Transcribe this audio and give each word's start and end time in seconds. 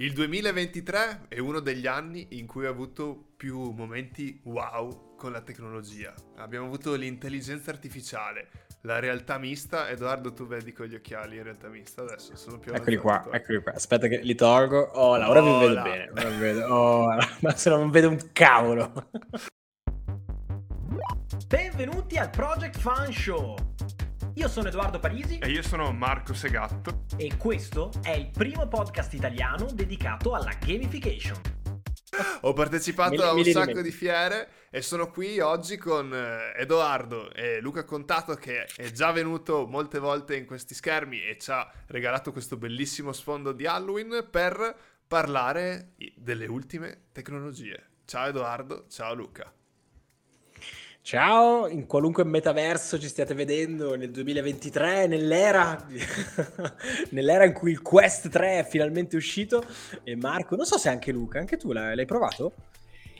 Il 0.00 0.12
2023 0.12 1.22
è 1.26 1.40
uno 1.40 1.58
degli 1.58 1.88
anni 1.88 2.24
in 2.38 2.46
cui 2.46 2.66
ho 2.66 2.70
avuto 2.70 3.30
più 3.36 3.70
momenti 3.70 4.40
wow 4.44 5.16
con 5.16 5.32
la 5.32 5.40
tecnologia. 5.40 6.14
Abbiamo 6.36 6.66
avuto 6.66 6.94
l'intelligenza 6.94 7.72
artificiale, 7.72 8.46
la 8.82 9.00
realtà 9.00 9.38
mista. 9.38 9.88
Edoardo, 9.88 10.32
tu 10.32 10.46
vedi 10.46 10.72
con 10.72 10.86
gli 10.86 10.94
occhiali 10.94 11.38
in 11.38 11.42
realtà 11.42 11.66
mista 11.66 12.02
adesso. 12.02 12.36
Sono 12.36 12.60
più 12.60 12.72
Eccoli 12.72 12.96
qua, 12.96 13.18
qua, 13.22 13.32
eccoli 13.32 13.60
qua. 13.60 13.72
Aspetta 13.74 14.06
che 14.06 14.18
li 14.18 14.36
tolgo. 14.36 14.78
Oh, 14.78 15.16
là, 15.16 15.28
ora 15.28 15.42
oh, 15.42 15.44
mi 15.44 15.58
vedo 15.58 15.74
là. 15.74 15.82
bene. 15.82 16.10
Ora 16.12 16.28
mi 16.28 16.38
vedo. 16.38 16.66
Oh, 16.68 17.16
ma 17.40 17.56
se 17.56 17.68
non 17.68 17.90
vedo 17.90 18.08
un 18.08 18.30
cavolo. 18.30 19.10
Benvenuti 21.48 22.16
al 22.18 22.30
Project 22.30 22.78
Fun 22.78 23.12
Show 23.12 23.56
io 24.38 24.46
sono 24.46 24.68
Edoardo 24.68 25.00
Parisi. 25.00 25.38
E 25.38 25.50
io 25.50 25.62
sono 25.62 25.90
Marco 25.92 26.32
Segatto. 26.32 27.06
E 27.16 27.36
questo 27.36 27.90
è 28.02 28.12
il 28.12 28.30
primo 28.30 28.68
podcast 28.68 29.12
italiano 29.14 29.64
dedicato 29.72 30.32
alla 30.32 30.56
gamification. 30.64 31.40
Ho 32.42 32.52
partecipato 32.52 33.10
mille, 33.10 33.24
a 33.24 33.32
un 33.32 33.44
sacco 33.44 33.66
mille. 33.70 33.82
di 33.82 33.90
fiere 33.90 34.48
e 34.70 34.80
sono 34.80 35.10
qui 35.10 35.40
oggi 35.40 35.76
con 35.76 36.14
eh, 36.14 36.52
Edoardo 36.56 37.32
e 37.34 37.60
Luca 37.60 37.84
Contato 37.84 38.36
che 38.36 38.64
è 38.64 38.92
già 38.92 39.10
venuto 39.10 39.66
molte 39.66 39.98
volte 39.98 40.36
in 40.36 40.46
questi 40.46 40.72
schermi 40.72 41.20
e 41.20 41.36
ci 41.36 41.50
ha 41.50 41.68
regalato 41.86 42.30
questo 42.30 42.56
bellissimo 42.56 43.12
sfondo 43.12 43.50
di 43.50 43.66
Halloween 43.66 44.28
per 44.30 44.76
parlare 45.08 45.94
delle 46.14 46.46
ultime 46.46 47.06
tecnologie. 47.10 47.88
Ciao 48.04 48.28
Edoardo, 48.28 48.86
ciao 48.88 49.14
Luca. 49.14 49.52
Ciao, 51.08 51.68
in 51.68 51.86
qualunque 51.86 52.22
metaverso 52.22 52.98
ci 52.98 53.06
stiate 53.06 53.32
vedendo 53.32 53.96
nel 53.96 54.10
2023, 54.10 55.06
nell'era, 55.06 55.74
nell'era 57.12 57.46
in 57.46 57.54
cui 57.54 57.70
il 57.70 57.80
Quest 57.80 58.28
3 58.28 58.58
è 58.58 58.64
finalmente 58.68 59.16
uscito. 59.16 59.64
E 60.04 60.16
Marco, 60.16 60.54
non 60.54 60.66
so 60.66 60.76
se 60.76 60.90
anche 60.90 61.10
Luca, 61.10 61.38
anche 61.38 61.56
tu 61.56 61.72
l'hai, 61.72 61.96
l'hai 61.96 62.04
provato? 62.04 62.52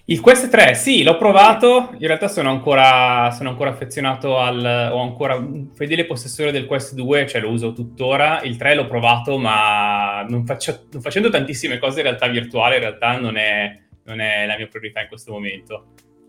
Il 0.05 0.21
Quest 0.21 0.51
3, 0.51 0.75
sì, 0.75 1.03
l'ho 1.03 1.17
provato. 1.17 1.95
In 1.97 2.07
realtà 2.07 2.29
sono 2.29 2.51
ancora, 2.51 3.31
sono 3.31 3.49
ancora 3.49 3.71
affezionato 3.71 4.37
al. 4.37 4.91
ho 4.93 5.01
ancora 5.01 5.37
un 5.37 5.71
fedele 5.73 6.05
possessore 6.05 6.53
del 6.53 6.67
Quest 6.67 6.93
2, 6.93 7.27
cioè 7.27 7.41
lo 7.41 7.49
uso 7.49 7.73
tuttora. 7.73 8.43
Il 8.43 8.59
3 8.59 8.75
l'ho 8.75 8.87
provato, 8.87 9.39
ma 9.39 10.27
non, 10.29 10.45
faccio, 10.45 10.89
non 10.93 11.01
facendo 11.01 11.31
tantissime 11.31 11.79
cose 11.79 12.01
in 12.01 12.05
realtà 12.05 12.29
virtuale, 12.29 12.75
in 12.75 12.83
realtà 12.83 13.17
non 13.17 13.39
è, 13.39 13.81
non 14.03 14.21
è 14.21 14.45
la 14.45 14.59
mia 14.59 14.67
priorità 14.67 15.01
in 15.01 15.09
questo 15.09 15.33
momento 15.33 15.87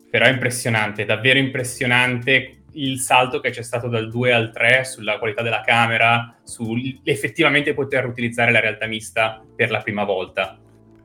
però 0.10 0.26
è 0.26 0.30
impressionante, 0.30 1.06
davvero 1.06 1.40
impressionante 1.40 2.64
il 2.74 3.00
salto 3.00 3.40
che 3.40 3.50
c'è 3.50 3.64
stato 3.64 3.88
dal 3.88 4.10
2 4.10 4.34
al 4.34 4.52
3 4.52 4.84
sulla 4.86 5.18
qualità 5.18 5.42
della 5.42 5.62
camera, 5.62 6.40
su 6.44 6.76
effettivamente 7.04 7.74
poter 7.74 8.06
utilizzare 8.06 8.52
la 8.52 8.60
realtà 8.60 8.86
mista 8.86 9.44
per 9.56 9.72
la 9.72 9.82
prima 9.82 10.04
volta. 10.04 10.60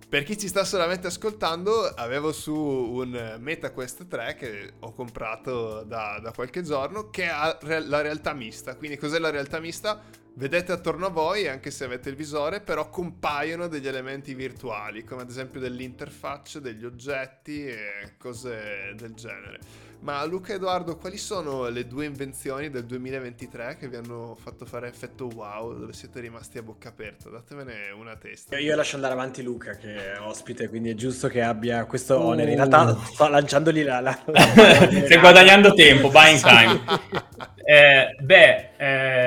Per 0.09 0.23
chi 0.23 0.39
ci 0.39 0.47
sta 0.47 0.65
solamente 0.65 1.09
ascoltando, 1.09 1.87
avevo 1.87 2.33
su 2.33 2.55
un 2.55 3.37
MetaQuest 3.41 4.07
3 4.07 4.37
che 4.39 4.73
ho 4.79 4.93
comprato 4.93 5.83
da, 5.83 6.21
da 6.23 6.31
qualche 6.31 6.63
giorno 6.63 7.11
che 7.11 7.27
ha 7.27 7.59
la 7.63 8.01
realtà 8.01 8.33
mista. 8.33 8.77
Quindi 8.77 8.97
cos'è 8.97 9.19
la 9.19 9.31
realtà 9.31 9.59
mista? 9.59 10.01
Vedete 10.37 10.73
attorno 10.73 11.07
a 11.07 11.11
voi, 11.11 11.47
anche 11.47 11.71
se 11.71 11.85
avete 11.85 12.09
il 12.09 12.17
visore, 12.17 12.61
però 12.61 12.91
compaiono 12.91 13.69
degli 13.69 13.87
elementi 13.87 14.35
virtuali, 14.35 15.05
come 15.05 15.23
ad 15.23 15.31
esempio 15.31 15.61
dell'interfaccia, 15.61 16.59
degli 16.59 16.85
oggetti 16.85 17.65
e 17.65 18.15
cose 18.19 18.95
del 18.97 19.15
genere. 19.15 19.61
Ma 20.01 20.23
Luca 20.25 20.53
e 20.53 20.57
Edoardo, 20.57 20.97
quali 20.97 21.17
sono 21.17 21.69
le 21.69 21.87
due 21.87 22.05
invenzioni 22.05 22.69
del 22.69 22.85
2023 22.85 23.79
che 23.79 23.89
vi 23.89 23.97
hanno 23.97 24.37
fatto 24.39 24.67
fare 24.67 24.87
effetto 24.87 25.31
wow, 25.33 25.79
dove 25.79 25.95
siete 25.95 26.21
rimasti 26.21 26.59
a 26.59 26.63
bocca 26.63 26.91
aperta? 26.91 27.31
Datemene 27.31 27.91
una 27.97 28.15
testa. 28.17 28.59
Io 28.59 28.77
lascio 28.77 28.97
andare 28.97 29.15
avanti 29.15 29.43
Luca 29.43 29.77
che 29.77 30.13
è 30.13 30.21
ospite, 30.21 30.69
quindi 30.69 30.91
è 30.91 30.95
giusto 30.95 31.29
che 31.29 31.41
abbia 31.41 31.87
questo 31.87 32.19
uh. 32.19 32.27
onere. 32.27 32.51
In 32.51 32.57
realtà 32.57 32.95
sto 33.03 33.29
lanciandogli 33.29 33.83
la... 33.83 34.01
la, 34.01 34.21
la 34.27 34.45
Stai 34.53 35.19
guadagnando 35.21 35.73
tempo, 35.73 36.11
buying 36.11 36.41
time. 36.41 36.83
eh, 37.65 38.15
beh, 38.21 38.73
eh, 38.77 39.24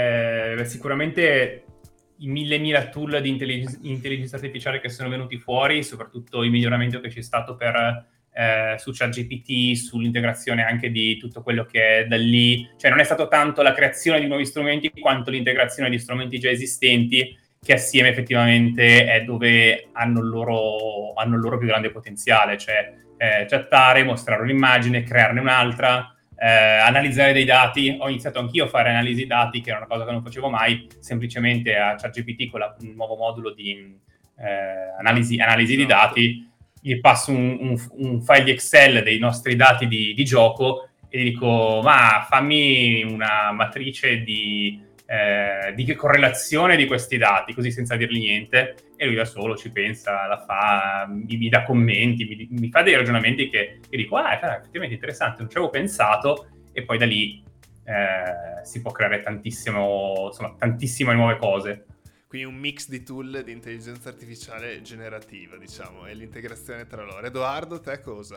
sicuramente 0.65 1.63
i 2.19 2.27
mille 2.27 2.57
mila 2.57 2.87
tool 2.87 3.21
di 3.21 3.29
intelligenza, 3.29 3.77
intelligenza 3.83 4.35
artificiale 4.35 4.79
che 4.79 4.89
sono 4.89 5.09
venuti 5.09 5.37
fuori, 5.37 5.83
soprattutto 5.83 6.43
il 6.43 6.51
miglioramento 6.51 6.99
che 6.99 7.09
c'è 7.09 7.21
stato 7.21 7.55
per 7.55 8.05
eh, 8.33 8.75
su 8.77 8.91
ChatGPT, 8.91 9.75
sull'integrazione 9.75 10.63
anche 10.63 10.91
di 10.91 11.17
tutto 11.17 11.41
quello 11.41 11.65
che 11.65 11.99
è 11.99 12.05
da 12.05 12.17
lì, 12.17 12.69
cioè 12.77 12.89
non 12.89 12.99
è 12.99 13.03
stato 13.03 13.27
tanto 13.27 13.61
la 13.61 13.73
creazione 13.73 14.19
di 14.19 14.27
nuovi 14.27 14.45
strumenti 14.45 14.91
quanto 14.99 15.31
l'integrazione 15.31 15.89
di 15.89 15.99
strumenti 15.99 16.39
già 16.39 16.49
esistenti 16.49 17.37
che 17.59 17.73
assieme 17.73 18.09
effettivamente 18.09 19.05
è 19.05 19.23
dove 19.23 19.89
hanno 19.91 20.21
il 20.21 20.29
loro, 20.29 21.13
hanno 21.13 21.35
il 21.35 21.41
loro 21.41 21.57
più 21.57 21.67
grande 21.67 21.89
potenziale, 21.89 22.57
cioè 22.57 22.93
eh, 23.17 23.45
chattare, 23.47 24.03
mostrare 24.03 24.43
un'immagine, 24.43 25.03
crearne 25.03 25.39
un'altra, 25.39 26.15
eh, 26.39 26.47
analizzare 26.47 27.33
dei 27.33 27.45
dati. 27.45 27.97
Ho 27.99 28.09
iniziato 28.09 28.39
anch'io 28.39 28.65
a 28.65 28.67
fare 28.67 28.89
analisi 28.89 29.25
dati, 29.25 29.61
che 29.61 29.69
era 29.69 29.79
una 29.79 29.87
cosa 29.87 30.05
che 30.05 30.11
non 30.11 30.23
facevo 30.23 30.49
mai, 30.49 30.87
semplicemente 30.99 31.75
a 31.75 31.95
ChatGPT 31.95 32.49
con 32.49 32.59
la, 32.59 32.75
il 32.81 32.95
nuovo 32.95 33.15
modulo 33.15 33.51
di 33.51 33.99
eh, 34.39 34.99
analisi, 34.99 35.37
analisi 35.39 35.75
di 35.75 35.83
esatto. 35.83 36.13
dati 36.13 36.51
gli 36.79 36.99
passo 36.99 37.31
un, 37.31 37.57
un, 37.59 37.87
un, 37.97 38.21
file 38.21 38.43
di 38.43 38.51
Excel 38.51 39.03
dei 39.03 39.17
nostri 39.17 39.55
dati 39.55 39.87
di, 39.87 40.13
di, 40.13 40.23
gioco 40.23 40.87
e 41.09 41.19
gli 41.19 41.23
dico, 41.31 41.81
ma 41.83 42.25
fammi 42.29 43.03
una 43.03 43.51
matrice 43.51 44.21
di, 44.21 44.79
eh, 45.09 45.73
di 45.73 45.95
correlazione 45.95 46.75
di 46.75 46.85
questi 46.85 47.17
dati, 47.17 47.53
così 47.53 47.71
senza 47.71 47.95
dirgli 47.95 48.19
niente, 48.19 48.75
e 48.97 49.05
lui 49.05 49.15
da 49.15 49.23
solo 49.23 49.55
ci 49.55 49.71
pensa, 49.71 50.27
la 50.27 50.43
fa, 50.45 51.07
mi, 51.09 51.37
mi 51.37 51.47
dà 51.47 51.63
commenti, 51.63 52.25
mi, 52.25 52.47
mi, 52.51 52.69
fa 52.69 52.81
dei 52.81 52.95
ragionamenti 52.95 53.49
che, 53.49 53.79
che 53.89 53.97
dico, 53.97 54.17
ah, 54.17 54.37
è 54.37 54.45
effettivamente 54.57 54.95
interessante, 54.95 55.41
non 55.41 55.49
ci 55.49 55.57
avevo 55.57 55.71
pensato, 55.71 56.49
e 56.73 56.83
poi 56.83 56.97
da 56.97 57.05
lì 57.05 57.41
eh, 57.85 58.65
si 58.65 58.81
può 58.81 58.91
creare 58.91 59.23
insomma, 59.25 60.55
tantissime 60.57 61.13
nuove 61.13 61.37
cose. 61.37 61.85
Quindi 62.27 62.47
un 62.47 62.55
mix 62.55 62.89
di 62.89 63.03
tool 63.03 63.41
di 63.45 63.53
intelligenza 63.53 64.09
artificiale 64.09 64.81
generativa, 64.81 65.55
diciamo, 65.55 66.05
e 66.05 66.13
l'integrazione 66.13 66.85
tra 66.85 67.05
loro. 67.05 67.25
Edoardo, 67.25 67.79
te 67.79 68.01
cosa? 68.01 68.35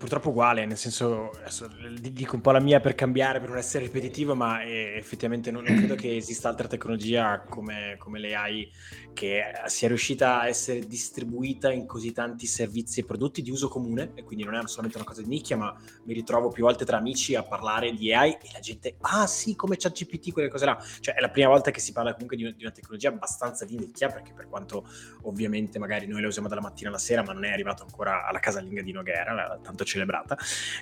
Purtroppo 0.00 0.30
uguale, 0.30 0.64
nel 0.64 0.78
senso, 0.78 1.28
adesso, 1.40 1.68
dico 2.00 2.34
un 2.34 2.40
po' 2.40 2.52
la 2.52 2.58
mia 2.58 2.80
per 2.80 2.94
cambiare, 2.94 3.38
per 3.38 3.50
non 3.50 3.58
essere 3.58 3.84
ripetitivo, 3.84 4.34
ma 4.34 4.62
eh, 4.62 4.94
effettivamente 4.96 5.50
non, 5.50 5.62
non, 5.62 5.76
credo 5.76 5.94
che 5.94 6.16
esista 6.16 6.48
altra 6.48 6.66
tecnologia 6.66 7.40
come, 7.46 7.96
come 7.98 8.18
l'AI 8.18 8.72
che 9.12 9.42
sia 9.66 9.88
riuscita 9.88 10.40
a 10.40 10.48
essere 10.48 10.86
distribuita 10.86 11.70
in 11.70 11.84
così 11.84 12.12
tanti 12.12 12.46
servizi 12.46 13.00
e 13.00 13.04
prodotti 13.04 13.42
di 13.42 13.50
uso 13.50 13.68
comune, 13.68 14.12
e 14.14 14.24
quindi 14.24 14.42
non 14.42 14.54
è 14.54 14.62
solamente 14.64 14.96
una 14.96 15.06
cosa 15.06 15.20
di 15.20 15.28
nicchia, 15.28 15.58
ma 15.58 15.78
mi 16.04 16.14
ritrovo 16.14 16.48
più 16.48 16.64
volte 16.64 16.86
tra 16.86 16.96
amici 16.96 17.34
a 17.34 17.42
parlare 17.42 17.92
di 17.92 18.14
AI 18.14 18.30
e 18.30 18.48
la 18.54 18.60
gente, 18.60 18.96
ah 19.02 19.26
sì, 19.26 19.54
come 19.54 19.76
c'è 19.76 19.90
GPT, 19.90 20.32
quelle 20.32 20.48
cose 20.48 20.64
là. 20.64 20.82
Cioè 21.00 21.14
è 21.14 21.20
la 21.20 21.28
prima 21.28 21.48
volta 21.48 21.70
che 21.70 21.80
si 21.80 21.92
parla 21.92 22.12
comunque 22.12 22.38
di 22.38 22.44
una, 22.44 22.52
di 22.52 22.62
una 22.62 22.72
tecnologia 22.72 23.10
abbastanza 23.10 23.66
di 23.66 23.76
nicchia, 23.76 24.08
perché 24.08 24.32
per 24.32 24.48
quanto 24.48 24.88
ovviamente 25.24 25.78
magari 25.78 26.06
noi 26.06 26.22
la 26.22 26.28
usiamo 26.28 26.48
dalla 26.48 26.62
mattina 26.62 26.88
alla 26.88 26.98
sera, 26.98 27.22
ma 27.22 27.34
non 27.34 27.44
è 27.44 27.52
arrivato 27.52 27.82
ancora 27.82 28.26
alla 28.26 28.38
casalinga 28.38 28.80
di 28.80 28.92
Noghera, 28.92 29.58
tanto 29.62 29.84
celebrata, 29.90 30.36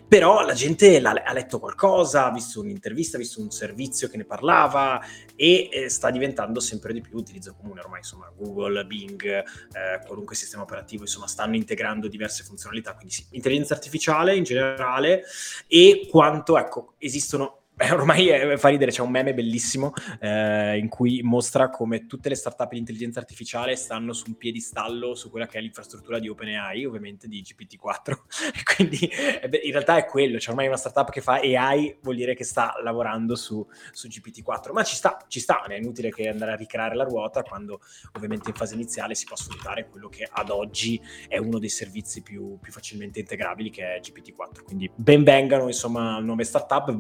però 0.07 0.45
la 0.45 0.53
gente 0.53 0.99
ha 0.99 1.33
letto 1.33 1.59
qualcosa, 1.59 2.27
ha 2.27 2.33
visto 2.33 2.61
un'intervista, 2.61 3.17
ha 3.17 3.21
visto 3.21 3.41
un 3.41 3.51
servizio 3.51 4.09
che 4.09 4.17
ne 4.17 4.25
parlava 4.25 5.01
e 5.35 5.69
eh, 5.73 5.89
sta 5.89 6.11
diventando 6.11 6.61
sempre 6.61 6.93
di 6.93 7.01
più 7.01 7.17
utilizzo 7.17 7.55
comune. 7.55 7.81
Ormai, 7.81 7.99
insomma 7.99 8.31
Google, 8.37 8.85
Bing, 8.85 9.25
eh, 9.25 10.07
qualunque 10.07 10.35
sistema 10.35 10.63
operativo, 10.63 11.03
insomma 11.03 11.27
stanno 11.27 11.57
integrando 11.57 12.09
diverse 12.09 12.45
funzionalità, 12.45 12.95
quindi 12.95 13.15
sì, 13.15 13.25
intelligenza 13.31 13.75
artificiale 13.75 14.37
in 14.37 14.45
generale 14.45 15.25
e 15.67 16.07
quanto, 16.11 16.59
ecco, 16.59 16.95
esistono 16.99 17.58
ormai 17.93 18.29
è, 18.29 18.57
fa 18.57 18.69
ridere, 18.69 18.91
c'è 18.91 19.03
un 19.03 19.11
meme 19.11 19.35
bellissimo 19.35 19.93
eh, 20.21 20.79
in 20.79 20.89
cui 20.89 21.21
mostra 21.23 21.71
come 21.71 22.07
tutte 22.07 22.29
le 22.29 22.35
startup 22.35 22.71
di 22.71 22.79
intelligenza 22.79 23.21
artificiale 23.21 23.77
stanno 23.77 24.13
su 24.13 24.25
un 24.27 24.37
piedistallo 24.37 25.15
su 25.15 25.31
quella 25.31 25.47
che 25.47 25.59
è 25.59 25.61
l'infrastruttura 25.61 26.19
di 26.19 26.29
OpenAI, 26.29 26.85
ovviamente 26.85 27.29
di 27.29 27.41
GPT-4. 27.43 28.13
e 28.55 28.63
quindi 28.75 29.07
eh, 29.07 29.61
in 29.63 29.73
realtà 29.73 29.97
è 29.97 30.07
quello, 30.07 30.39
c'è 30.39 30.51
ormai 30.51 30.67
una 30.67 30.77
startup 30.77 31.11
che 31.11 31.21
fa 31.21 31.35
AI, 31.35 31.99
vuol 32.03 32.17
dire 32.17 32.35
che 32.35 32.45
sta 32.45 32.75
lavorando 32.83 33.37
su, 33.37 33.65
su 33.93 34.09
GPT-4, 34.09 34.73
ma 34.73 34.83
ci 34.83 34.97
sta, 34.97 35.25
ci 35.29 35.39
sta, 35.39 35.63
è 35.65 35.75
inutile 35.75 36.11
che 36.11 36.29
andare 36.29 36.53
a 36.53 36.57
ricreare 36.57 36.97
la 36.97 37.05
ruota 37.05 37.43
quando 37.43 37.81
ovviamente 38.15 38.51
in 38.51 38.57
fase 38.57 38.75
iniziale 38.75 39.15
si 39.15 39.25
può 39.25 39.37
sfruttare 39.37 39.89
quello 39.89 40.09
che 40.09 40.27
ad 40.29 40.51
oggi 40.51 41.01
è 41.29 41.39
uno 41.39 41.59
dei 41.61 41.69
servizi 41.69 42.23
più, 42.23 42.59
più 42.61 42.73
facilmente 42.73 43.21
integrabili 43.21 43.71
che 43.71 43.95
è 43.95 44.01
GPT-4. 44.01 44.65
Quindi 44.65 44.91
benvengano 44.93 45.67
insomma 45.69 46.19
nuove 46.19 46.43
startup, 46.43 46.91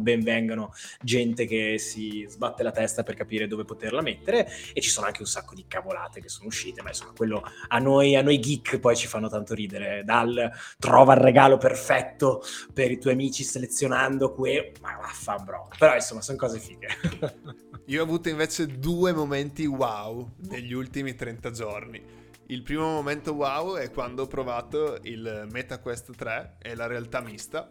gente 1.00 1.46
che 1.46 1.78
si 1.78 2.26
sbatte 2.28 2.62
la 2.62 2.70
testa 2.70 3.02
per 3.02 3.14
capire 3.14 3.46
dove 3.46 3.64
poterla 3.64 4.02
mettere 4.02 4.48
e 4.72 4.80
ci 4.80 4.90
sono 4.90 5.06
anche 5.06 5.20
un 5.20 5.26
sacco 5.26 5.54
di 5.54 5.64
cavolate 5.66 6.20
che 6.20 6.28
sono 6.28 6.46
uscite, 6.48 6.82
ma 6.82 6.88
insomma 6.88 7.12
quello 7.16 7.42
a 7.68 7.78
noi, 7.78 8.16
a 8.16 8.22
noi 8.22 8.38
geek 8.38 8.78
poi 8.78 8.96
ci 8.96 9.06
fanno 9.06 9.28
tanto 9.28 9.54
ridere, 9.54 10.02
dal 10.04 10.50
trova 10.78 11.14
il 11.14 11.20
regalo 11.20 11.56
perfetto 11.58 12.42
per 12.72 12.90
i 12.90 12.98
tuoi 12.98 13.14
amici 13.14 13.44
selezionando 13.44 14.32
que... 14.32 14.72
ma 14.80 14.96
vaffa 15.00 15.36
bro, 15.36 15.68
però 15.78 15.94
insomma 15.94 16.20
sono 16.20 16.38
cose 16.38 16.58
fighe. 16.58 16.88
Io 17.86 18.00
ho 18.00 18.04
avuto 18.04 18.28
invece 18.28 18.66
due 18.66 19.12
momenti 19.12 19.64
wow 19.64 20.34
negli 20.48 20.72
ultimi 20.72 21.14
30 21.14 21.50
giorni. 21.50 22.02
il 22.48 22.62
primo 22.62 22.84
momento 22.84 23.32
wow 23.32 23.76
è 23.76 23.90
quando 23.90 24.22
ho 24.22 24.26
provato 24.26 24.98
il 25.02 25.46
MetaQuest 25.50 26.14
3 26.14 26.56
e 26.60 26.74
la 26.74 26.86
realtà 26.86 27.20
mista 27.20 27.68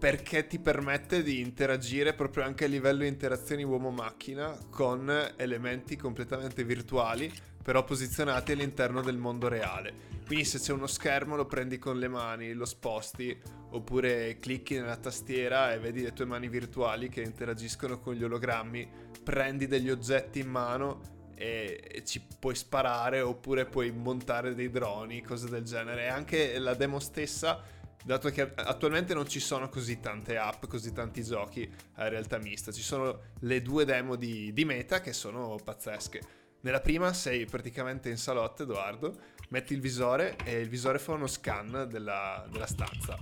perché 0.00 0.46
ti 0.46 0.58
permette 0.58 1.22
di 1.22 1.40
interagire 1.40 2.14
proprio 2.14 2.42
anche 2.42 2.64
a 2.64 2.68
livello 2.68 3.02
di 3.02 3.08
interazioni 3.08 3.64
uomo-macchina 3.64 4.56
con 4.70 5.12
elementi 5.36 5.94
completamente 5.94 6.64
virtuali 6.64 7.30
però 7.62 7.84
posizionati 7.84 8.52
all'interno 8.52 9.02
del 9.02 9.18
mondo 9.18 9.46
reale. 9.46 9.92
Quindi 10.26 10.46
se 10.46 10.58
c'è 10.58 10.72
uno 10.72 10.86
schermo 10.86 11.36
lo 11.36 11.44
prendi 11.44 11.78
con 11.78 11.98
le 11.98 12.08
mani, 12.08 12.54
lo 12.54 12.64
sposti 12.64 13.38
oppure 13.72 14.38
clicchi 14.38 14.78
nella 14.78 14.96
tastiera 14.96 15.72
e 15.72 15.78
vedi 15.78 16.02
le 16.02 16.14
tue 16.14 16.24
mani 16.24 16.48
virtuali 16.48 17.10
che 17.10 17.20
interagiscono 17.20 17.98
con 17.98 18.14
gli 18.14 18.24
ologrammi, 18.24 18.88
prendi 19.22 19.66
degli 19.66 19.90
oggetti 19.90 20.40
in 20.40 20.48
mano 20.48 21.18
e, 21.34 22.02
ci 22.06 22.24
puoi 22.38 22.54
sparare 22.54 23.20
oppure 23.20 23.66
puoi 23.66 23.90
montare 23.90 24.54
dei 24.54 24.70
droni, 24.70 25.20
cose 25.20 25.48
del 25.48 25.64
genere. 25.64 26.04
E 26.04 26.08
anche 26.08 26.58
la 26.58 26.74
demo 26.74 26.98
stessa, 26.98 27.62
dato 28.04 28.30
che 28.30 28.52
attualmente 28.54 29.14
non 29.14 29.28
ci 29.28 29.40
sono 29.40 29.68
così 29.68 30.00
tante 30.00 30.36
app, 30.36 30.66
così 30.66 30.92
tanti 30.92 31.22
giochi 31.22 31.70
a 31.94 32.08
realtà 32.08 32.38
mista, 32.38 32.72
ci 32.72 32.82
sono 32.82 33.20
le 33.40 33.62
due 33.62 33.84
demo 33.84 34.16
di, 34.16 34.52
di 34.52 34.64
meta 34.64 35.00
che 35.00 35.12
sono 35.12 35.58
pazzesche. 35.62 36.38
Nella 36.62 36.80
prima 36.80 37.12
sei 37.12 37.46
praticamente 37.46 38.10
in 38.10 38.18
salotto, 38.18 38.64
Edoardo, 38.64 39.18
metti 39.48 39.72
il 39.72 39.80
visore 39.80 40.36
e 40.44 40.60
il 40.60 40.68
visore 40.68 40.98
fa 40.98 41.12
uno 41.12 41.26
scan 41.26 41.86
della, 41.88 42.46
della 42.50 42.66
stanza 42.66 43.18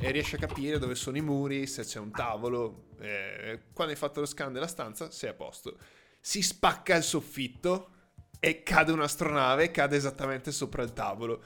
e 0.00 0.10
riesci 0.10 0.36
a 0.36 0.38
capire 0.38 0.78
dove 0.78 0.94
sono 0.94 1.18
i 1.18 1.20
muri, 1.20 1.66
se 1.66 1.84
c'è 1.84 1.98
un 1.98 2.10
tavolo. 2.10 2.88
quando 3.72 3.92
hai 3.92 3.98
fatto 3.98 4.20
lo 4.20 4.26
scan 4.26 4.52
della 4.52 4.66
stanza 4.66 5.10
sei 5.10 5.30
a 5.30 5.34
posto 5.34 5.76
si 6.24 6.40
spacca 6.40 6.94
il 6.94 7.02
soffitto 7.02 7.88
e 8.38 8.62
cade 8.62 8.92
un'astronave, 8.92 9.72
cade 9.72 9.96
esattamente 9.96 10.52
sopra 10.52 10.84
il 10.84 10.92
tavolo. 10.92 11.42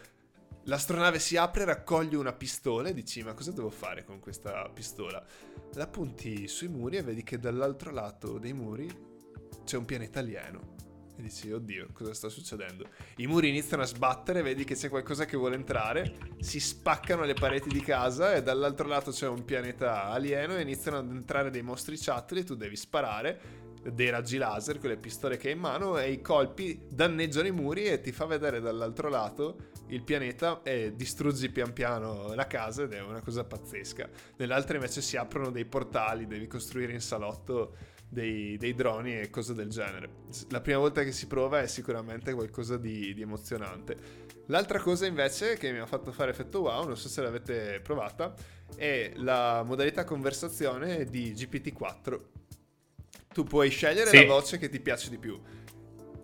L'astronave 0.69 1.21
si 1.21 1.37
apre, 1.37 1.65
raccoglie 1.65 2.17
una 2.17 2.33
pistola 2.33 2.89
e 2.89 2.95
dici 2.95 3.23
ma 3.23 3.35
cosa 3.35 3.53
devo 3.53 3.71
fare 3.71 4.05
con 4.05 4.19
questa 4.19 4.69
pistola? 4.69 5.25
La 5.75 5.87
punti 5.87 6.49
sui 6.49 6.67
muri 6.67 6.97
e 6.97 7.03
vedi 7.03 7.23
che 7.23 7.39
dall'altro 7.39 7.93
lato 7.93 8.39
dei 8.39 8.53
muri 8.53 8.91
c'è 9.65 9.77
un 9.77 9.85
pianeta 9.85 10.19
alieno. 10.19 10.75
E 11.17 11.23
dici, 11.23 11.51
oddio, 11.53 11.91
cosa 11.93 12.13
sta 12.13 12.29
succedendo? 12.29 12.89
I 13.19 13.29
muri 13.29 13.49
iniziano 13.49 13.85
a 13.85 13.87
sbattere, 13.87 14.43
vedi 14.43 14.65
che 14.65 14.75
c'è 14.75 14.89
qualcosa 14.89 15.25
che 15.25 15.37
vuole 15.37 15.55
entrare, 15.55 16.35
si 16.41 16.59
spaccano 16.59 17.23
le 17.23 17.35
pareti 17.35 17.69
di 17.69 17.81
casa 17.81 18.35
e 18.35 18.43
dall'altro 18.43 18.89
lato 18.89 19.13
c'è 19.13 19.29
un 19.29 19.45
pianeta 19.45 20.07
alieno 20.07 20.57
e 20.57 20.63
iniziano 20.63 20.99
ad 20.99 21.09
entrare 21.09 21.51
dei 21.51 21.63
mostri 21.63 21.97
chattel 21.97 22.39
e 22.39 22.45
tu 22.45 22.57
devi 22.57 22.75
sparare 22.75 23.65
dei 23.93 24.11
raggi 24.11 24.37
laser 24.37 24.81
con 24.81 24.89
le 24.89 24.97
pistole 24.97 25.37
che 25.37 25.47
hai 25.47 25.55
in 25.55 25.61
mano 25.61 25.97
e 25.97 26.11
i 26.11 26.21
colpi 26.21 26.87
danneggiano 26.89 27.47
i 27.47 27.53
muri 27.53 27.85
e 27.85 28.01
ti 28.01 28.11
fa 28.11 28.27
vedere 28.27 28.61
dall'altro 28.61 29.09
lato 29.09 29.57
il 29.89 30.03
pianeta 30.03 30.63
e 30.63 30.95
distruggi 30.95 31.49
pian 31.51 31.73
piano 31.73 32.35
la 32.35 32.47
casa 32.47 32.85
ed 32.85 32.93
è 32.93 33.01
una 33.01 33.21
cosa 33.21 33.45
pazzesca. 33.45 34.09
Nell'altra 34.37 34.77
invece 34.77 35.01
si 35.01 35.17
aprono 35.17 35.51
dei 35.51 35.65
portali, 35.65 36.27
devi 36.27 36.47
costruire 36.47 36.93
in 36.93 37.01
salotto 37.01 37.77
dei, 38.09 38.57
dei 38.57 38.75
droni 38.75 39.19
e 39.19 39.31
cose 39.31 39.55
del 39.55 39.69
genere. 39.69 40.09
La 40.51 40.61
prima 40.61 40.79
volta 40.79 41.03
che 41.03 41.13
si 41.13 41.27
prova 41.27 41.61
è 41.61 41.67
sicuramente 41.67 42.33
qualcosa 42.33 42.77
di, 42.77 43.15
di 43.15 43.23
emozionante. 43.23 44.25
L'altra 44.47 44.81
cosa 44.81 45.07
invece 45.07 45.57
che 45.57 45.73
mi 45.73 45.79
ha 45.79 45.87
fatto 45.87 46.13
fare 46.13 46.31
effetto 46.31 46.61
wow, 46.61 46.87
non 46.87 46.97
so 46.97 47.09
se 47.09 47.23
l'avete 47.23 47.81
provata, 47.83 48.35
è 48.77 49.13
la 49.17 49.63
modalità 49.65 50.05
conversazione 50.05 51.05
di 51.05 51.33
GPT-4 51.33 52.21
tu 53.37 53.45
puoi 53.45 53.69
scegliere 53.69 54.09
sì. 54.09 54.25
la 54.25 54.33
voce 54.33 54.57
che 54.57 54.71
ti 54.71 54.81
piace 54.81 55.11
di 55.11 55.19
più. 55.19 55.39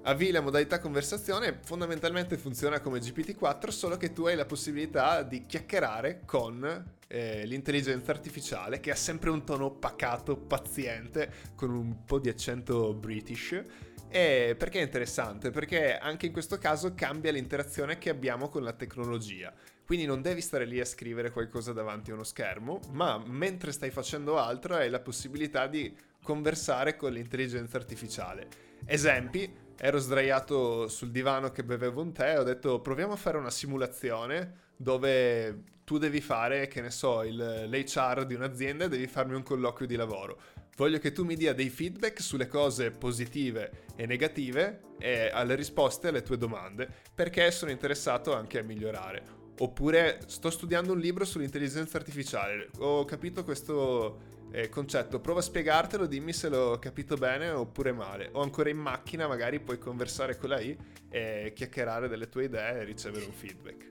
Avvii 0.05 0.33
la 0.33 0.41
modalità 0.41 0.81
conversazione, 0.81 1.61
fondamentalmente 1.63 2.37
funziona 2.37 2.81
come 2.81 2.99
GPT-4, 2.99 3.69
solo 3.69 3.97
che 3.97 4.13
tu 4.13 4.25
hai 4.25 4.35
la 4.35 4.47
possibilità 4.47 5.23
di 5.23 5.47
chiacchierare 5.47 6.23
con 6.25 6.85
eh, 7.07 7.47
l'intelligenza 7.47 8.11
artificiale 8.11 8.81
che 8.81 8.91
ha 8.91 8.97
sempre 8.97 9.31
un 9.31 9.45
tono 9.45 9.71
pacato, 9.71 10.37
paziente, 10.37 11.53
con 11.55 11.71
un 11.71 12.05
po' 12.05 12.19
di 12.19 12.29
accento 12.29 12.93
british. 12.95 13.63
E 14.09 14.57
perché 14.59 14.81
è 14.81 14.83
interessante? 14.83 15.51
Perché 15.51 15.97
anche 15.97 16.27
in 16.27 16.33
questo 16.33 16.59
caso 16.59 16.95
cambia 16.95 17.31
l'interazione 17.31 17.99
che 17.99 18.11
abbiamo 18.11 18.49
con 18.49 18.65
la 18.65 18.73
tecnologia. 18.73 19.53
Quindi 19.87 20.05
non 20.05 20.21
devi 20.21 20.41
stare 20.41 20.65
lì 20.65 20.81
a 20.81 20.85
scrivere 20.85 21.31
qualcosa 21.31 21.73
davanti 21.73 22.11
a 22.11 22.15
uno 22.15 22.25
schermo, 22.25 22.81
ma 22.91 23.23
mentre 23.25 23.71
stai 23.71 23.91
facendo 23.91 24.37
altro 24.37 24.75
hai 24.75 24.91
la 24.91 25.01
possibilità 25.01 25.69
di 25.69 25.95
conversare 26.25 26.97
con 26.97 27.13
l'intelligenza 27.13 27.77
artificiale. 27.77 28.71
Esempi, 28.85 29.62
ero 29.85 29.99
sdraiato 29.99 30.87
sul 30.87 31.11
divano 31.11 31.51
che 31.51 31.65
bevevo 31.65 32.03
un 32.03 32.13
tè 32.13 32.39
ho 32.39 32.45
detto 32.45 32.79
proviamo 32.81 33.15
a 33.15 33.17
fare 33.17 33.37
una 33.37 33.51
simulazione 33.51 34.71
dove 34.77 35.65
tu 35.83 35.99
devi 35.99 36.21
fare, 36.21 36.69
che 36.69 36.81
ne 36.81 36.91
so, 36.91 37.25
il, 37.25 37.37
l'HR 37.69 38.25
di 38.25 38.35
un'azienda 38.35 38.85
e 38.85 38.89
devi 38.89 39.09
farmi 39.09 39.35
un 39.35 39.43
colloquio 39.43 39.89
di 39.89 39.97
lavoro. 39.97 40.41
Voglio 40.77 40.99
che 40.99 41.11
tu 41.11 41.25
mi 41.25 41.35
dia 41.35 41.53
dei 41.53 41.69
feedback 41.69 42.21
sulle 42.21 42.47
cose 42.47 42.93
positive 42.93 43.87
e 43.97 44.07
negative 44.07 44.95
e 44.99 45.31
alle 45.33 45.57
risposte 45.57 46.09
alle 46.09 46.23
tue 46.23 46.39
domande, 46.39 46.89
perché 47.13 47.51
sono 47.51 47.73
interessato 47.73 48.35
anche 48.35 48.61
a 48.61 48.63
migliorare. 48.63 49.41
Oppure 49.59 50.21
sto 50.27 50.51
studiando 50.51 50.93
un 50.93 50.99
libro 51.01 51.25
sull'intelligenza 51.25 51.99
artificiale, 51.99 52.71
ho 52.79 53.05
capito 53.05 53.45
questo 53.45 54.31
eh, 54.53 54.69
concetto, 54.69 55.19
prova 55.19 55.41
a 55.41 55.43
spiegartelo, 55.43 56.07
dimmi 56.07 56.33
se 56.33 56.49
l'ho 56.49 56.79
capito 56.79 57.17
bene 57.17 57.49
oppure 57.51 57.93
male. 57.93 58.29
O 58.33 58.43
ancora 58.43 58.69
in 58.69 58.77
macchina 58.77 59.27
magari 59.27 59.61
puoi 59.61 59.79
conversare 59.79 60.37
con 60.37 60.51
lei 60.51 60.77
e 61.11 61.53
chiacchierare 61.55 62.07
delle 62.07 62.29
tue 62.29 62.45
idee 62.45 62.81
e 62.81 62.85
ricevere 62.85 63.25
un 63.25 63.33
feedback. 63.33 63.91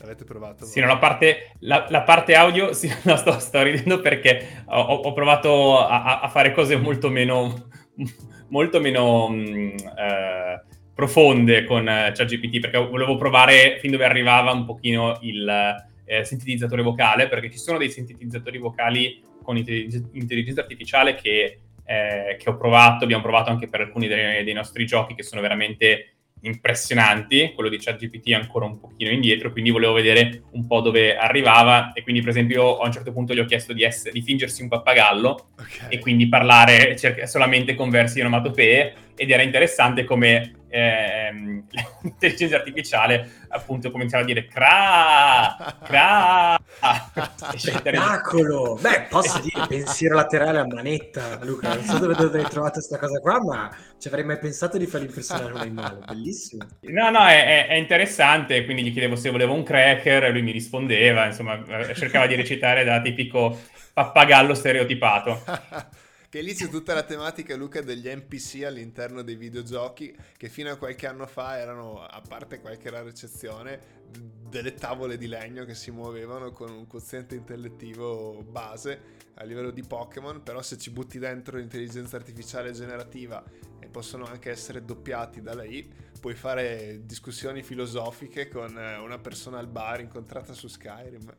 L'avete 0.00 0.24
provato? 0.24 0.64
Sì, 0.64 0.80
no, 0.80 0.86
la, 0.86 0.96
parte, 0.96 1.52
la, 1.60 1.86
la 1.90 2.02
parte, 2.02 2.34
audio, 2.34 2.72
sì, 2.72 2.90
no, 3.04 3.16
sto, 3.16 3.38
sto, 3.38 3.62
ridendo 3.62 4.00
perché 4.00 4.64
ho, 4.66 4.80
ho 4.80 5.12
provato 5.12 5.78
a, 5.78 6.20
a, 6.20 6.28
fare 6.28 6.52
cose 6.52 6.76
molto 6.76 7.10
meno, 7.10 7.68
molto 8.48 8.80
meno 8.80 9.28
mh, 9.28 9.36
mm, 9.36 9.68
eh, 9.76 10.62
profonde 10.94 11.64
con 11.64 11.82
uh, 11.82 12.12
ChatGPT 12.12 12.60
perché 12.60 12.78
volevo 12.78 13.16
provare 13.16 13.78
fin 13.80 13.90
dove 13.90 14.04
arrivava 14.04 14.52
un 14.52 14.64
pochino 14.64 15.18
il 15.22 15.86
eh, 16.08 16.24
sintetizzatore 16.24 16.82
vocale, 16.82 17.28
perché 17.28 17.50
ci 17.50 17.58
sono 17.58 17.76
dei 17.76 17.90
sintetizzatori 17.90 18.56
vocali 18.56 19.22
con 19.42 19.56
intelligenza 19.56 20.62
artificiale 20.62 21.14
che, 21.14 21.58
eh, 21.84 22.36
che 22.38 22.50
ho 22.50 22.56
provato, 22.56 23.04
abbiamo 23.04 23.22
provato 23.22 23.50
anche 23.50 23.68
per 23.68 23.82
alcuni 23.82 24.08
dei, 24.08 24.42
dei, 24.42 24.54
nostri 24.54 24.86
giochi 24.86 25.14
che 25.14 25.22
sono 25.22 25.42
veramente 25.42 26.14
impressionanti, 26.40 27.52
quello 27.54 27.68
di 27.68 27.78
ChatGPT 27.78 28.28
è 28.28 28.34
ancora 28.34 28.64
un 28.64 28.78
pochino 28.78 29.10
indietro, 29.10 29.50
quindi 29.50 29.70
volevo 29.70 29.92
vedere 29.92 30.44
un 30.52 30.66
po' 30.66 30.80
dove 30.80 31.16
arrivava 31.16 31.92
e 31.92 32.02
quindi 32.02 32.20
per 32.20 32.30
esempio 32.30 32.78
a 32.78 32.86
un 32.86 32.92
certo 32.92 33.12
punto 33.12 33.34
gli 33.34 33.40
ho 33.40 33.44
chiesto 33.44 33.72
di, 33.72 33.82
essere, 33.82 34.12
di 34.12 34.22
fingersi 34.22 34.62
un 34.62 34.68
pappagallo 34.68 35.48
okay. 35.58 35.88
e 35.88 35.98
quindi 35.98 36.28
parlare 36.28 36.96
cerca, 36.96 37.26
solamente 37.26 37.74
con 37.74 37.90
versi 37.90 38.20
onomatopee 38.20 38.94
ed 39.18 39.30
era 39.30 39.42
interessante 39.42 40.04
come 40.04 40.52
ehm, 40.68 41.64
l'intelligenza 42.02 42.56
artificiale 42.56 43.46
appunto 43.48 43.90
cominciava 43.90 44.22
a 44.22 44.26
dire 44.26 44.46
cra, 44.46 45.76
cra, 45.82 46.58
spettacolo! 47.56 48.78
Beh, 48.80 49.06
posso 49.08 49.40
dire 49.40 49.66
pensiero 49.66 50.14
laterale 50.14 50.58
a 50.58 50.66
manetta, 50.66 51.38
Luca, 51.42 51.74
non 51.74 51.82
so 51.82 51.98
dove, 51.98 52.14
dove 52.14 52.38
hai 52.38 52.48
trovato 52.48 52.74
questa 52.74 52.98
cosa 52.98 53.18
qua, 53.20 53.42
ma 53.42 53.76
ci 53.98 54.08
avrei 54.08 54.24
mai 54.24 54.38
pensato 54.38 54.78
di 54.78 54.86
far 54.86 55.00
impressionare 55.02 55.52
un 55.52 55.60
animale, 55.60 55.98
bellissimo. 56.06 56.64
No, 56.82 57.10
no, 57.10 57.26
è, 57.26 57.66
è, 57.66 57.74
interessante, 57.74 58.64
quindi 58.64 58.84
gli 58.84 58.92
chiedevo 58.92 59.16
se 59.16 59.30
volevo 59.30 59.54
un 59.54 59.64
cracker 59.64 60.24
e 60.24 60.30
lui 60.30 60.42
mi 60.42 60.52
rispondeva, 60.52 61.26
insomma, 61.26 61.60
cercava 61.94 62.26
di 62.26 62.36
recitare 62.36 62.84
da 62.84 63.00
tipico 63.00 63.58
pappagallo 63.92 64.54
stereotipato. 64.54 65.42
Che 66.30 66.42
lì 66.42 66.52
c'è 66.52 66.68
tutta 66.68 66.92
la 66.92 67.04
tematica, 67.04 67.56
Luca, 67.56 67.80
degli 67.80 68.06
NPC 68.06 68.62
all'interno 68.62 69.22
dei 69.22 69.34
videogiochi, 69.34 70.14
che 70.36 70.50
fino 70.50 70.70
a 70.70 70.76
qualche 70.76 71.06
anno 71.06 71.26
fa 71.26 71.56
erano, 71.56 72.02
a 72.04 72.20
parte 72.20 72.60
qualche 72.60 72.90
rara 72.90 73.08
eccezione, 73.08 73.96
delle 74.10 74.74
tavole 74.74 75.16
di 75.16 75.26
legno 75.26 75.64
che 75.64 75.74
si 75.74 75.90
muovevano 75.90 76.52
con 76.52 76.70
un 76.70 76.86
quoziente 76.86 77.34
intellettivo 77.34 78.42
base 78.42 79.16
a 79.36 79.44
livello 79.44 79.70
di 79.70 79.82
Pokémon, 79.82 80.42
però 80.42 80.60
se 80.60 80.76
ci 80.76 80.90
butti 80.90 81.18
dentro 81.18 81.56
l'intelligenza 81.56 82.16
artificiale 82.16 82.72
generativa 82.72 83.42
e 83.80 83.86
possono 83.86 84.26
anche 84.26 84.50
essere 84.50 84.84
doppiati 84.84 85.40
da 85.40 85.54
lei, 85.54 85.90
puoi 86.20 86.34
fare 86.34 87.06
discussioni 87.06 87.62
filosofiche 87.62 88.48
con 88.48 88.76
una 88.76 89.18
persona 89.18 89.58
al 89.58 89.68
bar 89.68 90.00
incontrata 90.00 90.52
su 90.52 90.68
Skyrim. 90.68 91.34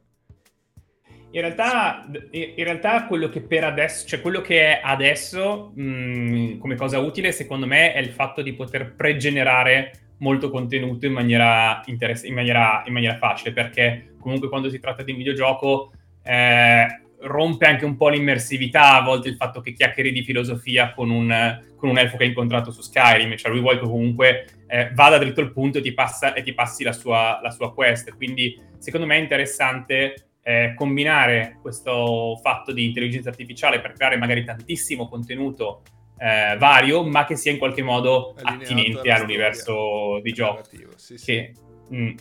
In 1.32 1.42
realtà, 1.42 2.08
in 2.32 2.64
realtà, 2.64 3.06
quello 3.06 3.30
che 3.30 3.42
per 3.42 3.64
adesso, 3.64 4.08
cioè 4.08 4.20
quello 4.20 4.42
che 4.42 4.62
è 4.62 4.82
adesso 4.84 5.72
mh, 5.76 5.84
mm, 5.84 6.58
come 6.58 6.76
cosa 6.76 6.98
utile, 7.00 7.32
secondo 7.32 7.68
me, 7.68 7.94
è 7.94 8.00
il 8.00 8.10
fatto 8.10 8.42
di 8.42 8.54
poter 8.54 8.96
pregenerare 8.96 9.92
molto 10.20 10.50
contenuto 10.50 11.06
in 11.06 11.14
maniera, 11.14 11.82
interess- 11.86 12.26
in 12.26 12.34
maniera, 12.34 12.84
in 12.86 12.94
maniera 12.94 13.18
facile, 13.18 13.54
perché 13.54 14.16
comunque 14.20 14.50
quando 14.50 14.70
si 14.70 14.80
tratta 14.80 15.04
di 15.04 15.12
un 15.12 15.18
videogioco, 15.18 15.92
eh, 16.24 16.88
rompe 17.22 17.66
anche 17.66 17.86
un 17.86 17.96
po' 17.96 18.10
l'immersività 18.10 18.96
a 18.96 19.04
volte 19.04 19.30
il 19.30 19.36
fatto 19.36 19.62
che 19.62 19.74
chiacchieri 19.74 20.12
di 20.12 20.24
filosofia 20.24 20.94
con 20.94 21.10
un, 21.10 21.62
con 21.76 21.90
un 21.90 21.98
elfo 21.98 22.18
che 22.18 22.24
hai 22.24 22.30
incontrato 22.30 22.72
su 22.72 22.82
Skyrim, 22.82 23.36
cioè 23.36 23.52
lui 23.52 23.62
vuole 23.62 23.80
che 23.80 23.86
comunque 23.86 24.46
eh, 24.68 24.92
vada 24.94 25.18
dritto 25.18 25.42
al 25.42 25.52
punto 25.52 25.78
e 25.80 25.82
ti, 25.82 25.94
passa, 25.94 26.34
e 26.34 26.42
ti 26.42 26.54
passi 26.54 26.84
la 26.84 26.94
sua, 26.94 27.40
la 27.42 27.52
sua 27.52 27.74
quest, 27.74 28.16
quindi 28.16 28.60
secondo 28.78 29.06
me 29.06 29.18
è 29.18 29.20
interessante 29.20 30.29
eh, 30.42 30.74
combinare 30.76 31.58
questo 31.62 32.40
fatto 32.42 32.72
di 32.72 32.86
intelligenza 32.86 33.30
artificiale 33.30 33.82
per 33.82 33.94
creare 33.94 34.18
magari 34.18 34.44
tantissimo 34.44 35.08
contenuto 35.08 35.82
eh, 36.18 36.58
vario, 36.58 37.04
ma 37.04 37.26
che 37.26 37.36
sia 37.36 37.52
in 37.52 37.58
qualche 37.58 37.82
modo 37.82 38.34
Allineato 38.36 38.64
attinente 38.64 39.12
all'universo 39.12 40.20
di 40.22 40.34
gioco. 40.34 40.64
Sì, 40.96 41.18
sì. 41.18 41.26
Che, 41.26 41.54
mh, 41.90 42.14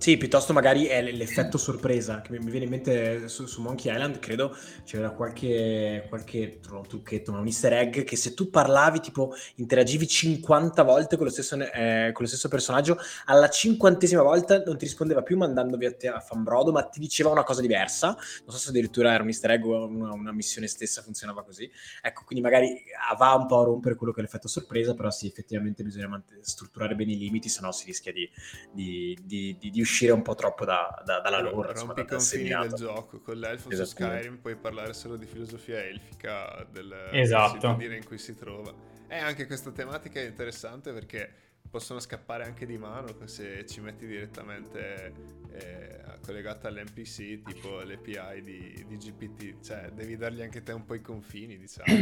sì, 0.00 0.16
piuttosto 0.16 0.54
magari 0.54 0.86
è 0.86 1.02
l'effetto 1.02 1.58
sorpresa 1.58 2.22
che 2.22 2.30
mi 2.38 2.50
viene 2.50 2.64
in 2.64 2.70
mente 2.70 3.28
su, 3.28 3.44
su 3.44 3.60
Monkey 3.60 3.92
Island, 3.92 4.18
credo 4.18 4.56
c'era 4.82 5.10
qualche, 5.10 6.06
qualche 6.08 6.58
trucchetto, 6.58 7.32
un 7.32 7.44
easter 7.44 7.74
egg 7.74 8.04
che 8.04 8.16
se 8.16 8.32
tu 8.32 8.48
parlavi, 8.48 9.00
tipo 9.00 9.34
interagivi 9.56 10.08
50 10.08 10.82
volte 10.84 11.16
con 11.16 11.26
lo 11.26 11.30
stesso, 11.30 11.54
eh, 11.56 12.12
con 12.14 12.22
lo 12.24 12.28
stesso 12.28 12.48
personaggio, 12.48 12.96
alla 13.26 13.50
cinquantesima 13.50 14.22
volta 14.22 14.62
non 14.62 14.78
ti 14.78 14.86
rispondeva 14.86 15.20
più 15.20 15.36
mandandovi 15.36 15.84
a 15.84 15.92
te 15.94 16.08
a 16.08 16.18
fanbrodo, 16.18 16.72
ma 16.72 16.82
ti 16.84 16.98
diceva 16.98 17.28
una 17.28 17.44
cosa 17.44 17.60
diversa. 17.60 18.16
Non 18.46 18.54
so 18.54 18.56
se 18.56 18.70
addirittura 18.70 19.12
era 19.12 19.22
un 19.22 19.28
easter 19.28 19.50
egg 19.50 19.66
o 19.66 19.84
una, 19.84 20.14
una 20.14 20.32
missione 20.32 20.66
stessa 20.66 21.02
funzionava 21.02 21.44
così. 21.44 21.70
Ecco, 22.00 22.22
quindi 22.24 22.42
magari 22.42 22.84
va 23.18 23.34
un 23.34 23.46
po' 23.46 23.60
a 23.60 23.64
rompere 23.64 23.96
quello 23.96 24.14
che 24.14 24.20
è 24.20 24.22
l'effetto 24.22 24.48
sorpresa, 24.48 24.94
però 24.94 25.10
sì, 25.10 25.26
effettivamente 25.26 25.82
bisogna 25.82 26.24
strutturare 26.40 26.94
bene 26.94 27.12
i 27.12 27.18
limiti, 27.18 27.50
se 27.50 27.60
no 27.60 27.70
si 27.70 27.84
rischia 27.84 28.14
di, 28.14 28.26
di, 28.72 29.14
di, 29.22 29.56
di 29.58 29.68
uscire 29.80 29.88
uscire 29.90 30.12
un 30.12 30.22
po' 30.22 30.34
troppo 30.34 30.64
da, 30.64 31.02
da, 31.04 31.20
dalla 31.20 31.40
loro. 31.40 31.72
Rompi 31.72 32.02
i 32.02 32.06
confini 32.06 32.48
del 32.48 32.72
gioco, 32.72 33.20
con 33.20 33.36
l'elfo 33.36 33.70
su 33.74 33.84
Skyrim 33.84 34.38
puoi 34.38 34.56
parlare 34.56 34.94
solo 34.94 35.16
di 35.16 35.26
filosofia 35.26 35.84
elfica 35.84 36.64
del 36.70 37.08
esatto. 37.12 37.74
dire 37.74 37.96
in 37.96 38.04
cui 38.04 38.18
si 38.18 38.34
trova. 38.34 38.72
E 39.08 39.18
anche 39.18 39.46
questa 39.46 39.72
tematica 39.72 40.20
è 40.20 40.26
interessante 40.26 40.92
perché 40.92 41.48
possono 41.68 42.00
scappare 42.00 42.44
anche 42.44 42.64
di 42.66 42.78
mano 42.78 43.14
se 43.26 43.66
ci 43.66 43.80
metti 43.80 44.06
direttamente 44.06 45.12
eh, 45.52 46.00
collegata 46.24 46.68
all'NPC, 46.68 47.42
tipo 47.42 47.80
l'API 47.82 48.42
di, 48.42 48.84
di 48.86 48.96
GPT, 48.96 49.60
cioè 49.64 49.90
devi 49.92 50.16
dargli 50.16 50.42
anche 50.42 50.62
te 50.62 50.72
un 50.72 50.84
po' 50.84 50.94
i 50.94 51.00
confini, 51.00 51.58
diciamo. 51.58 51.92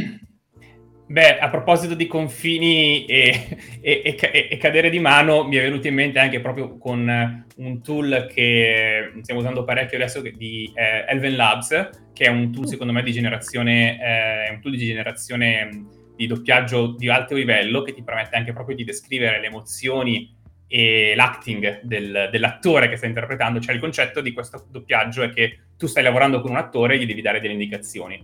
Beh, 1.11 1.39
a 1.39 1.49
proposito 1.49 1.95
di 1.95 2.05
confini 2.05 3.03
e, 3.05 3.57
e, 3.81 4.01
e, 4.05 4.47
e, 4.51 4.57
cadere 4.57 4.91
di 4.91 4.99
mano, 4.99 5.43
mi 5.43 5.55
è 5.55 5.61
venuto 5.63 5.87
in 5.87 5.95
mente 5.95 6.19
anche 6.19 6.39
proprio 6.39 6.77
con 6.77 7.45
un 7.55 7.81
tool 7.81 8.29
che 8.31 9.11
stiamo 9.23 9.39
usando 9.39 9.63
parecchio 9.63 9.97
adesso 9.97 10.21
di 10.21 10.71
eh, 10.75 11.05
Elven 11.07 11.35
Labs, 11.35 11.89
che 12.13 12.25
è 12.25 12.27
un 12.27 12.51
tool 12.51 12.67
secondo 12.67 12.93
me 12.93 13.01
di 13.01 13.11
generazione, 13.11 13.97
eh, 13.99 14.53
un 14.53 14.61
tool 14.61 14.75
di 14.75 14.85
generazione 14.85 15.85
di 16.15 16.27
doppiaggio 16.27 16.93
di 16.95 17.09
alto 17.09 17.33
livello 17.33 17.81
che 17.81 17.95
ti 17.95 18.03
permette 18.03 18.35
anche 18.35 18.53
proprio 18.53 18.75
di 18.75 18.83
descrivere 18.83 19.39
le 19.39 19.47
emozioni 19.47 20.31
e 20.67 21.13
l'acting 21.15 21.81
del, 21.81 22.29
dell'attore 22.31 22.87
che 22.87 22.97
sta 22.97 23.07
interpretando. 23.07 23.59
Cioè 23.59 23.73
il 23.73 23.81
concetto 23.81 24.21
di 24.21 24.31
questo 24.31 24.63
doppiaggio 24.69 25.23
è 25.23 25.29
che 25.31 25.57
tu 25.75 25.87
stai 25.87 26.03
lavorando 26.03 26.39
con 26.39 26.51
un 26.51 26.57
attore 26.57 26.93
e 26.93 26.99
gli 26.99 27.07
devi 27.07 27.23
dare 27.23 27.39
delle 27.39 27.53
indicazioni 27.53 28.23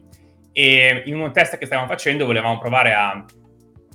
e 0.57 1.03
in 1.05 1.19
un 1.19 1.33
test 1.33 1.57
che 1.57 1.65
stavamo 1.65 1.85
facendo 1.85 2.25
volevamo 2.25 2.57
provare 2.57 2.93
a 2.93 3.25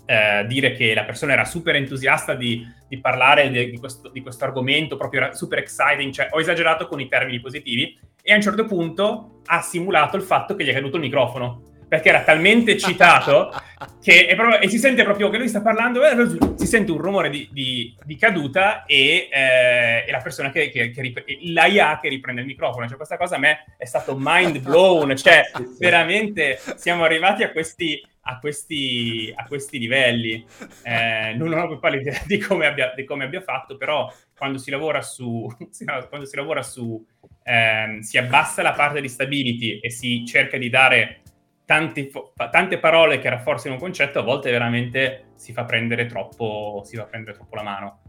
eh, 0.05 0.45
dire 0.47 0.73
che 0.73 0.93
la 0.93 1.05
persona 1.05 1.33
era 1.33 1.47
super 1.47 1.75
entusiasta 1.75 2.35
di, 2.35 2.67
di 2.87 3.01
parlare 3.01 3.49
di, 3.49 3.71
di, 3.71 3.79
questo, 3.79 4.11
di, 4.11 4.21
questo, 4.21 4.45
argomento, 4.45 4.99
proprio 4.99 5.33
super 5.33 5.59
exciting, 5.59 6.13
cioè 6.13 6.29
ho 6.31 6.39
esagerato 6.39 6.87
con 6.87 7.01
i 7.01 7.09
termini 7.09 7.41
positivi 7.41 7.99
e 8.23 8.33
a 8.33 8.37
un 8.37 8.43
certo 8.43 8.67
punto 8.67 9.41
ha 9.47 9.63
simulato 9.63 10.19
il 10.19 10.23
fatto 10.23 10.55
che 10.55 10.65
gli 10.65 10.69
è 10.69 10.75
caduto 10.75 10.97
il 10.97 11.03
microfono 11.03 11.63
perché 11.91 12.11
era 12.11 12.23
talmente 12.23 12.71
eccitato 12.71 13.53
che 14.01 14.33
proprio, 14.37 14.61
e 14.61 14.69
si 14.69 14.79
sente 14.79 15.03
proprio 15.03 15.29
che 15.29 15.39
lui 15.39 15.49
sta 15.49 15.61
parlando, 15.61 16.05
eh, 16.05 16.55
si 16.55 16.67
sente 16.67 16.93
un 16.93 16.99
rumore 16.99 17.31
di, 17.31 17.49
di, 17.51 17.97
di 18.05 18.15
caduta 18.15 18.85
e, 18.85 19.29
eh, 19.29 20.05
e, 20.07 20.11
la 20.13 20.21
persona 20.23 20.53
che, 20.53 20.71
che, 20.71 20.93
che 20.93 21.01
rip- 21.01 21.25
l'AIA 21.47 21.99
che 22.01 22.09
riprende 22.09 22.43
il 22.43 22.47
microfono. 22.47 22.87
Cioè, 22.87 22.97
questa 22.97 23.17
cosa 23.17 23.35
a 23.35 23.39
me 23.41 23.65
è 23.77 23.87
stato 23.87 24.15
mind 24.17 24.61
blown, 24.61 25.17
cioè 25.17 25.51
veramente 25.81 26.61
siamo 26.77 27.03
arrivati 27.03 27.43
a 27.43 27.51
questi, 27.51 28.01
a 28.21 28.39
questi, 28.39 29.33
a 29.35 29.45
questi 29.47 29.81
livelli. 29.81 30.47
Eh, 30.85 31.35
non 31.35 31.53
ho 31.53 31.67
proprio 31.67 32.01
idea 32.01 32.23
di 32.25 32.39
come, 32.39 32.67
abbia, 32.67 32.93
di 32.95 33.03
come 33.03 33.25
abbia 33.25 33.41
fatto, 33.41 33.77
però 33.77 34.09
quando 34.37 34.59
si 34.59 34.71
lavora 34.71 35.03
su, 35.03 35.45
quando 36.09 36.27
si 36.27 36.37
lavora 36.37 36.63
su, 36.63 37.05
ehm, 37.43 37.99
si 37.99 38.17
abbassa 38.17 38.63
la 38.63 38.75
parte 38.75 39.01
di 39.01 39.09
stability 39.09 39.81
e 39.81 39.91
si 39.91 40.25
cerca 40.25 40.57
di 40.57 40.69
dare 40.69 41.20
tanti, 41.71 42.11
tante 42.51 42.79
parole 42.81 43.21
che 43.21 43.31
rafforzino 43.31 43.75
un 43.75 43.81
concetto, 43.81 44.19
a 44.19 44.23
volte 44.23 44.51
veramente 44.51 45.27
si 45.37 45.53
fa 45.53 45.65
prendere 45.65 46.07
troppo, 46.07 46.85
fa 46.85 47.05
prendere 47.05 47.37
troppo 47.37 47.55
la 47.55 47.63
mano. 47.63 48.01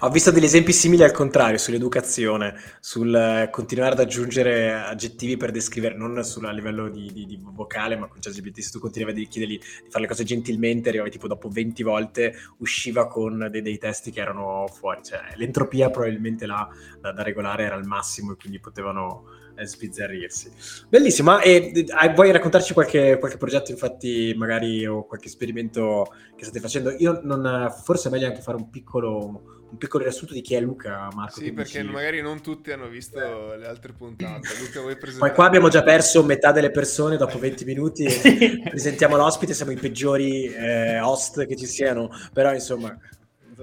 Ho 0.00 0.10
visto 0.10 0.30
degli 0.30 0.44
esempi 0.44 0.72
simili 0.72 1.02
al 1.02 1.12
contrario, 1.12 1.56
sull'educazione, 1.56 2.54
sul 2.78 3.48
continuare 3.50 3.92
ad 3.92 4.00
aggiungere 4.00 4.74
aggettivi 4.74 5.38
per 5.38 5.50
descrivere, 5.50 5.94
non 5.96 6.22
solo 6.24 6.48
a 6.48 6.52
livello 6.52 6.90
di, 6.90 7.10
di, 7.10 7.24
di 7.24 7.38
vocale, 7.40 7.96
ma 7.96 8.06
con 8.06 8.18
ChatGPT, 8.20 8.60
se 8.60 8.70
tu 8.72 8.78
continuavi 8.78 9.22
a 9.22 9.26
chiedergli 9.26 9.58
di 9.58 9.88
fare 9.88 10.02
le 10.02 10.08
cose 10.08 10.24
gentilmente, 10.24 10.90
arrivavi 10.90 11.10
tipo 11.10 11.26
dopo 11.26 11.48
20 11.48 11.82
volte, 11.84 12.34
usciva 12.58 13.06
con 13.06 13.48
dei, 13.50 13.62
dei 13.62 13.78
testi 13.78 14.10
che 14.10 14.20
erano 14.20 14.66
fuori. 14.66 15.02
Cioè, 15.04 15.20
l'entropia 15.36 15.88
probabilmente 15.88 16.44
là 16.44 16.68
da, 17.00 17.12
da 17.12 17.22
regolare 17.22 17.64
era 17.64 17.76
al 17.76 17.86
massimo 17.86 18.32
e 18.32 18.36
quindi 18.36 18.60
potevano 18.60 19.40
sbizzarrirsi. 19.60 20.50
Bellissimo, 20.88 21.40
e 21.40 21.72
eh, 21.74 22.12
vuoi 22.14 22.32
raccontarci 22.32 22.72
qualche, 22.72 23.18
qualche, 23.18 23.36
progetto, 23.36 23.70
infatti, 23.70 24.34
magari, 24.36 24.86
o 24.86 25.04
qualche 25.04 25.28
esperimento 25.28 26.12
che 26.36 26.44
state 26.44 26.60
facendo? 26.60 26.90
Io 26.98 27.20
non, 27.22 27.72
forse 27.82 28.08
è 28.08 28.10
meglio 28.10 28.26
anche 28.26 28.40
fare 28.40 28.56
un 28.56 28.70
piccolo, 28.70 29.66
un 29.70 29.76
piccolo 29.76 30.04
riassunto 30.04 30.34
di 30.34 30.40
chi 30.40 30.54
è 30.54 30.60
Luca, 30.60 31.08
Marco. 31.14 31.40
Sì, 31.40 31.52
perché 31.52 31.80
dici... 31.80 31.92
magari 31.92 32.20
non 32.20 32.40
tutti 32.40 32.72
hanno 32.72 32.88
visto 32.88 33.54
eh. 33.54 33.58
le 33.58 33.66
altre 33.66 33.92
puntate. 33.92 34.48
Luca, 34.60 34.80
vuoi 34.80 34.96
presentare? 34.96 35.30
Poi 35.30 35.32
qua 35.34 35.46
abbiamo 35.46 35.68
già 35.68 35.82
perso 35.82 36.24
metà 36.24 36.52
delle 36.52 36.70
persone 36.70 37.16
dopo 37.16 37.38
20 37.38 37.64
minuti. 37.64 38.06
presentiamo 38.68 39.16
l'ospite, 39.16 39.54
siamo 39.54 39.72
i 39.72 39.76
peggiori 39.76 40.44
eh, 40.46 41.00
host 41.00 41.46
che 41.46 41.56
ci 41.56 41.66
siano, 41.66 42.10
però 42.32 42.52
insomma 42.52 42.96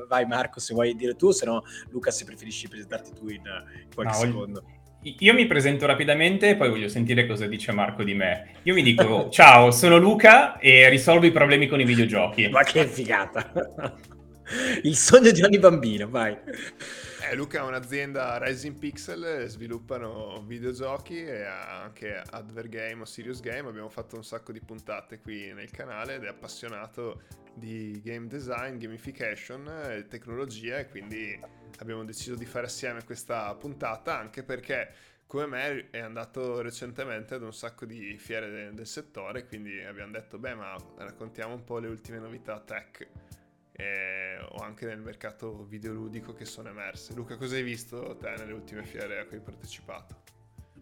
vai 0.07 0.25
Marco 0.25 0.59
se 0.59 0.73
vuoi 0.73 0.95
dire 0.95 1.15
tu, 1.15 1.31
se 1.31 1.45
no 1.45 1.63
Luca 1.89 2.11
se 2.11 2.23
preferisci 2.25 2.67
presentarti 2.67 3.11
tu 3.13 3.27
in, 3.27 3.41
in 3.43 3.93
qualche 3.93 4.13
no, 4.13 4.19
secondo. 4.19 4.63
Io 5.01 5.33
mi 5.33 5.47
presento 5.47 5.85
rapidamente 5.85 6.49
e 6.49 6.55
poi 6.57 6.69
voglio 6.69 6.89
sentire 6.89 7.25
cosa 7.25 7.47
dice 7.47 7.71
Marco 7.71 8.03
di 8.03 8.13
me. 8.13 8.55
Io 8.63 8.73
mi 8.73 8.83
dico, 8.83 9.29
ciao, 9.31 9.71
sono 9.71 9.97
Luca 9.97 10.57
e 10.59 10.89
risolvo 10.89 11.25
i 11.25 11.31
problemi 11.31 11.67
con 11.67 11.79
i 11.79 11.85
videogiochi. 11.85 12.49
Ma 12.49 12.63
che 12.63 12.85
figata! 12.85 13.97
Il 14.81 14.95
sogno 14.95 15.31
di 15.31 15.43
ogni 15.43 15.59
bambino, 15.59 16.09
vai. 16.09 16.35
Eh, 17.29 17.35
Luca 17.35 17.61
ha 17.61 17.65
un'azienda 17.65 18.39
Rising 18.39 18.77
Pixel, 18.77 19.45
sviluppano 19.47 20.43
videogiochi 20.45 21.23
e 21.23 21.43
anche 21.43 22.21
Advergame 22.31 23.01
o 23.01 23.05
Serious 23.05 23.39
Game. 23.41 23.69
Abbiamo 23.69 23.89
fatto 23.89 24.15
un 24.15 24.23
sacco 24.23 24.51
di 24.51 24.59
puntate 24.59 25.19
qui 25.19 25.53
nel 25.53 25.69
canale 25.69 26.15
ed 26.15 26.23
è 26.23 26.27
appassionato 26.27 27.21
di 27.53 28.01
game 28.03 28.27
design, 28.27 28.77
gamification 28.77 29.67
e 29.91 30.07
tecnologia 30.07 30.79
e 30.79 30.89
quindi 30.89 31.39
abbiamo 31.79 32.03
deciso 32.03 32.35
di 32.35 32.45
fare 32.45 32.65
assieme 32.65 33.03
questa 33.03 33.53
puntata 33.55 34.17
anche 34.17 34.43
perché 34.43 34.91
come 35.29 35.45
me 35.45 35.89
è 35.91 35.99
andato 35.99 36.59
recentemente 36.61 37.35
ad 37.35 37.43
un 37.43 37.53
sacco 37.53 37.85
di 37.85 38.17
fiere 38.17 38.49
de- 38.49 38.73
del 38.73 38.87
settore, 38.87 39.45
quindi 39.45 39.79
abbiamo 39.79 40.11
detto, 40.11 40.39
beh, 40.39 40.55
ma 40.55 40.75
raccontiamo 40.97 41.53
un 41.53 41.63
po' 41.63 41.77
le 41.77 41.87
ultime 41.87 42.17
novità 42.17 42.59
tech 42.59 43.07
eh, 43.73 44.39
o 44.49 44.57
anche 44.63 44.87
nel 44.87 44.99
mercato 44.99 45.65
videoludico 45.65 46.33
che 46.33 46.45
sono 46.45 46.69
emerse. 46.69 47.13
Luca, 47.13 47.37
cosa 47.37 47.55
hai 47.55 47.61
visto 47.61 48.17
te 48.19 48.33
nelle 48.37 48.53
ultime 48.53 48.83
fiere 48.83 49.19
a 49.19 49.25
cui 49.25 49.37
hai 49.37 49.43
partecipato? 49.43 50.23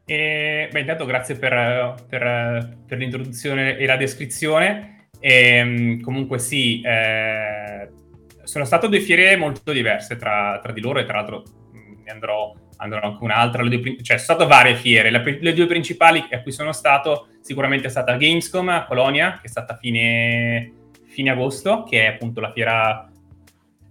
E, 0.06 0.70
beh, 0.72 0.80
intanto 0.80 1.04
grazie 1.04 1.36
per, 1.36 2.06
per, 2.08 2.78
per 2.88 2.98
l'introduzione 2.98 3.78
e 3.78 3.86
la 3.86 3.98
descrizione. 3.98 5.10
E, 5.20 5.58
ehm, 5.58 6.00
comunque 6.00 6.40
sì, 6.40 6.82
eh, 6.82 7.90
sono 8.48 8.64
state 8.64 8.88
due 8.88 9.02
fiere 9.02 9.36
molto 9.36 9.74
diverse 9.74 10.16
tra, 10.16 10.60
tra 10.64 10.72
di 10.72 10.80
loro 10.80 11.00
e 11.00 11.04
tra 11.04 11.18
l'altro 11.18 11.44
ne 11.74 12.10
andrò, 12.10 12.56
andrò 12.78 13.02
anche 13.02 13.24
un'altra, 13.24 13.62
due, 13.62 13.82
cioè 14.02 14.18
sono 14.18 14.38
state 14.38 14.46
varie 14.46 14.76
fiere, 14.76 15.10
le, 15.10 15.38
le, 15.42 15.54
due 15.54 15.66
principali 15.66 16.26
a 16.32 16.42
cui 16.42 16.54
sono 16.54 16.72
stato 16.72 17.28
sicuramente 17.42 17.88
è 17.88 17.90
stata 17.90 18.16
Gamescom 18.16 18.70
a 18.70 18.86
Colonia, 18.86 19.40
che 19.42 19.48
è 19.48 19.50
stata 19.50 19.76
fine, 19.76 20.72
fine 21.08 21.30
agosto, 21.30 21.84
che 21.84 22.04
è 22.04 22.08
appunto 22.08 22.40
la 22.40 22.52
fiera, 22.54 23.12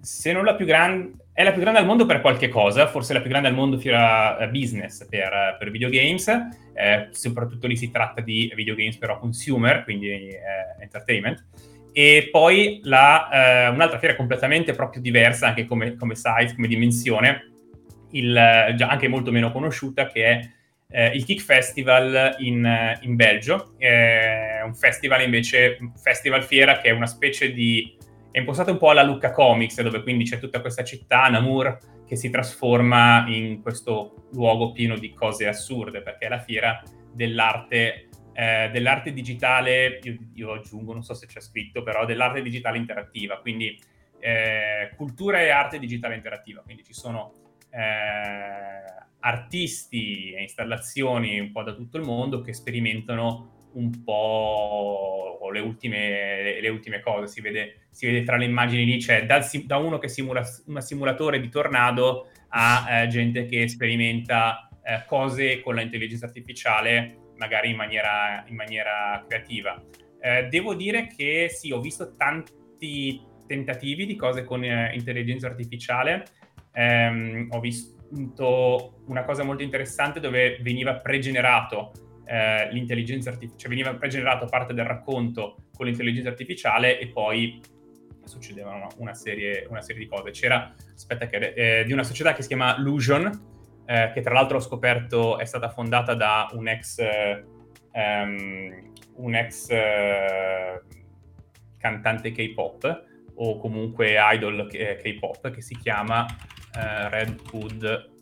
se 0.01 0.33
non 0.33 0.45
la 0.45 0.55
più 0.55 0.65
grande, 0.65 1.25
è 1.35 1.45
la 1.45 1.53
più 1.53 1.61
grande 1.61 1.81
al 1.81 1.87
mondo 1.87 2.07
per 2.07 2.23
qualche 2.23 2.49
cosa, 2.49 2.87
forse 2.87 3.13
la 3.13 3.21
più 3.21 3.29
grande 3.29 3.49
al 3.49 3.55
mondo 3.55 3.77
fiera 3.77 4.39
eh, 4.39 4.49
business 4.49 5.07
per, 5.07 5.57
per 5.59 5.71
videogames, 5.71 6.29
eh, 6.29 7.09
soprattutto 7.11 7.67
lì 7.67 7.77
si 7.77 7.91
tratta 7.91 8.23
di 8.23 8.51
videogames 8.55 8.97
però 8.97 9.19
consumer, 9.19 9.85
quindi 9.85 10.09
eh, 10.09 10.41
entertainment 10.81 11.45
e 11.99 12.29
poi 12.31 12.81
la, 12.83 13.31
eh, 13.31 13.69
un'altra 13.69 13.99
fiera 13.99 14.15
completamente 14.17 14.75
proprio 14.75 15.01
diversa 15.01 15.47
anche 15.47 15.65
come, 15.65 15.97
come 15.97 16.15
size, 16.15 16.55
come 16.55 16.69
dimensione, 16.69 17.53
il, 18.11 18.37
anche 18.37 19.09
molto 19.09 19.33
meno 19.33 19.51
conosciuta, 19.51 20.07
che 20.07 20.25
è 20.27 20.41
eh, 20.91 21.17
il 21.17 21.25
Kick 21.25 21.41
Festival 21.41 22.37
in, 22.41 22.99
in 23.01 23.17
Belgio. 23.17 23.77
È 23.79 24.61
un 24.63 24.75
festival 24.75 25.23
invece, 25.23 25.79
festival 25.97 26.45
fiera 26.45 26.81
che 26.81 26.91
è 26.91 26.93
una 26.93 27.07
specie 27.07 27.51
di... 27.51 27.97
è 28.31 28.41
impostato 28.41 28.71
un 28.71 28.77
po' 28.77 28.91
alla 28.91 29.03
Lucca 29.03 29.31
Comics, 29.31 29.81
dove 29.81 30.03
quindi 30.03 30.25
c'è 30.25 30.39
tutta 30.39 30.61
questa 30.61 30.85
città, 30.85 31.29
Namur, 31.29 31.79
che 32.07 32.15
si 32.15 32.29
trasforma 32.29 33.25
in 33.27 33.63
questo 33.63 34.27
luogo 34.35 34.73
pieno 34.73 34.99
di 34.99 35.15
cose 35.15 35.47
assurde, 35.47 36.03
perché 36.03 36.27
è 36.27 36.29
la 36.29 36.41
fiera 36.41 36.83
dell'arte, 37.11 38.09
eh, 38.37 38.69
dell'arte 38.71 39.15
digitale, 39.15 39.99
io, 40.03 40.19
io, 40.35 40.53
aggiungo, 40.53 40.93
non 40.93 41.03
so 41.03 41.15
se 41.15 41.27
c'è 41.27 41.41
scritto, 41.41 41.83
però 41.83 42.05
dell'arte 42.05 42.43
digitale 42.43 42.77
interattiva, 42.77 43.39
quindi 43.41 43.81
eh, 44.19 44.91
cultura 44.95 45.41
e 45.41 45.49
arte 45.49 45.79
digitale 45.79 46.17
interattiva, 46.17 46.61
quindi 46.61 46.85
ci 46.85 46.93
sono 46.93 47.33
eh, 47.71 48.85
artisti 49.21 50.33
e 50.33 50.43
installazioni 50.43 51.39
un 51.41 51.51
po' 51.51 51.63
da 51.63 51.73
tutto 51.73 51.97
il 51.97 52.05
mondo 52.05 52.43
che 52.43 52.53
sperimentano 52.53 53.71
un 53.73 54.03
po' 54.05 55.39
le 55.51 55.61
ultime, 55.61 56.61
le 56.61 56.69
ultime 56.69 57.01
cose. 57.01 57.29
Si 57.29 57.41
vede, 57.41 57.87
si 57.91 58.05
vede, 58.05 58.23
tra 58.23 58.37
le 58.37 58.45
immagini 58.45 58.85
lì, 58.85 58.99
c'è 58.99 59.25
da, 59.25 59.41
da 59.65 59.77
uno 59.79 59.99
che 59.99 60.09
simula 60.09 60.43
un 60.67 60.81
simulatore 60.83 61.41
di 61.41 61.49
tornado 61.49 62.29
a 62.49 62.87
eh, 63.03 63.09
gente 63.09 63.47
che 63.47 63.67
sperimenta 63.69 64.69
eh, 64.83 65.05
cose 65.07 65.61
con 65.61 65.75
l'intelligenza 65.75 66.27
artificiale, 66.27 67.25
magari 67.37 67.71
in 67.71 67.77
maniera, 67.77 68.45
in 68.49 68.55
maniera 68.55 69.25
creativa. 69.27 69.83
Eh, 70.21 70.49
devo 70.49 70.75
dire 70.75 71.07
che 71.07 71.49
sì, 71.51 71.71
ho 71.71 71.81
visto 71.81 72.15
tanti 72.17 73.21
tentativi 73.47 74.07
di 74.07 74.17
cose 74.17 74.45
con 74.45 74.65
eh, 74.65 74.93
intelligenza 74.95 75.47
artificiale. 75.47 76.27
Um, 76.75 77.49
ho 77.51 77.61
visto 77.61 79.03
una 79.07 79.25
cosa 79.25 79.43
molto 79.45 79.63
interessante 79.63 80.21
dove 80.21 80.59
veniva 80.61 80.97
pregenerato 80.97 81.93
eh, 82.27 82.71
l'intelligenza 82.73 83.31
artificiale, 83.31 83.61
cioè 83.61 83.71
veniva 83.71 83.95
pregenerato 83.95 84.47
parte 84.47 84.75
del 84.75 84.85
racconto 84.85 85.69
con 85.75 85.87
l'intelligenza 85.87 86.29
artificiale 86.29 86.99
e 86.99 87.09
poi 87.09 87.61
succedevano 88.25 88.89
una 88.99 89.15
serie, 89.15 89.67
una 89.71 89.81
serie 89.81 90.03
di 90.03 90.09
cose. 90.09 90.31
C'era, 90.33 90.75
aspetta, 90.93 91.29
che, 91.29 91.53
eh, 91.55 91.85
di 91.85 91.93
una 91.93 92.03
società 92.03 92.35
che 92.35 92.43
si 92.43 92.49
chiama 92.49 92.79
Lusion, 92.79 93.56
eh, 93.87 94.11
che 94.13 94.21
tra 94.21 94.35
l'altro 94.35 94.57
ho 94.57 94.61
scoperto 94.61 95.39
è 95.39 95.45
stata 95.45 95.69
fondata 95.69 96.15
da 96.15 96.49
un 96.53 96.67
ex, 96.69 96.99
um, 97.93 98.93
un 99.15 99.35
ex 99.35 99.69
uh, 99.71 100.85
cantante 101.79 102.33
K-pop 102.33 103.05
o 103.37 103.59
comunque 103.59 104.17
idol 104.19 104.67
K-pop 104.69 105.51
che 105.51 105.61
si 105.61 105.77
chiama 105.77 106.25
uh, 106.25 107.09
Red 107.09 107.41
Hood. 107.53 108.15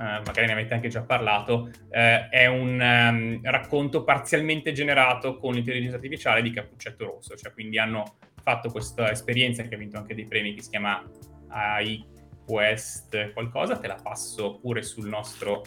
Uh, 0.00 0.22
magari 0.24 0.46
ne 0.46 0.52
avete 0.52 0.72
anche 0.72 0.88
già 0.88 1.02
parlato, 1.02 1.70
è 1.90 2.46
un 2.46 2.80
um, 2.80 3.40
racconto 3.42 4.02
parzialmente 4.02 4.72
generato 4.72 5.36
con 5.36 5.52
l'intelligenza 5.52 5.96
artificiale 5.96 6.40
di 6.40 6.50
Cappuccetto 6.50 7.04
Rosso, 7.04 7.36
cioè 7.36 7.52
quindi 7.52 7.78
hanno 7.78 8.16
fatto 8.42 8.70
questa 8.70 9.10
esperienza 9.10 9.62
che 9.62 9.74
ha 9.74 9.76
vinto 9.76 9.98
anche 9.98 10.14
dei 10.14 10.26
premi 10.26 10.54
che 10.54 10.62
si 10.62 10.70
chiama 10.70 11.04
AI 11.48 12.02
Quest 12.50 13.32
qualcosa, 13.32 13.78
te 13.78 13.86
la 13.86 13.98
passo 14.02 14.58
pure 14.58 14.82
sul 14.82 15.06
nostro, 15.06 15.62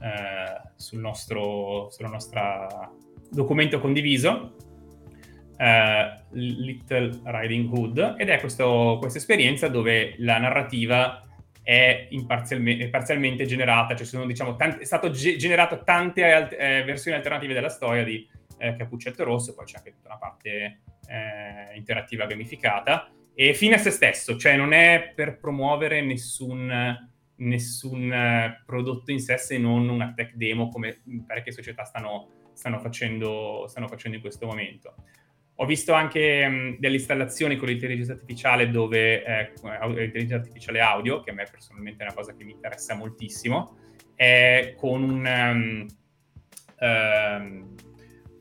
uh, 0.00 0.70
sul 0.74 1.00
nostro, 1.00 1.90
sulla 1.90 2.08
nostra 2.08 2.90
documento 3.30 3.78
condiviso, 3.78 4.54
Little 6.30 7.20
Riding 7.24 7.70
Hood, 7.70 8.14
ed 8.16 8.30
è 8.30 8.40
questa 8.40 8.64
esperienza 9.14 9.68
dove 9.68 10.14
la 10.18 10.38
narrativa 10.38 11.22
è, 11.62 12.08
è 12.08 12.88
parzialmente 12.88 13.44
generata, 13.44 13.94
cioè 13.94 14.06
sono, 14.06 14.24
diciamo, 14.24 14.56
tanti, 14.56 14.80
è 14.80 14.84
stato 14.84 15.10
ge- 15.10 15.36
generato 15.36 15.82
tante 15.82 16.56
eh, 16.56 16.84
versioni 16.84 17.16
alternative 17.18 17.52
della 17.52 17.68
storia 17.68 18.02
di 18.02 18.26
eh, 18.56 18.76
Cappuccetto 18.76 19.24
Rosso, 19.24 19.54
poi 19.54 19.66
c'è 19.66 19.76
anche 19.76 19.90
tutta 19.90 20.08
una 20.08 20.18
parte 20.18 20.80
eh, 21.06 21.76
interattiva 21.76 22.24
gamificata, 22.24 23.10
e 23.38 23.52
fine 23.52 23.74
a 23.74 23.78
se 23.78 23.90
stesso, 23.90 24.38
cioè 24.38 24.56
non 24.56 24.72
è 24.72 25.12
per 25.14 25.36
promuovere 25.38 26.00
nessun, 26.00 26.72
nessun 27.36 28.10
uh, 28.10 28.64
prodotto 28.64 29.10
in 29.10 29.20
sé 29.20 29.36
se 29.36 29.58
non 29.58 29.90
una 29.90 30.14
tech 30.16 30.32
demo 30.32 30.70
come 30.70 31.02
parecchie 31.26 31.52
società 31.52 31.84
stanno, 31.84 32.50
stanno, 32.54 32.78
facendo, 32.78 33.66
stanno 33.68 33.88
facendo 33.88 34.16
in 34.16 34.22
questo 34.22 34.46
momento. 34.46 34.94
Ho 35.56 35.66
visto 35.66 35.92
anche 35.92 36.48
mh, 36.48 36.76
delle 36.78 36.96
installazioni 36.96 37.56
con 37.56 37.68
l'intelligenza 37.68 38.12
artificiale 38.12 38.70
dove, 38.70 39.22
eh, 39.22 39.52
l'intelligenza 39.62 40.36
artificiale 40.36 40.80
audio, 40.80 41.20
che 41.20 41.28
a 41.28 41.34
me 41.34 41.44
personalmente 41.44 42.02
è 42.02 42.06
una 42.06 42.14
cosa 42.14 42.34
che 42.34 42.42
mi 42.42 42.52
interessa 42.52 42.94
moltissimo, 42.94 43.76
è 44.14 44.72
con 44.78 45.02
un, 45.02 45.26
um, 45.26 45.86
um, 46.80 47.74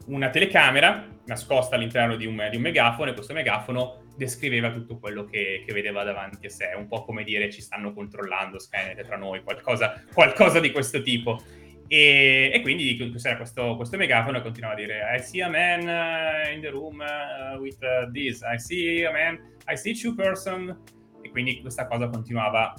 una 0.06 0.30
telecamera 0.30 1.06
nascosta 1.26 1.76
all'interno 1.76 2.16
di 2.16 2.26
un, 2.26 2.48
di 2.50 2.56
un, 2.56 2.62
megafono 2.62 3.10
e 3.10 3.14
questo 3.14 3.34
megafono 3.34 4.04
descriveva 4.16 4.72
tutto 4.72 4.98
quello 4.98 5.26
che, 5.26 5.64
che, 5.66 5.74
vedeva 5.74 6.04
davanti 6.04 6.46
a 6.46 6.50
sé, 6.50 6.74
un 6.76 6.88
po' 6.88 7.04
come 7.04 7.24
dire 7.24 7.52
ci 7.52 7.62
stanno 7.62 7.94
controllando 7.94 8.60
Skynet 8.60 9.04
tra 9.04 9.18
noi, 9.18 9.44
qualcosa, 9.44 10.02
qualcosa 10.14 10.60
di 10.60 10.72
questo 10.72 11.02
tipo. 11.02 11.42
E, 11.88 12.50
e, 12.52 12.62
quindi 12.62 12.98
c'era 13.16 13.38
questo, 13.38 13.76
questo 13.76 13.98
megafono 13.98 14.40
e 14.40 14.42
continuava 14.42 14.76
a 14.76 14.78
dire 14.78 15.02
I 15.16 15.22
see 15.22 15.44
a 15.44 15.50
man 15.50 15.82
uh, 15.82 16.52
in 16.54 16.62
the 16.62 16.70
room 16.70 17.00
uh, 17.00 17.60
with 17.60 17.78
uh, 17.82 18.10
this, 18.12 18.42
I 18.42 18.58
see 18.58 19.06
a 19.06 19.12
man, 19.12 19.40
I 19.68 19.78
see 19.78 19.94
two 19.94 20.16
person 20.16 20.76
e 21.22 21.30
quindi 21.30 21.62
questa 21.62 21.86
cosa 21.88 22.08
continuava 22.08 22.74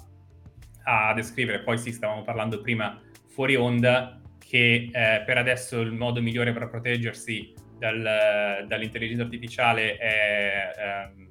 a 0.83 1.13
descrivere. 1.13 1.61
Poi 1.61 1.77
sì, 1.77 1.91
stavamo 1.91 2.23
parlando 2.23 2.61
prima 2.61 2.99
fuori 3.27 3.55
onda 3.55 4.21
che 4.39 4.89
eh, 4.91 5.23
per 5.25 5.37
adesso 5.37 5.81
il 5.81 5.91
modo 5.91 6.21
migliore 6.21 6.53
per 6.53 6.69
proteggersi 6.69 7.53
dal, 7.77 8.65
dall'intelligenza 8.67 9.23
artificiale 9.23 9.97
è... 9.97 11.11
Um, 11.13 11.26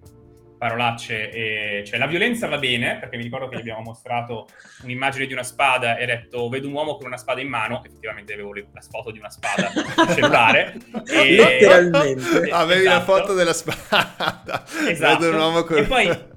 parolacce. 0.56 1.30
E... 1.30 1.84
Cioè, 1.86 1.98
la 1.98 2.06
violenza 2.06 2.46
va 2.46 2.58
bene, 2.58 2.98
perché 2.98 3.16
mi 3.16 3.22
ricordo 3.22 3.48
che 3.48 3.56
gli 3.56 3.60
abbiamo 3.60 3.82
mostrato 3.82 4.48
un'immagine 4.82 5.26
di 5.26 5.32
una 5.32 5.42
spada 5.42 5.96
e 5.96 6.04
ha 6.04 6.06
detto 6.06 6.48
vedo 6.48 6.68
un 6.68 6.74
uomo 6.74 6.96
con 6.96 7.06
una 7.06 7.16
spada 7.16 7.40
in 7.40 7.48
mano, 7.48 7.82
effettivamente 7.84 8.32
avevo 8.32 8.54
la 8.54 8.64
foto 8.90 9.10
di 9.10 9.18
una 9.18 9.30
spada 9.30 9.70
cellulare. 10.14 10.74
e... 11.06 11.36
Letteralmente. 11.36 12.50
Avevi 12.56 12.86
esatto. 12.86 12.98
la 12.98 13.00
foto 13.02 13.34
della 13.34 13.52
spada. 13.52 14.64
Esatto. 14.88 15.18
Vedo 15.20 15.34
un 15.34 15.40
uomo 15.40 15.64
con... 15.64 15.78
E 15.78 15.82
poi... 15.84 16.34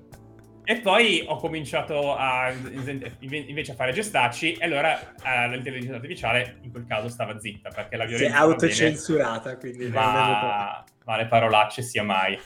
E 0.70 0.82
poi 0.82 1.26
ho 1.28 1.38
cominciato 1.38 2.16
a, 2.16 2.54
invece 3.22 3.72
a 3.72 3.74
fare 3.74 3.92
gestacci 3.92 4.54
e 4.54 4.66
allora 4.66 5.16
uh, 5.18 5.50
l'intelligenza 5.50 5.96
artificiale 5.96 6.60
in 6.62 6.70
quel 6.70 6.86
caso 6.86 7.10
stava 7.10 7.40
zitta 7.40 7.70
perché 7.70 7.98
la 7.98 8.06
violenza... 8.06 8.36
Si 8.36 8.36
è 8.36 8.40
autocensurata, 8.40 9.58
quindi... 9.58 9.88
Ma... 9.88 10.84
ma 11.06 11.18
le 11.18 11.26
parolacce 11.26 11.82
sia 11.82 12.04
mai. 12.04 12.40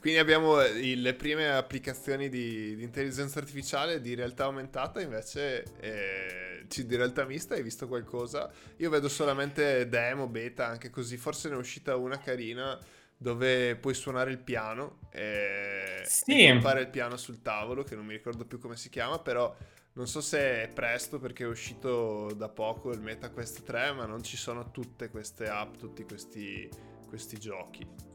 Quindi 0.00 0.18
abbiamo 0.18 0.60
le 0.60 1.14
prime 1.14 1.50
applicazioni 1.50 2.28
di, 2.28 2.76
di, 2.76 2.82
intelligenza 2.82 3.38
artificiale, 3.38 4.00
di 4.00 4.14
realtà 4.14 4.44
aumentata, 4.44 5.00
invece 5.00 5.64
eh, 5.80 6.66
di 6.68 6.96
realtà 6.96 7.24
mista 7.24 7.54
hai 7.54 7.62
visto 7.62 7.86
qualcosa? 7.88 8.50
Io 8.78 8.90
vedo 8.90 9.08
solamente 9.08 9.88
demo, 9.88 10.26
beta, 10.28 10.66
anche 10.66 10.90
così, 10.90 11.16
forse 11.16 11.48
ne 11.48 11.54
è 11.54 11.58
uscita 11.58 11.96
una 11.96 12.18
carina 12.18 12.78
dove 13.18 13.76
puoi 13.76 13.94
suonare 13.94 14.30
il 14.30 14.38
piano 14.38 14.98
e, 15.10 16.02
sì. 16.04 16.44
e 16.44 16.60
fare 16.60 16.80
il 16.80 16.88
piano 16.88 17.16
sul 17.16 17.40
tavolo, 17.40 17.82
che 17.82 17.94
non 17.94 18.04
mi 18.04 18.12
ricordo 18.12 18.44
più 18.44 18.58
come 18.58 18.76
si 18.76 18.90
chiama, 18.90 19.18
però 19.18 19.54
non 19.94 20.06
so 20.06 20.20
se 20.20 20.62
è 20.64 20.68
presto 20.68 21.18
perché 21.18 21.44
è 21.44 21.46
uscito 21.46 22.30
da 22.34 22.50
poco 22.50 22.90
il 22.90 23.00
MetaQuest 23.00 23.62
3, 23.62 23.92
ma 23.92 24.04
non 24.04 24.22
ci 24.22 24.36
sono 24.36 24.70
tutte 24.70 25.08
queste 25.08 25.48
app, 25.48 25.76
tutti 25.76 26.04
questi, 26.04 26.68
questi 27.08 27.38
giochi. 27.38 28.05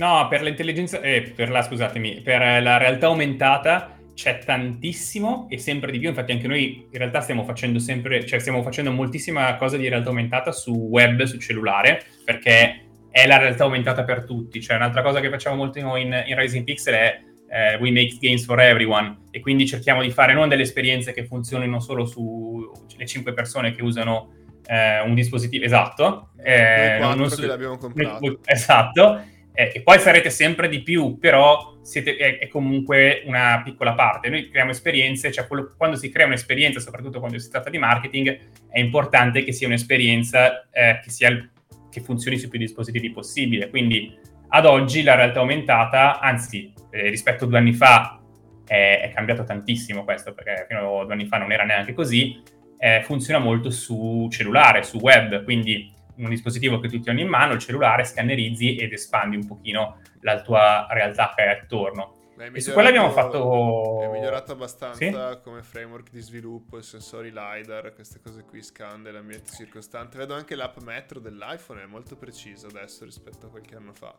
No, 0.00 0.28
per 0.28 0.40
l'intelligenza, 0.40 0.98
eh, 1.02 1.30
per 1.36 1.50
la, 1.50 1.60
scusatemi, 1.60 2.22
per 2.22 2.62
la 2.62 2.78
realtà 2.78 3.08
aumentata 3.08 3.98
c'è 4.14 4.38
tantissimo 4.38 5.46
e 5.50 5.58
sempre 5.58 5.92
di 5.92 5.98
più. 5.98 6.08
Infatti, 6.08 6.32
anche 6.32 6.46
noi 6.46 6.86
in 6.90 6.98
realtà 6.98 7.20
stiamo 7.20 7.44
facendo 7.44 7.78
sempre, 7.78 8.24
cioè 8.24 8.38
stiamo 8.38 8.62
facendo 8.62 8.92
moltissima 8.92 9.54
cosa 9.56 9.76
di 9.76 9.86
realtà 9.90 10.08
aumentata 10.08 10.52
su 10.52 10.72
web, 10.72 11.24
su 11.24 11.36
cellulare, 11.36 12.02
perché 12.24 12.86
è 13.10 13.26
la 13.26 13.36
realtà 13.36 13.64
aumentata 13.64 14.02
per 14.04 14.24
tutti. 14.24 14.62
Cioè, 14.62 14.76
un'altra 14.76 15.02
cosa 15.02 15.20
che 15.20 15.28
facciamo 15.28 15.56
molto 15.56 15.78
in, 15.78 16.24
in 16.26 16.34
Rising 16.34 16.64
Pixel 16.64 16.94
è 16.94 17.20
eh, 17.50 17.76
we 17.76 17.90
make 17.90 18.16
games 18.18 18.46
for 18.46 18.58
everyone 18.58 19.24
e 19.30 19.40
quindi 19.40 19.66
cerchiamo 19.66 20.00
di 20.00 20.10
fare 20.10 20.32
non 20.32 20.48
delle 20.48 20.62
esperienze 20.62 21.12
che 21.12 21.26
funzionino 21.26 21.78
solo 21.78 22.06
sulle 22.06 23.04
5 23.04 23.34
persone 23.34 23.72
che 23.72 23.82
usano 23.82 24.32
eh, 24.64 25.02
un 25.02 25.12
dispositivo 25.12 25.66
esatto. 25.66 26.30
Eh, 26.42 26.96
noi 26.98 27.16
non 27.18 27.28
su, 27.28 27.38
che 27.38 27.46
l'abbiamo 27.46 27.76
comprato. 27.76 28.38
Esatto 28.46 29.38
eh, 29.60 29.70
e 29.74 29.82
poi 29.82 29.98
sarete 29.98 30.30
sempre 30.30 30.70
di 30.70 30.80
più, 30.80 31.18
però 31.18 31.76
siete, 31.82 32.16
è, 32.16 32.38
è, 32.38 32.48
comunque 32.48 33.22
una 33.26 33.60
piccola 33.62 33.92
parte. 33.92 34.30
Noi 34.30 34.48
creiamo 34.48 34.70
esperienze, 34.70 35.30
cioè 35.30 35.46
quello, 35.46 35.74
quando 35.76 35.96
si 35.96 36.08
crea 36.08 36.24
un'esperienza, 36.24 36.80
soprattutto 36.80 37.18
quando 37.18 37.38
si 37.38 37.50
tratta 37.50 37.68
di 37.68 37.76
marketing, 37.76 38.38
è 38.70 38.78
importante 38.78 39.42
che 39.42 39.52
sia 39.52 39.66
un'esperienza 39.66 40.66
eh, 40.70 41.00
che, 41.02 41.10
sia, 41.10 41.50
che 41.90 42.00
funzioni 42.00 42.38
su 42.38 42.48
più 42.48 42.58
dispositivi 42.58 43.10
possibile. 43.10 43.68
Quindi 43.68 44.16
ad 44.48 44.64
oggi 44.64 45.02
la 45.02 45.14
realtà 45.14 45.40
aumentata, 45.40 46.20
anzi 46.20 46.72
eh, 46.90 47.10
rispetto 47.10 47.44
a 47.44 47.48
due 47.48 47.58
anni 47.58 47.74
fa, 47.74 48.18
è, 48.66 49.00
è 49.02 49.12
cambiato 49.12 49.44
tantissimo 49.44 50.04
questo, 50.04 50.32
perché 50.32 50.64
fino 50.68 51.00
a 51.00 51.04
due 51.04 51.12
anni 51.12 51.26
fa 51.26 51.36
non 51.36 51.52
era 51.52 51.64
neanche 51.64 51.92
così, 51.92 52.40
eh, 52.78 53.02
funziona 53.04 53.38
molto 53.38 53.70
su 53.70 54.26
cellulare, 54.30 54.82
su 54.84 54.96
web, 54.96 55.44
quindi 55.44 55.92
un 56.22 56.28
dispositivo 56.28 56.78
che 56.78 56.88
tu 56.88 57.00
tieni 57.00 57.22
in 57.22 57.28
mano, 57.28 57.54
il 57.54 57.58
cellulare, 57.58 58.04
scannerizzi 58.04 58.76
ed 58.76 58.92
espandi 58.92 59.36
un 59.36 59.46
pochino 59.46 60.00
la 60.20 60.40
tua 60.42 60.86
realtà 60.90 61.32
che 61.34 61.42
hai 61.42 61.48
attorno. 61.50 62.18
E 62.52 62.60
su 62.60 62.72
quello 62.72 62.88
abbiamo 62.88 63.10
fatto... 63.10 64.00
È 64.02 64.08
migliorato 64.08 64.52
abbastanza 64.52 65.32
sì? 65.32 65.38
come 65.42 65.62
framework 65.62 66.10
di 66.10 66.20
sviluppo, 66.20 66.78
i 66.78 66.82
sensori 66.82 67.30
LiDAR, 67.34 67.92
queste 67.94 68.18
cose 68.22 68.44
qui, 68.44 68.62
scan 68.62 69.02
dell'ambiente 69.02 69.52
circostante. 69.52 70.16
Vedo 70.16 70.32
anche 70.34 70.54
l'app 70.54 70.78
Metro 70.78 71.20
dell'iPhone, 71.20 71.82
è 71.82 71.86
molto 71.86 72.16
precisa 72.16 72.66
adesso 72.68 73.04
rispetto 73.04 73.46
a 73.46 73.50
qualche 73.50 73.76
anno 73.76 73.92
fa. 73.92 74.16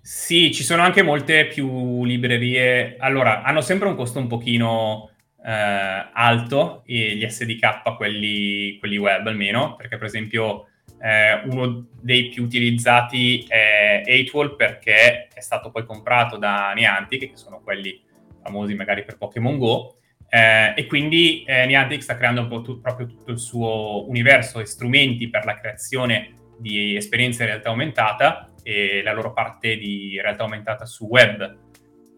Sì, 0.00 0.50
ci 0.54 0.62
sono 0.62 0.80
anche 0.80 1.02
molte 1.02 1.48
più 1.48 2.02
librerie. 2.04 2.96
Allora, 2.98 3.42
hanno 3.42 3.60
sempre 3.60 3.88
un 3.88 3.94
costo 3.94 4.18
un 4.18 4.26
pochino 4.26 5.07
eh, 5.44 6.08
alto, 6.12 6.82
gli 6.84 7.26
SDK, 7.26 7.96
quelli, 7.96 8.76
quelli 8.78 8.96
web 8.96 9.26
almeno, 9.26 9.76
perché 9.76 9.96
per 9.96 10.06
esempio 10.06 10.68
eh, 11.00 11.42
uno 11.44 11.86
dei 12.00 12.28
più 12.28 12.44
utilizzati 12.44 13.44
è 13.46 14.02
8 14.32 14.56
perché 14.56 15.28
è 15.32 15.40
stato 15.40 15.70
poi 15.70 15.84
comprato 15.84 16.36
da 16.36 16.72
Niantic, 16.74 17.30
che 17.30 17.36
sono 17.36 17.60
quelli 17.62 18.00
famosi 18.42 18.74
magari 18.74 19.04
per 19.04 19.16
Pokémon 19.16 19.58
Go, 19.58 19.98
eh, 20.28 20.74
e 20.76 20.86
quindi 20.86 21.42
eh, 21.44 21.66
Niantic 21.66 22.02
sta 22.02 22.16
creando 22.16 22.60
tu- 22.60 22.80
proprio 22.80 23.06
tutto 23.06 23.30
il 23.30 23.38
suo 23.38 24.08
universo 24.08 24.60
e 24.60 24.66
strumenti 24.66 25.30
per 25.30 25.44
la 25.44 25.54
creazione 25.54 26.34
di 26.58 26.96
esperienze 26.96 27.44
in 27.44 27.48
realtà 27.50 27.68
aumentata 27.68 28.52
e 28.62 29.00
la 29.02 29.12
loro 29.12 29.32
parte 29.32 29.76
di 29.76 30.18
realtà 30.20 30.42
aumentata 30.42 30.84
su 30.84 31.06
web 31.06 31.56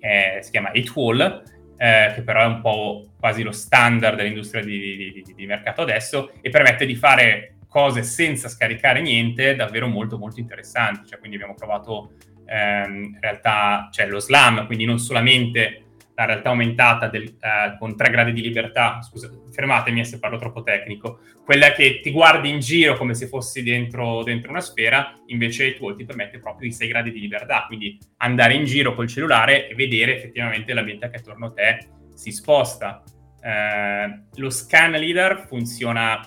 eh, 0.01 0.39
si 0.41 0.51
chiama 0.51 0.73
8Wall, 0.73 1.43
eh, 1.83 2.13
che 2.15 2.21
però 2.21 2.43
è 2.43 2.47
un 2.47 2.61
po' 2.61 3.07
quasi 3.19 3.43
lo 3.43 3.53
standard 3.53 4.15
dell'industria 4.15 4.63
di, 4.63 5.23
di, 5.25 5.33
di, 5.35 5.47
mercato 5.47 5.81
adesso 5.81 6.31
e 6.43 6.51
permette 6.51 6.85
di 6.85 6.95
fare 6.95 7.55
cose 7.69 8.03
senza 8.03 8.51
scaricare 8.51 9.01
niente 9.01 9.55
davvero 9.55 9.87
molto 9.87 10.19
molto 10.19 10.41
interessanti. 10.41 11.09
Cioè, 11.09 11.19
quindi 11.19 11.37
abbiamo 11.37 11.55
provato 11.55 12.13
ehm, 12.45 13.03
in 13.15 13.19
realtà 13.19 13.89
cioè, 13.91 14.07
lo 14.09 14.21
slam, 14.21 14.67
quindi 14.67 14.85
non 14.85 14.99
solamente 14.99 15.85
la 16.15 16.25
realtà 16.25 16.51
aumentata 16.51 17.09
del, 17.09 17.25
eh, 17.25 17.77
con 17.79 17.97
tre 17.97 18.11
gradi 18.11 18.33
di 18.33 18.43
libertà, 18.43 19.01
scusa, 19.03 19.31
fermatemi 19.51 20.05
se 20.05 20.19
parlo 20.19 20.39
troppo 20.39 20.63
tecnico, 20.63 21.21
quella 21.45 21.73
che 21.73 22.01
ti 22.03 22.11
guardi 22.11 22.51
in 22.51 22.61
giro 22.61 22.97
come 22.97 23.15
se 23.15 23.27
fossi 23.27 23.63
dentro, 23.63 24.23
dentro 24.23 24.51
una 24.51 24.61
sfera, 24.61 25.19
invece 25.27 25.67
il 25.67 25.77
tuo 25.77 25.95
ti 25.95 26.05
permette 26.05 26.39
proprio 26.39 26.69
i 26.69 26.73
sei 26.73 26.89
gradi 26.89 27.11
di 27.11 27.21
libertà, 27.21 27.65
quindi 27.67 27.99
andare 28.19 28.55
in 28.55 28.65
giro 28.65 28.95
col 28.95 29.09
cellulare 29.09 29.69
e 29.69 29.75
vedere 29.75 30.17
effettivamente 30.17 30.73
l'ambiente 30.75 31.09
che 31.11 31.17
attorno 31.17 31.47
a 31.47 31.53
te 31.53 31.89
si 32.15 32.33
sposta. 32.33 33.03
Eh, 33.43 34.23
lo 34.35 34.51
scan 34.51 34.93
leader 34.93 35.47
funziona 35.49 36.21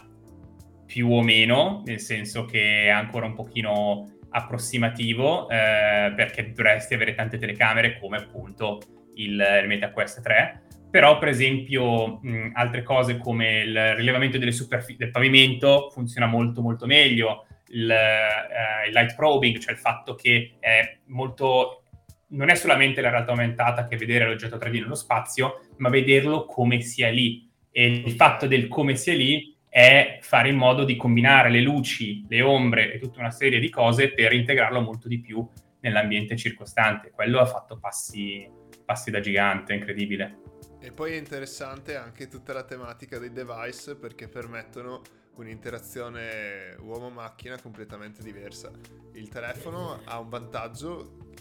più 0.85 1.11
o 1.11 1.21
meno, 1.21 1.83
nel 1.85 1.99
senso 1.99 2.45
che 2.45 2.85
è 2.85 2.89
ancora 2.89 3.25
un 3.25 3.33
pochino 3.33 4.07
approssimativo, 4.29 5.47
eh, 5.49 6.11
perché 6.15 6.51
dovresti 6.51 6.95
avere 6.95 7.13
tante 7.13 7.37
telecamere 7.37 7.99
come 7.99 8.17
appunto 8.17 8.79
il, 9.15 9.59
il 9.61 9.67
MetaQuest 9.67 10.21
3, 10.21 10.61
però 10.89 11.17
per 11.17 11.29
esempio 11.29 12.19
mh, 12.21 12.51
altre 12.53 12.83
cose 12.83 13.17
come 13.17 13.61
il 13.61 13.95
rilevamento 13.95 14.37
delle 14.37 14.51
superfici 14.51 14.99
del 14.99 15.11
pavimento 15.11 15.89
funziona 15.91 16.27
molto 16.27 16.61
molto 16.61 16.85
meglio, 16.85 17.45
il, 17.69 17.89
uh, 17.89 18.87
il 18.87 18.93
light 18.93 19.15
probing, 19.15 19.57
cioè 19.57 19.73
il 19.73 19.79
fatto 19.79 20.13
che 20.15 20.55
è 20.59 20.97
molto 21.05 21.83
non 22.33 22.49
è 22.49 22.55
solamente 22.55 23.01
la 23.01 23.09
realtà 23.09 23.31
aumentata 23.31 23.87
che 23.87 23.97
vedere 23.97 24.25
l'oggetto 24.25 24.57
3D 24.57 24.81
nello 24.81 24.95
spazio, 24.95 25.67
ma 25.77 25.89
vederlo 25.89 26.45
come 26.45 26.81
sia 26.81 27.09
lì. 27.09 27.47
E 27.71 27.85
il 27.85 28.11
fatto 28.13 28.47
del 28.47 28.67
come 28.67 28.95
sia 28.95 29.13
lì 29.13 29.55
è 29.69 30.19
fare 30.21 30.49
in 30.49 30.55
modo 30.55 30.83
di 30.83 30.95
combinare 30.95 31.49
le 31.49 31.61
luci, 31.61 32.25
le 32.27 32.41
ombre 32.41 32.93
e 32.93 32.99
tutta 32.99 33.19
una 33.19 33.31
serie 33.31 33.59
di 33.59 33.69
cose 33.69 34.13
per 34.13 34.33
integrarlo 34.33 34.81
molto 34.81 35.07
di 35.07 35.19
più 35.19 35.47
nell'ambiente 35.79 36.35
circostante. 36.35 37.11
Quello 37.11 37.39
ha 37.39 37.45
fatto 37.45 37.77
passi, 37.79 38.47
passi 38.85 39.11
da 39.11 39.19
gigante, 39.19 39.73
incredibile. 39.73 40.41
E 40.79 40.91
poi 40.91 41.13
è 41.13 41.15
interessante 41.15 41.95
anche 41.95 42.27
tutta 42.27 42.51
la 42.51 42.63
tematica 42.63 43.17
dei 43.17 43.31
device 43.31 43.95
perché 43.95 44.27
permettono 44.27 45.01
un'interazione 45.35 46.75
uomo-macchina 46.79 47.59
completamente 47.61 48.21
diversa. 48.21 48.71
Il 49.13 49.29
telefono 49.29 50.01
ha 50.03 50.19
un 50.19 50.29
vantaggio, 50.29 51.31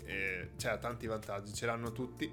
cioè 0.57 0.71
ha 0.71 0.79
tanti 0.79 1.07
vantaggi, 1.07 1.53
ce 1.53 1.67
l'hanno 1.67 1.93
tutti, 1.93 2.33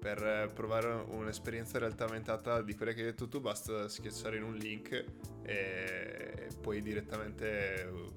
per 0.00 0.50
provare 0.54 0.86
un'esperienza 1.08 1.76
in 1.76 1.84
realtà 1.84 2.04
aumentata 2.04 2.62
di 2.62 2.74
quelle 2.74 2.94
che 2.94 3.00
hai 3.00 3.06
detto 3.06 3.28
tu 3.28 3.40
basta 3.40 3.88
schiacciare 3.88 4.36
in 4.36 4.44
un 4.44 4.54
link 4.54 5.04
e 5.42 6.48
puoi 6.60 6.80
direttamente 6.80 8.16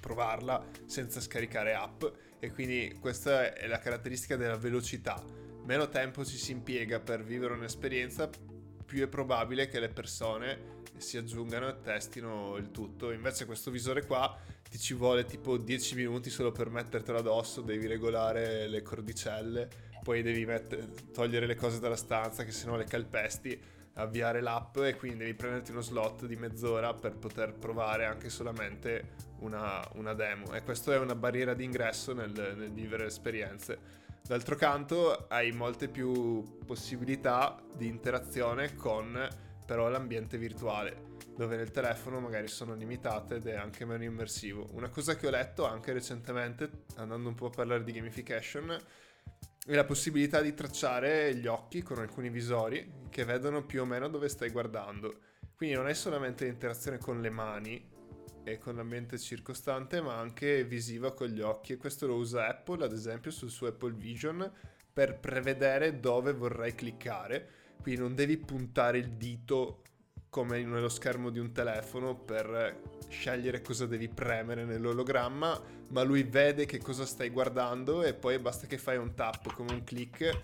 provarla 0.00 0.64
senza 0.84 1.20
scaricare 1.20 1.74
app 1.74 2.04
e 2.38 2.52
quindi 2.52 2.96
questa 3.00 3.54
è 3.54 3.66
la 3.66 3.78
caratteristica 3.78 4.36
della 4.36 4.56
velocità 4.56 5.44
meno 5.66 5.88
tempo 5.88 6.24
ci 6.24 6.36
si 6.36 6.52
impiega 6.52 7.00
per 7.00 7.22
vivere 7.22 7.54
un'esperienza 7.54 8.30
più 8.84 9.02
è 9.02 9.08
probabile 9.08 9.68
che 9.68 9.80
le 9.80 9.88
persone 9.88 10.74
si 10.96 11.18
aggiungano 11.18 11.68
e 11.68 11.80
testino 11.82 12.56
il 12.56 12.70
tutto 12.70 13.10
invece 13.10 13.44
questo 13.44 13.70
visore 13.70 14.06
qua 14.06 14.34
ti 14.70 14.78
ci 14.78 14.94
vuole 14.94 15.24
tipo 15.24 15.58
10 15.58 15.94
minuti 15.96 16.30
solo 16.30 16.52
per 16.52 16.70
mettertelo 16.70 17.18
addosso 17.18 17.60
devi 17.60 17.86
regolare 17.86 18.66
le 18.66 18.82
cordicelle 18.82 19.86
poi 20.06 20.22
devi 20.22 20.46
mettere, 20.46 20.86
togliere 21.12 21.46
le 21.46 21.56
cose 21.56 21.80
dalla 21.80 21.96
stanza 21.96 22.44
che 22.44 22.52
se 22.52 22.66
no 22.66 22.76
le 22.76 22.84
calpesti, 22.84 23.60
avviare 23.94 24.40
l'app 24.40 24.76
e 24.76 24.94
quindi 24.94 25.18
devi 25.18 25.34
prenderti 25.34 25.72
uno 25.72 25.80
slot 25.80 26.26
di 26.26 26.36
mezz'ora 26.36 26.94
per 26.94 27.16
poter 27.16 27.54
provare 27.54 28.04
anche 28.04 28.28
solamente 28.28 29.14
una, 29.40 29.84
una 29.94 30.14
demo 30.14 30.54
e 30.54 30.62
questa 30.62 30.94
è 30.94 30.98
una 30.98 31.16
barriera 31.16 31.54
di 31.54 31.64
ingresso 31.64 32.12
nel, 32.12 32.30
nel 32.30 32.70
vivere 32.70 33.06
esperienze. 33.06 34.04
D'altro 34.26 34.56
canto 34.56 35.26
hai 35.28 35.52
molte 35.52 35.88
più 35.88 36.58
possibilità 36.64 37.62
di 37.76 37.86
interazione 37.86 38.74
con 38.74 39.28
però 39.64 39.88
l'ambiente 39.88 40.36
virtuale 40.36 41.14
dove 41.36 41.56
nel 41.56 41.70
telefono 41.70 42.18
magari 42.18 42.48
sono 42.48 42.74
limitate 42.74 43.36
ed 43.36 43.46
è 43.46 43.54
anche 43.54 43.84
meno 43.84 44.02
immersivo. 44.02 44.66
Una 44.72 44.88
cosa 44.88 45.14
che 45.14 45.28
ho 45.28 45.30
letto 45.30 45.64
anche 45.64 45.92
recentemente, 45.92 46.86
andando 46.96 47.28
un 47.28 47.34
po' 47.34 47.46
a 47.46 47.50
parlare 47.50 47.84
di 47.84 47.92
gamification, 47.92 48.76
e 49.68 49.74
la 49.74 49.84
possibilità 49.84 50.40
di 50.40 50.54
tracciare 50.54 51.34
gli 51.34 51.46
occhi 51.46 51.82
con 51.82 51.98
alcuni 51.98 52.30
visori 52.30 53.04
che 53.10 53.24
vedono 53.24 53.64
più 53.64 53.82
o 53.82 53.84
meno 53.84 54.08
dove 54.08 54.28
stai 54.28 54.50
guardando. 54.50 55.18
Quindi 55.54 55.76
non 55.76 55.88
è 55.88 55.94
solamente 55.94 56.46
l'interazione 56.46 56.98
con 56.98 57.20
le 57.20 57.30
mani 57.30 57.94
e 58.46 58.58
con 58.58 58.76
l'ambiente 58.76 59.18
circostante, 59.18 60.00
ma 60.00 60.16
anche 60.16 60.62
visiva 60.64 61.12
con 61.12 61.26
gli 61.26 61.40
occhi. 61.40 61.72
E 61.72 61.76
questo 61.76 62.06
lo 62.06 62.14
usa 62.14 62.46
Apple, 62.46 62.84
ad 62.84 62.92
esempio, 62.92 63.32
sul 63.32 63.50
suo 63.50 63.66
Apple 63.66 63.94
Vision 63.94 64.50
per 64.92 65.18
prevedere 65.18 65.98
dove 65.98 66.32
vorrai 66.32 66.74
cliccare. 66.74 67.48
Quindi 67.82 68.00
non 68.00 68.14
devi 68.14 68.36
puntare 68.36 68.98
il 68.98 69.10
dito 69.10 69.82
come 70.30 70.62
nello 70.62 70.88
schermo 70.88 71.30
di 71.30 71.38
un 71.40 71.50
telefono 71.52 72.14
per 72.14 72.80
scegliere 73.08 73.62
cosa 73.62 73.86
devi 73.86 74.08
premere 74.08 74.64
nell'ologramma, 74.64 75.60
ma 75.90 76.02
lui 76.02 76.22
vede 76.22 76.66
che 76.66 76.78
cosa 76.78 77.04
stai 77.04 77.30
guardando 77.30 78.04
e 78.04 78.14
poi 78.14 78.38
basta 78.38 78.66
che 78.66 78.78
fai 78.78 78.96
un 78.96 79.14
tap 79.14 79.52
come 79.54 79.72
un 79.72 79.82
click 79.82 80.42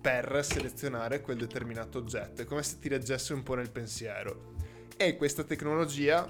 per 0.00 0.44
selezionare 0.44 1.20
quel 1.20 1.38
determinato 1.38 1.98
oggetto. 1.98 2.42
È 2.42 2.44
come 2.44 2.62
se 2.62 2.78
ti 2.78 2.88
leggesse 2.88 3.32
un 3.32 3.42
po' 3.42 3.54
nel 3.54 3.70
pensiero. 3.70 4.54
E 4.96 5.16
questa 5.16 5.44
tecnologia 5.44 6.28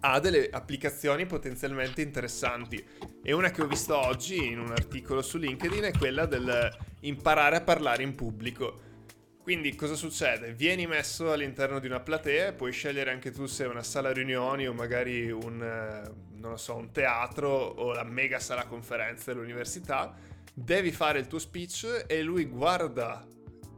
ha 0.00 0.20
delle 0.20 0.48
applicazioni 0.50 1.26
potenzialmente 1.26 2.02
interessanti. 2.02 2.84
E 3.22 3.32
una 3.32 3.50
che 3.50 3.62
ho 3.62 3.66
visto 3.66 3.96
oggi 3.96 4.46
in 4.46 4.58
un 4.58 4.70
articolo 4.70 5.22
su 5.22 5.38
LinkedIn 5.38 5.84
è 5.84 5.92
quella 5.92 6.26
del 6.26 6.76
imparare 7.00 7.56
a 7.56 7.60
parlare 7.60 8.02
in 8.02 8.14
pubblico. 8.14 8.86
Quindi 9.42 9.74
cosa 9.74 9.94
succede? 9.94 10.52
Vieni 10.52 10.86
messo 10.86 11.32
all'interno 11.32 11.78
di 11.78 11.86
una 11.86 12.00
platea, 12.00 12.52
puoi 12.52 12.70
scegliere 12.70 13.10
anche 13.10 13.30
tu 13.30 13.46
se 13.46 13.64
è 13.64 13.66
una 13.66 13.82
sala 13.82 14.12
riunioni 14.12 14.66
o 14.66 14.74
magari 14.74 15.30
un, 15.30 15.62
eh, 15.62 16.58
so, 16.58 16.76
un 16.76 16.92
teatro 16.92 17.48
o 17.48 17.94
la 17.94 18.04
mega 18.04 18.40
sala 18.40 18.66
conferenze 18.66 19.32
dell'università, 19.32 20.14
devi 20.52 20.90
fare 20.90 21.18
il 21.18 21.28
tuo 21.28 21.38
speech 21.38 22.04
e 22.06 22.22
lui 22.22 22.44
guarda 22.44 23.26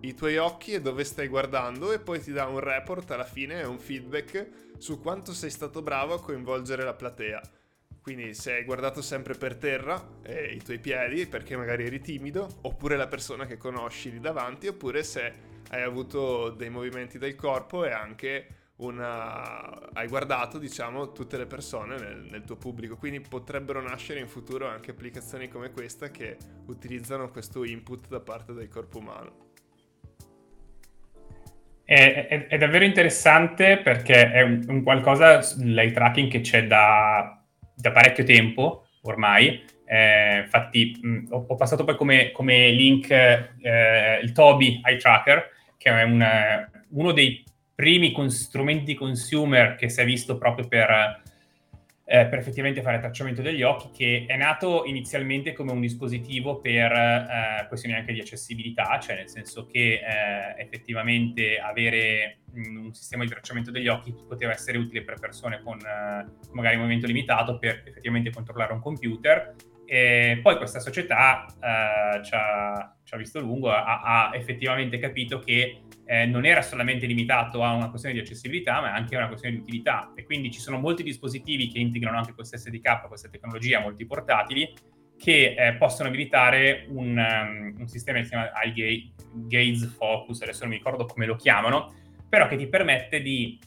i 0.01 0.15
tuoi 0.15 0.39
occhi 0.39 0.73
e 0.73 0.81
dove 0.81 1.05
stai 1.05 1.29
guardando 1.29 1.93
e 1.93 1.99
poi 1.99 2.21
ti 2.21 2.33
dà 2.33 2.47
un 2.47 2.59
report 2.59 3.11
alla 3.11 3.25
fine, 3.25 3.63
un 3.63 3.79
feedback 3.79 4.49
su 4.79 5.01
quanto 5.01 5.33
sei 5.33 5.51
stato 5.51 5.83
bravo 5.83 6.15
a 6.15 6.21
coinvolgere 6.21 6.85
la 6.85 6.95
platea. 6.95 7.41
Quindi 8.01 8.33
se 8.33 8.55
hai 8.55 8.65
guardato 8.65 9.03
sempre 9.03 9.35
per 9.35 9.57
terra 9.57 10.21
e 10.23 10.55
i 10.55 10.63
tuoi 10.63 10.79
piedi 10.79 11.27
perché 11.27 11.55
magari 11.55 11.85
eri 11.85 12.01
timido, 12.01 12.49
oppure 12.63 12.97
la 12.97 13.09
persona 13.09 13.45
che 13.45 13.59
conosci 13.59 14.11
lì 14.11 14.21
davanti, 14.21 14.69
oppure 14.69 15.03
se 15.03 15.49
hai 15.69 15.83
avuto 15.83 16.49
dei 16.51 16.71
movimenti 16.71 17.19
del 17.19 17.35
corpo 17.35 17.85
e 17.85 17.93
anche 17.93 18.47
una... 18.77 19.91
hai 19.93 20.09
guardato, 20.09 20.57
diciamo, 20.57 21.13
tutte 21.13 21.37
le 21.37 21.45
persone 21.45 21.99
nel, 21.99 22.27
nel, 22.31 22.45
tuo 22.45 22.57
pubblico. 22.57 22.97
Quindi 22.97 23.21
potrebbero 23.21 23.83
nascere 23.83 24.19
in 24.19 24.29
futuro 24.29 24.67
anche 24.67 24.93
applicazioni 24.93 25.49
come 25.49 25.71
questa 25.71 26.11
che 26.11 26.39
utilizzano 26.67 27.31
questo 27.31 27.65
input 27.65 28.09
da 28.09 28.21
parte 28.21 28.55
del 28.55 28.69
corpo 28.69 28.99
umano. 28.99 29.50
È, 31.91 32.29
è, 32.29 32.47
è 32.47 32.57
davvero 32.57 32.85
interessante 32.85 33.79
perché 33.79 34.31
è 34.31 34.43
un, 34.43 34.65
un 34.69 34.85
qualcosa, 34.85 35.41
l'eye 35.57 35.91
tracking, 35.91 36.31
che 36.31 36.41
c'è 36.41 36.65
da, 36.69 37.43
da 37.75 37.91
parecchio 37.91 38.23
tempo 38.23 38.87
ormai. 39.03 39.65
Eh, 39.85 40.39
infatti, 40.39 40.97
mh, 41.03 41.25
ho, 41.31 41.47
ho, 41.49 41.57
passato 41.57 41.83
poi 41.83 41.97
come, 41.97 42.31
come 42.31 42.71
link 42.71 43.11
eh, 43.11 44.21
il 44.23 44.31
Toby 44.31 44.81
Eye 44.85 44.99
Tracker, 44.99 45.49
che 45.77 45.91
è 45.91 46.05
un, 46.05 46.25
uno 46.91 47.11
dei 47.11 47.43
primi 47.75 48.13
con 48.13 48.31
strumenti 48.31 48.95
consumer 48.95 49.75
che 49.75 49.89
si 49.89 50.01
è 50.01 50.05
visto 50.05 50.39
proprio 50.39 50.69
per, 50.69 51.23
eh, 52.13 52.27
per 52.27 52.41
effettivamente 52.41 52.83
fare 52.83 52.99
tracciamento 52.99 53.41
degli 53.41 53.63
occhi, 53.63 53.91
che 53.93 54.25
è 54.27 54.37
nato 54.37 54.85
inizialmente 54.85 55.53
come 55.53 55.71
un 55.71 55.81
dispositivo 55.81 56.61
per 56.61 56.91
eh, 56.91 57.67
questioni 57.69 57.95
anche 57.95 58.13
di 58.13 58.19
accessibilità, 58.19 58.99
cioè 58.99 59.15
nel 59.15 59.29
senso 59.29 59.65
che 59.67 60.01
eh, 60.01 60.61
effettivamente 60.61 61.61
avere 61.61 62.41
mh, 62.53 62.85
un 62.87 62.93
sistema 62.95 63.23
di 63.23 63.31
tracciamento 63.31 63.71
degli 63.71 63.87
occhi 63.87 64.13
poteva 64.27 64.51
essere 64.51 64.79
utile 64.79 65.05
per 65.05 65.21
persone 65.21 65.63
con 65.63 65.79
eh, 65.79 66.27
magari 66.51 66.77
movimento 66.79 67.07
limitato 67.07 67.61
per 67.61 67.85
effettivamente 67.87 68.33
controllare 68.33 68.73
un 68.73 68.81
computer. 68.81 69.55
E 69.93 70.39
poi 70.41 70.57
questa 70.57 70.79
società 70.79 71.47
eh, 71.47 72.23
ci 72.23 72.33
ha, 72.33 72.97
ci, 73.03 73.13
ha, 73.13 73.17
visto 73.17 73.41
lungo, 73.41 73.73
ha, 73.73 74.03
ha 74.03 74.31
effettivamente 74.37 74.99
capito 74.99 75.41
che 75.41 75.83
eh, 76.05 76.27
non 76.27 76.47
era 76.47 76.63
solamente 76.63 77.07
limitato 77.07 77.65
a 77.65 77.73
una 77.73 77.91
questione 77.91 78.15
di 78.15 78.21
accessibilità, 78.21 78.81
ma 78.81 78.95
anche 78.95 79.17
a 79.17 79.19
una 79.19 79.27
questione 79.27 79.57
di 79.57 79.63
utilità. 79.63 80.13
E 80.15 80.23
quindi 80.23 80.53
ci 80.53 80.61
sono 80.61 80.79
molti 80.79 81.03
dispositivi 81.03 81.67
che 81.67 81.81
integrano 81.81 82.19
anche 82.19 82.35
questo 82.35 82.57
SDK, 82.57 83.09
questa 83.09 83.29
tecnologia, 83.29 83.81
molti 83.81 84.07
portatili, 84.07 84.73
che 85.19 85.57
eh, 85.59 85.75
possono 85.75 86.09
abilitare 86.09 86.87
un, 86.91 87.19
um, 87.19 87.75
un, 87.81 87.89
sistema 87.89 88.19
che 88.19 88.25
si 88.27 88.31
chiama 88.31 88.53
Eye 88.63 89.11
Gaze 89.49 89.87
Focus, 89.89 90.43
adesso 90.43 90.61
non 90.61 90.71
mi 90.71 90.77
ricordo 90.77 91.05
come 91.05 91.27
lo 91.27 91.35
chiamano, 91.35 91.93
però 92.29 92.47
che 92.47 92.57
ti 92.57 92.69
permette 92.69 93.21
di 93.21 93.59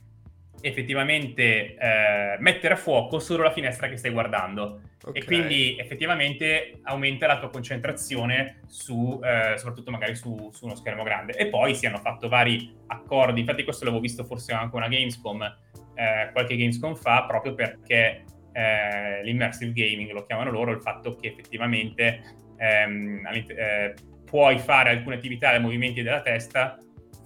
effettivamente 0.65 1.75
eh, 1.75 2.37
mettere 2.39 2.75
a 2.75 2.77
fuoco 2.77 3.19
solo 3.19 3.43
la 3.43 3.51
finestra 3.51 3.89
che 3.89 3.97
stai 3.97 4.11
guardando 4.11 4.79
okay. 5.03 5.21
e 5.21 5.25
quindi 5.25 5.77
effettivamente 5.77 6.79
aumenta 6.83 7.27
la 7.27 7.37
tua 7.37 7.49
concentrazione 7.49 8.61
su, 8.67 9.19
eh, 9.21 9.57
soprattutto 9.57 9.91
magari 9.91 10.15
su, 10.15 10.49
su, 10.53 10.63
uno 10.63 10.75
schermo 10.75 11.03
grande. 11.03 11.33
E 11.33 11.47
poi 11.47 11.75
si 11.75 11.85
hanno 11.85 11.97
fatto 11.97 12.29
vari 12.29 12.73
accordi, 12.87 13.41
infatti 13.41 13.65
questo 13.65 13.83
l'avevo 13.83 14.01
visto 14.01 14.23
forse 14.23 14.53
anche 14.53 14.73
una 14.77 14.87
Gamescom, 14.87 15.43
eh, 15.95 16.29
qualche 16.31 16.55
Gamescom 16.55 16.95
fa, 16.95 17.25
proprio 17.25 17.55
perché 17.55 18.23
eh, 18.53 19.21
l'immersive 19.21 19.73
gaming 19.73 20.11
lo 20.11 20.25
chiamano 20.25 20.49
loro, 20.49 20.71
il 20.71 20.81
fatto 20.81 21.17
che 21.17 21.27
effettivamente 21.27 22.21
ehm, 22.55 23.27
eh, 23.47 23.93
puoi 24.23 24.57
fare 24.59 24.91
alcune 24.91 25.15
attività 25.15 25.49
dai 25.51 25.59
movimenti 25.59 26.01
della 26.01 26.21
testa, 26.21 26.77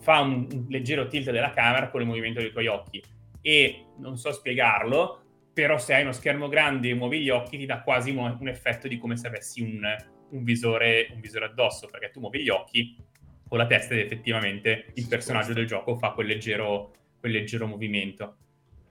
fa 0.02 0.22
un, 0.22 0.48
un 0.52 0.66
leggero 0.70 1.06
tilt 1.06 1.30
della 1.30 1.52
camera 1.52 1.90
con 1.90 2.02
il 2.02 2.08
movimento 2.08 2.40
dei 2.40 2.52
tuoi 2.52 2.66
occhi 2.66 3.16
e 3.42 3.86
non 3.98 4.18
so 4.18 4.32
spiegarlo, 4.32 5.22
però 5.54 5.80
se 5.80 5.96
hai 5.96 6.04
uno 6.04 6.12
schermo 6.12 6.50
grande 6.50 6.90
e 6.90 6.94
muovi 6.94 7.22
gli 7.22 7.30
occhi 7.30 7.58
ti 7.58 7.66
dà 7.66 7.82
quasi 7.82 8.12
un, 8.12 8.48
effetto 8.48 8.88
di 8.88 9.00
come 9.00 9.18
se 9.18 9.26
avessi 9.26 9.62
un, 9.62 9.82
un, 10.30 10.44
visore, 10.44 11.10
un 11.12 11.20
visore 11.20 11.46
addosso, 11.46 11.88
perché 11.88 12.12
tu 12.12 12.20
muovi 12.20 12.44
gli 12.44 12.50
occhi 12.50 12.96
con 13.48 13.58
la 13.58 13.66
testa 13.66 13.96
ed 13.96 14.02
effettivamente 14.02 14.92
il 14.94 15.08
personaggio 15.08 15.54
del 15.54 15.66
gioco 15.66 15.96
fa 15.96 16.12
quel 16.12 16.28
leggero, 16.28 16.94
quel 17.20 17.32
leggero 17.32 17.66
movimento. 17.66 18.36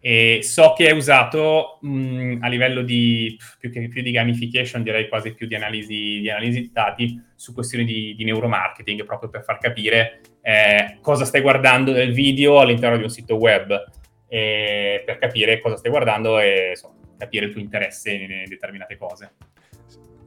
E 0.01 0.41
so 0.43 0.75
che 0.77 0.89
è 0.89 0.93
usato 0.93 1.79
mh, 1.83 2.39
a 2.41 2.49
livello 2.49 2.83
di 2.83 3.37
più, 3.59 3.71
che, 3.71 3.89
più 3.89 4.03
di 4.03 4.11
gamification, 4.11 4.83
direi 4.83 5.09
quasi 5.09 5.35
più 5.35 5.47
di 5.47 5.55
analisi 5.55 6.21
di, 6.21 6.31
analisi 6.31 6.71
dati 6.73 7.21
su 7.35 7.53
questioni 7.53 7.85
di, 7.85 8.15
di, 8.15 8.25
neuromarketing, 8.25 9.05
proprio 9.05 9.31
per 9.31 9.43
far 9.43 9.59
capire 9.59 10.21
eh, 10.43 10.99
cosa 11.01 11.25
stai 11.25 11.41
guardando 11.41 11.93
nel 11.93 12.13
video 12.13 12.61
all'interno 12.61 12.97
di 12.97 13.03
un 13.03 13.09
sito 13.09 13.37
web 13.37 13.85
eh, 14.29 15.03
per 15.05 15.19
capire 15.19 15.61
cosa 15.61 15.77
stai 15.77 15.91
guardando 15.91 16.39
e 16.39 16.71
insomma, 16.71 16.95
capire 17.17 17.47
il 17.47 17.53
tuo 17.53 17.61
interesse 17.61 18.11
in 18.11 18.45
determinate 18.49 18.97
cose. 18.97 19.33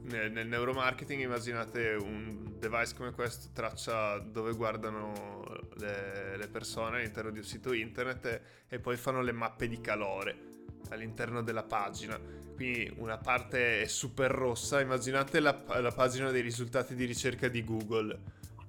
Nel, 0.02 0.32
nel, 0.32 0.46
neuromarketing 0.48 1.22
immaginate 1.22 1.94
un 1.94 2.54
device 2.58 2.94
come 2.96 3.12
questo 3.12 3.50
traccia 3.52 4.18
dove 4.18 4.52
guardano 4.54 5.44
le, 5.76 6.36
le 6.36 6.48
persone 6.48 6.98
all'interno 6.98 7.30
di 7.30 7.38
un 7.38 7.44
sito 7.44 7.72
internet 7.72 8.24
e, 8.26 8.40
e 8.68 8.78
poi 8.80 8.96
fanno 8.96 9.22
le 9.22 9.32
mappe 9.32 9.68
di 9.68 9.80
calore 9.80 10.48
all'interno 10.88 11.42
della 11.42 11.62
pagina. 11.62 12.18
Quindi 12.54 12.92
una 12.96 13.18
parte 13.18 13.82
è 13.82 13.86
super 13.86 14.30
rossa, 14.30 14.80
immaginate 14.80 15.38
la, 15.38 15.62
la 15.80 15.92
pagina 15.92 16.30
dei 16.30 16.42
risultati 16.42 16.94
di 16.94 17.04
ricerca 17.04 17.48
di 17.48 17.64
Google 17.64 18.18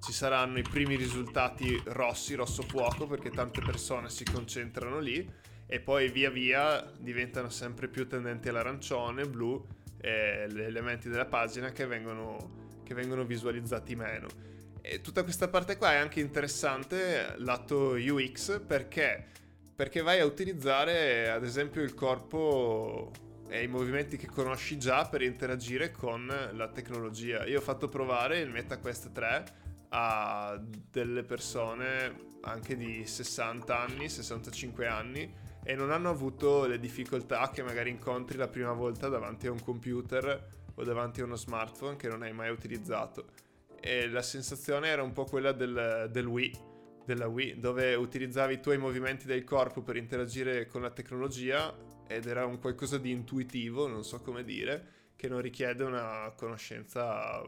ci 0.02 0.12
saranno 0.12 0.58
i 0.58 0.62
primi 0.62 0.96
risultati 0.96 1.80
rossi, 1.86 2.34
rosso 2.34 2.62
fuoco, 2.62 3.06
perché 3.06 3.30
tante 3.30 3.60
persone 3.60 4.10
si 4.10 4.24
concentrano 4.24 4.98
lì 4.98 5.30
e 5.64 5.78
poi 5.78 6.10
via 6.10 6.28
via 6.28 6.84
diventano 6.98 7.48
sempre 7.50 7.86
più 7.86 8.08
tendenti 8.08 8.48
all'arancione, 8.48 9.24
blu, 9.26 9.64
eh, 10.00 10.46
gli 10.50 10.60
elementi 10.60 11.08
della 11.08 11.26
pagina 11.26 11.70
che 11.70 11.86
vengono, 11.86 12.80
che 12.82 12.94
vengono 12.94 13.24
visualizzati 13.24 13.94
meno. 13.94 14.26
E 14.80 15.00
tutta 15.00 15.22
questa 15.22 15.46
parte 15.46 15.76
qua 15.76 15.92
è 15.92 15.96
anche 15.96 16.18
interessante 16.18 17.34
lato 17.36 17.92
UX 17.92 18.60
perché, 18.60 19.24
perché 19.74 20.02
vai 20.02 20.18
a 20.18 20.24
utilizzare 20.24 21.30
ad 21.30 21.44
esempio 21.44 21.80
il 21.80 21.94
corpo 21.94 23.12
e 23.48 23.62
i 23.62 23.68
movimenti 23.68 24.16
che 24.16 24.26
conosci 24.26 24.78
già 24.78 25.06
per 25.06 25.22
interagire 25.22 25.92
con 25.92 26.26
la 26.26 26.68
tecnologia. 26.68 27.46
Io 27.46 27.58
ho 27.58 27.62
fatto 27.62 27.88
provare 27.88 28.40
il 28.40 28.50
MetaQuest 28.50 29.12
3 29.12 29.60
a 29.94 30.58
delle 30.90 31.22
persone 31.22 32.30
anche 32.42 32.76
di 32.76 33.06
60 33.06 33.78
anni, 33.78 34.08
65 34.08 34.86
anni 34.86 35.32
e 35.64 35.74
non 35.74 35.92
hanno 35.92 36.10
avuto 36.10 36.66
le 36.66 36.78
difficoltà 36.78 37.50
che 37.50 37.62
magari 37.62 37.90
incontri 37.90 38.36
la 38.36 38.48
prima 38.48 38.72
volta 38.72 39.08
davanti 39.08 39.46
a 39.46 39.52
un 39.52 39.62
computer 39.62 40.48
o 40.74 40.84
davanti 40.84 41.20
a 41.20 41.24
uno 41.24 41.36
smartphone 41.36 41.96
che 41.96 42.08
non 42.08 42.22
hai 42.22 42.32
mai 42.32 42.50
utilizzato. 42.50 43.26
E 43.80 44.08
la 44.08 44.22
sensazione 44.22 44.88
era 44.88 45.02
un 45.02 45.12
po' 45.12 45.24
quella 45.24 45.52
del, 45.52 46.08
del 46.10 46.26
Wii, 46.26 46.58
della 47.04 47.26
Wii, 47.26 47.58
dove 47.58 47.94
utilizzavi 47.94 48.54
i 48.54 48.60
tuoi 48.60 48.78
movimenti 48.78 49.26
del 49.26 49.44
corpo 49.44 49.82
per 49.82 49.96
interagire 49.96 50.66
con 50.66 50.82
la 50.82 50.90
tecnologia 50.90 51.72
ed 52.06 52.26
era 52.26 52.46
un 52.46 52.58
qualcosa 52.58 52.98
di 52.98 53.10
intuitivo, 53.10 53.86
non 53.86 54.04
so 54.04 54.20
come 54.20 54.44
dire, 54.44 55.00
che 55.16 55.28
non 55.28 55.40
richiede 55.40 55.84
una 55.84 56.32
conoscenza 56.36 57.42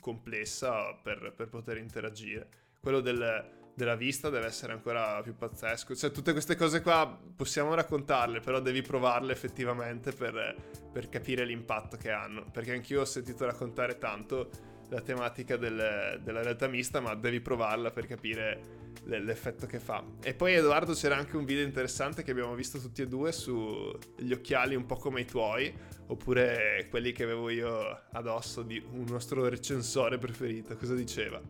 complessa 0.00 0.94
per, 0.94 1.32
per 1.36 1.48
poter 1.48 1.76
interagire. 1.76 2.48
Quello 2.80 3.00
del, 3.00 3.72
della 3.74 3.94
vista 3.94 4.28
deve 4.28 4.46
essere 4.46 4.72
ancora 4.72 5.20
più 5.22 5.36
pazzesco. 5.36 5.94
Cioè, 5.94 6.10
tutte 6.10 6.32
queste 6.32 6.56
cose 6.56 6.82
qua 6.82 7.18
possiamo 7.36 7.74
raccontarle, 7.74 8.40
però 8.40 8.60
devi 8.60 8.82
provarle 8.82 9.32
effettivamente 9.32 10.12
per, 10.12 10.56
per 10.92 11.08
capire 11.08 11.44
l'impatto 11.44 11.96
che 11.96 12.10
hanno. 12.10 12.44
Perché 12.50 12.72
anch'io 12.72 13.02
ho 13.02 13.06
sentito 13.06 13.44
raccontare 13.44 13.98
tanto 13.98 14.50
la 14.88 15.00
tematica 15.00 15.56
del, 15.56 16.20
della 16.22 16.42
realtà 16.42 16.66
mista, 16.66 17.00
ma 17.00 17.14
devi 17.14 17.40
provarla 17.40 17.90
per 17.90 18.06
capire 18.06 18.79
l'effetto 19.04 19.66
che 19.66 19.78
fa. 19.78 20.04
E 20.22 20.34
poi 20.34 20.54
Edoardo 20.54 20.92
c'era 20.92 21.16
anche 21.16 21.36
un 21.36 21.44
video 21.44 21.64
interessante 21.64 22.22
che 22.22 22.30
abbiamo 22.30 22.54
visto 22.54 22.78
tutti 22.78 23.02
e 23.02 23.08
due 23.08 23.32
sugli 23.32 24.32
occhiali 24.32 24.74
un 24.74 24.86
po' 24.86 24.96
come 24.96 25.20
i 25.20 25.24
tuoi, 25.24 25.72
oppure 26.06 26.86
quelli 26.90 27.12
che 27.12 27.22
avevo 27.22 27.50
io 27.50 28.02
addosso 28.12 28.62
di 28.62 28.82
un 28.92 29.04
nostro 29.08 29.48
recensore 29.48 30.18
preferito. 30.18 30.76
Cosa 30.76 30.94
diceva? 30.94 31.40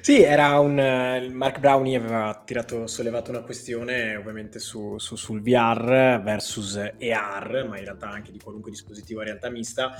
Sì, 0.00 0.22
era 0.22 0.58
un... 0.60 0.78
Uh, 0.78 1.32
Mark 1.34 1.58
Brownie 1.58 1.96
aveva 1.96 2.42
tirato, 2.44 2.86
sollevato 2.86 3.30
una 3.30 3.42
questione 3.42 4.16
ovviamente 4.16 4.58
su, 4.58 4.96
su, 4.98 5.16
sul 5.16 5.42
VR 5.42 6.20
versus 6.22 6.76
AR, 6.76 7.66
ma 7.68 7.78
in 7.78 7.84
realtà 7.84 8.08
anche 8.08 8.30
di 8.30 8.38
qualunque 8.38 8.70
dispositivo 8.70 9.20
a 9.20 9.24
realtà 9.24 9.50
mista, 9.50 9.92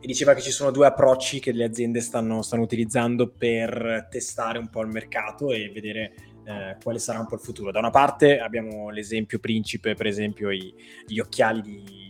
e 0.00 0.06
diceva 0.06 0.34
che 0.34 0.40
ci 0.40 0.50
sono 0.50 0.70
due 0.70 0.86
approcci 0.86 1.40
che 1.40 1.52
le 1.52 1.64
aziende 1.64 2.00
stanno, 2.00 2.42
stanno 2.42 2.62
utilizzando 2.62 3.28
per 3.28 4.08
testare 4.10 4.58
un 4.58 4.68
po' 4.68 4.82
il 4.82 4.88
mercato 4.88 5.50
e 5.52 5.70
vedere 5.72 6.14
eh, 6.44 6.76
quale 6.82 6.98
sarà 6.98 7.20
un 7.20 7.26
po' 7.26 7.36
il 7.36 7.40
futuro. 7.40 7.70
Da 7.70 7.78
una 7.78 7.90
parte 7.90 8.38
abbiamo 8.38 8.90
l'esempio 8.90 9.38
principe, 9.38 9.94
per 9.94 10.06
esempio 10.06 10.50
i, 10.50 10.74
gli 11.06 11.18
occhiali 11.18 11.62
di 11.62 12.03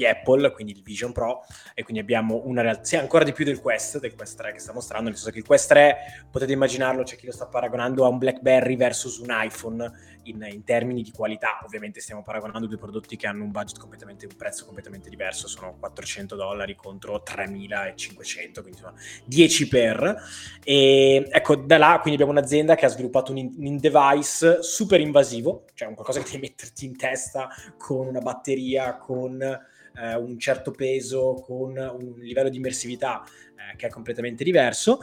di 0.00 0.06
Apple, 0.06 0.50
quindi 0.52 0.72
il 0.72 0.82
Vision 0.82 1.12
Pro, 1.12 1.44
e 1.74 1.82
quindi 1.82 2.00
abbiamo 2.00 2.42
una 2.44 2.62
realtà, 2.62 2.84
sì, 2.84 2.96
ancora 2.96 3.22
di 3.22 3.32
più 3.32 3.44
del 3.44 3.60
Quest, 3.60 4.00
del 4.00 4.14
Quest 4.14 4.38
3 4.38 4.52
che 4.52 4.58
sta 4.58 4.72
mostrando, 4.72 5.08
nel 5.08 5.16
senso 5.16 5.30
che 5.30 5.38
il 5.38 5.44
Quest 5.44 5.68
3 5.68 6.26
potete 6.30 6.52
immaginarlo, 6.52 7.02
c'è 7.02 7.16
chi 7.16 7.26
lo 7.26 7.32
sta 7.32 7.46
paragonando 7.46 8.04
a 8.04 8.08
un 8.08 8.18
BlackBerry 8.18 8.76
versus 8.76 9.18
un 9.18 9.28
iPhone, 9.30 9.92
in, 10.24 10.46
in, 10.50 10.64
termini 10.64 11.02
di 11.02 11.10
qualità. 11.10 11.60
Ovviamente 11.64 12.00
stiamo 12.00 12.22
paragonando 12.22 12.66
due 12.66 12.76
prodotti 12.76 13.16
che 13.16 13.26
hanno 13.26 13.44
un 13.44 13.50
budget 13.50 13.78
completamente, 13.78 14.26
un 14.26 14.36
prezzo 14.36 14.64
completamente 14.64 15.08
diverso, 15.08 15.48
sono 15.48 15.76
400 15.78 16.36
dollari 16.36 16.74
contro 16.74 17.22
3500, 17.22 18.62
quindi 18.62 18.78
insomma 18.78 18.98
10 19.24 19.68
per. 19.68 20.22
E 20.62 21.28
ecco, 21.30 21.56
da 21.56 21.78
là 21.78 21.98
quindi 22.00 22.20
abbiamo 22.20 22.38
un'azienda 22.38 22.74
che 22.74 22.86
ha 22.86 22.88
sviluppato 22.88 23.32
un, 23.32 23.38
in, 23.38 23.54
un 23.56 23.78
device 23.78 24.62
super 24.62 25.00
invasivo, 25.00 25.64
cioè 25.74 25.88
un 25.88 25.94
qualcosa 25.94 26.20
che 26.20 26.26
devi 26.26 26.40
metterti 26.40 26.84
in 26.84 26.96
testa 26.96 27.48
con 27.78 28.06
una 28.06 28.20
batteria, 28.20 28.96
con 28.96 29.38
eh, 30.00 30.14
un 30.14 30.38
certo 30.38 30.70
peso, 30.70 31.34
con 31.34 31.76
un 31.76 32.14
livello 32.18 32.48
di 32.48 32.56
immersività 32.56 33.22
eh, 33.24 33.76
che 33.76 33.86
è 33.86 33.90
completamente 33.90 34.44
diverso. 34.44 35.00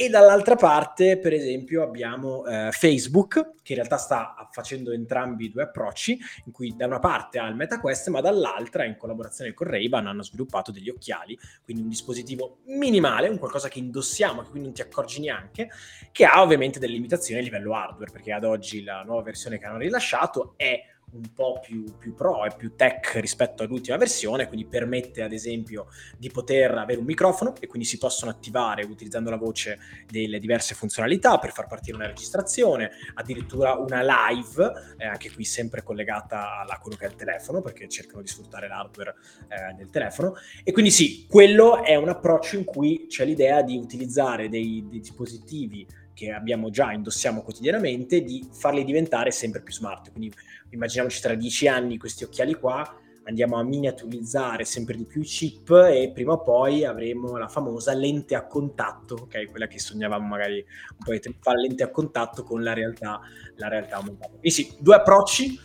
E 0.00 0.08
dall'altra 0.08 0.54
parte, 0.54 1.18
per 1.18 1.32
esempio, 1.32 1.82
abbiamo 1.82 2.46
eh, 2.46 2.68
Facebook, 2.70 3.54
che 3.64 3.72
in 3.72 3.78
realtà 3.78 3.96
sta 3.96 4.48
facendo 4.52 4.92
entrambi 4.92 5.46
i 5.46 5.50
due 5.50 5.64
approcci, 5.64 6.16
in 6.44 6.52
cui 6.52 6.72
da 6.76 6.86
una 6.86 7.00
parte 7.00 7.40
ha 7.40 7.48
il 7.48 7.56
MetaQuest, 7.56 8.06
ma 8.10 8.20
dall'altra, 8.20 8.84
in 8.84 8.96
collaborazione 8.96 9.52
con 9.54 9.66
Ray-Ban, 9.66 10.06
hanno 10.06 10.22
sviluppato 10.22 10.70
degli 10.70 10.88
occhiali, 10.88 11.36
quindi 11.64 11.82
un 11.82 11.88
dispositivo 11.88 12.58
minimale, 12.66 13.28
un 13.28 13.38
qualcosa 13.38 13.68
che 13.68 13.80
indossiamo, 13.80 14.42
che 14.42 14.50
quindi 14.50 14.68
non 14.68 14.76
ti 14.76 14.82
accorgi 14.82 15.18
neanche, 15.18 15.68
che 16.12 16.24
ha 16.24 16.42
ovviamente 16.42 16.78
delle 16.78 16.92
limitazioni 16.92 17.40
a 17.40 17.42
livello 17.42 17.74
hardware, 17.74 18.12
perché 18.12 18.30
ad 18.30 18.44
oggi 18.44 18.84
la 18.84 19.02
nuova 19.02 19.22
versione 19.22 19.58
che 19.58 19.66
hanno 19.66 19.78
rilasciato 19.78 20.54
è 20.56 20.80
un 21.12 21.32
po' 21.34 21.60
più, 21.60 21.84
più, 21.96 22.14
pro 22.14 22.44
e 22.44 22.50
più 22.56 22.74
tech 22.74 23.16
rispetto 23.20 23.62
all'ultima 23.62 23.96
versione, 23.96 24.46
quindi 24.46 24.66
permette 24.66 25.22
ad 25.22 25.32
esempio 25.32 25.86
di 26.16 26.30
poter 26.30 26.76
avere 26.76 26.98
un 26.98 27.06
microfono 27.06 27.54
e 27.58 27.66
quindi 27.66 27.86
si 27.86 27.98
possono 27.98 28.30
attivare 28.30 28.84
utilizzando 28.84 29.30
la 29.30 29.36
voce 29.36 29.78
delle 30.06 30.38
diverse 30.38 30.74
funzionalità 30.74 31.38
per 31.38 31.52
far 31.52 31.66
partire 31.66 31.96
una 31.96 32.06
registrazione, 32.06 32.90
addirittura 33.14 33.74
una 33.74 34.02
live, 34.02 34.72
eh, 34.98 35.06
anche 35.06 35.32
qui 35.32 35.44
sempre 35.44 35.82
collegata 35.82 36.64
a 36.66 36.78
quello 36.78 36.96
che 36.96 37.06
è 37.06 37.08
il 37.08 37.14
telefono 37.14 37.60
perché 37.62 37.88
cercano 37.88 38.22
di 38.22 38.28
sfruttare 38.28 38.68
l'hardware 38.68 39.14
eh, 39.48 39.74
del 39.74 39.90
telefono. 39.90 40.34
E 40.62 40.72
quindi 40.72 40.90
sì, 40.90 41.26
quello 41.28 41.82
è 41.82 41.94
un 41.94 42.08
approccio 42.08 42.56
in 42.56 42.64
cui 42.64 43.06
c'è 43.08 43.24
l'idea 43.24 43.62
di 43.62 43.76
utilizzare 43.76 44.48
dei, 44.48 44.84
dei 44.88 45.00
dispositivi 45.00 45.86
che 46.18 46.32
abbiamo 46.32 46.68
già, 46.68 46.90
indossiamo 46.90 47.42
quotidianamente, 47.42 48.22
di 48.22 48.44
farli 48.50 48.82
diventare 48.82 49.30
sempre 49.30 49.62
più 49.62 49.72
smart. 49.72 50.10
Quindi 50.10 50.34
immaginiamoci 50.70 51.20
tra 51.20 51.34
dieci 51.36 51.68
anni 51.68 51.96
questi 51.96 52.24
occhiali 52.24 52.54
qua, 52.54 52.84
andiamo 53.22 53.56
a 53.56 53.62
miniaturizzare 53.62 54.64
sempre 54.64 54.96
di 54.96 55.04
più 55.04 55.20
i 55.20 55.24
chip 55.24 55.70
e 55.70 56.10
prima 56.12 56.32
o 56.32 56.42
poi 56.42 56.84
avremo 56.84 57.36
la 57.36 57.46
famosa 57.46 57.92
lente 57.92 58.34
a 58.34 58.48
contatto, 58.48 59.14
ok? 59.14 59.48
Quella 59.48 59.68
che 59.68 59.78
sognavamo 59.78 60.26
magari 60.26 60.56
un 60.56 61.04
po' 61.04 61.12
di 61.12 61.20
tempo 61.20 61.38
fa, 61.40 61.54
lente 61.54 61.84
a 61.84 61.90
contatto 61.90 62.42
con 62.42 62.64
la 62.64 62.72
realtà, 62.72 63.20
la 63.54 63.68
realtà 63.68 63.94
aumentata. 63.96 64.30
Quindi 64.30 64.50
sì, 64.50 64.74
due 64.80 64.96
approcci, 64.96 65.56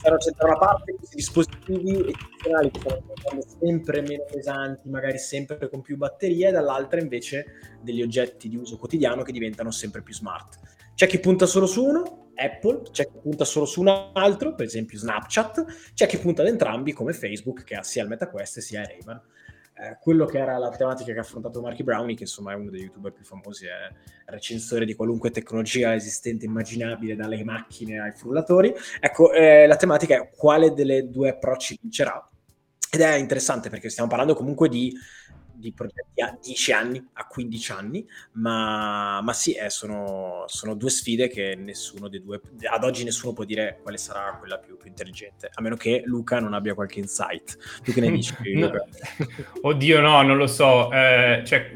saranno 0.00 0.18
da 0.36 0.46
una 0.46 0.58
parte 0.58 0.94
questi 0.94 1.16
dispositivi 1.16 2.08
eccezionali 2.08 2.70
che 2.70 2.80
saranno 2.80 3.42
sempre 3.60 4.00
meno 4.00 4.24
pesanti, 4.30 4.88
magari 4.88 5.18
sempre 5.18 5.68
con 5.68 5.82
più 5.82 5.96
batterie, 5.96 6.48
e 6.48 6.52
dall'altra 6.52 7.00
invece 7.00 7.78
degli 7.82 8.02
oggetti 8.02 8.48
di 8.48 8.56
uso 8.56 8.78
quotidiano 8.78 9.22
che 9.22 9.32
diventano 9.32 9.70
sempre 9.70 10.02
più 10.02 10.14
smart. 10.14 10.58
C'è 10.94 11.06
chi 11.06 11.18
punta 11.18 11.46
solo 11.46 11.66
su 11.66 11.84
uno, 11.84 12.30
Apple, 12.34 12.82
c'è 12.90 13.04
chi 13.06 13.18
punta 13.22 13.44
solo 13.44 13.66
su 13.66 13.80
un 13.80 14.10
altro, 14.14 14.54
per 14.54 14.66
esempio 14.66 14.98
Snapchat, 14.98 15.92
c'è 15.94 16.06
chi 16.06 16.18
punta 16.18 16.42
ad 16.42 16.48
entrambi 16.48 16.92
come 16.92 17.12
Facebook 17.12 17.64
che 17.64 17.74
ha 17.74 17.82
sia 17.82 18.02
il 18.02 18.08
MetaQuest 18.08 18.58
sia 18.60 18.84
Ray-Ban. 18.84 19.20
Eh, 19.82 19.96
quello 19.98 20.26
che 20.26 20.36
era 20.38 20.58
la 20.58 20.68
tematica 20.68 21.12
che 21.12 21.18
ha 21.18 21.22
affrontato 21.22 21.62
Marky 21.62 21.82
Brownie, 21.82 22.14
che 22.14 22.24
insomma 22.24 22.52
è 22.52 22.54
uno 22.54 22.68
dei 22.68 22.82
youtuber 22.82 23.12
più 23.12 23.24
famosi, 23.24 23.64
è 23.64 23.90
recensore 24.26 24.84
di 24.84 24.94
qualunque 24.94 25.30
tecnologia 25.30 25.94
esistente 25.94 26.44
immaginabile, 26.44 27.16
dalle 27.16 27.42
macchine 27.44 27.98
ai 27.98 28.12
frullatori. 28.12 28.74
Ecco, 29.00 29.32
eh, 29.32 29.66
la 29.66 29.76
tematica 29.76 30.16
è 30.16 30.30
quale 30.36 30.74
delle 30.74 31.08
due 31.08 31.30
approcci 31.30 31.78
vincerà. 31.80 32.28
Ed 32.92 33.00
è 33.00 33.14
interessante 33.14 33.70
perché 33.70 33.88
stiamo 33.88 34.10
parlando 34.10 34.34
comunque 34.34 34.68
di 34.68 34.92
di 35.60 35.72
progetti 35.72 36.20
a 36.22 36.36
10 36.40 36.72
anni, 36.72 37.08
a 37.12 37.26
15 37.26 37.72
anni, 37.72 38.06
ma, 38.32 39.20
ma 39.20 39.32
sì, 39.32 39.52
eh, 39.52 39.70
sono, 39.70 40.44
sono, 40.46 40.74
due 40.74 40.90
sfide 40.90 41.28
che 41.28 41.54
nessuno 41.56 42.08
dei 42.08 42.20
due, 42.20 42.40
ad 42.68 42.82
oggi 42.82 43.04
nessuno 43.04 43.32
può 43.32 43.44
dire 43.44 43.78
quale 43.82 43.98
sarà 43.98 44.36
quella 44.38 44.58
più, 44.58 44.76
più 44.76 44.88
intelligente, 44.88 45.50
a 45.52 45.62
meno 45.62 45.76
che 45.76 46.02
Luca 46.04 46.40
non 46.40 46.54
abbia 46.54 46.74
qualche 46.74 46.98
insight. 46.98 47.56
Tu 47.84 47.92
che 47.92 48.00
ne 48.00 48.10
dici? 48.10 48.34
no. 48.56 48.70
Oddio 49.62 50.00
no, 50.00 50.22
non 50.22 50.36
lo 50.36 50.46
so, 50.46 50.90
eh, 50.90 51.42
cioè, 51.44 51.70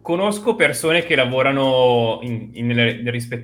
conosco 0.00 0.54
persone 0.54 1.02
che 1.04 1.14
lavorano 1.14 2.20
in, 2.22 2.50
in, 2.52 2.66
nelle, 2.66 3.02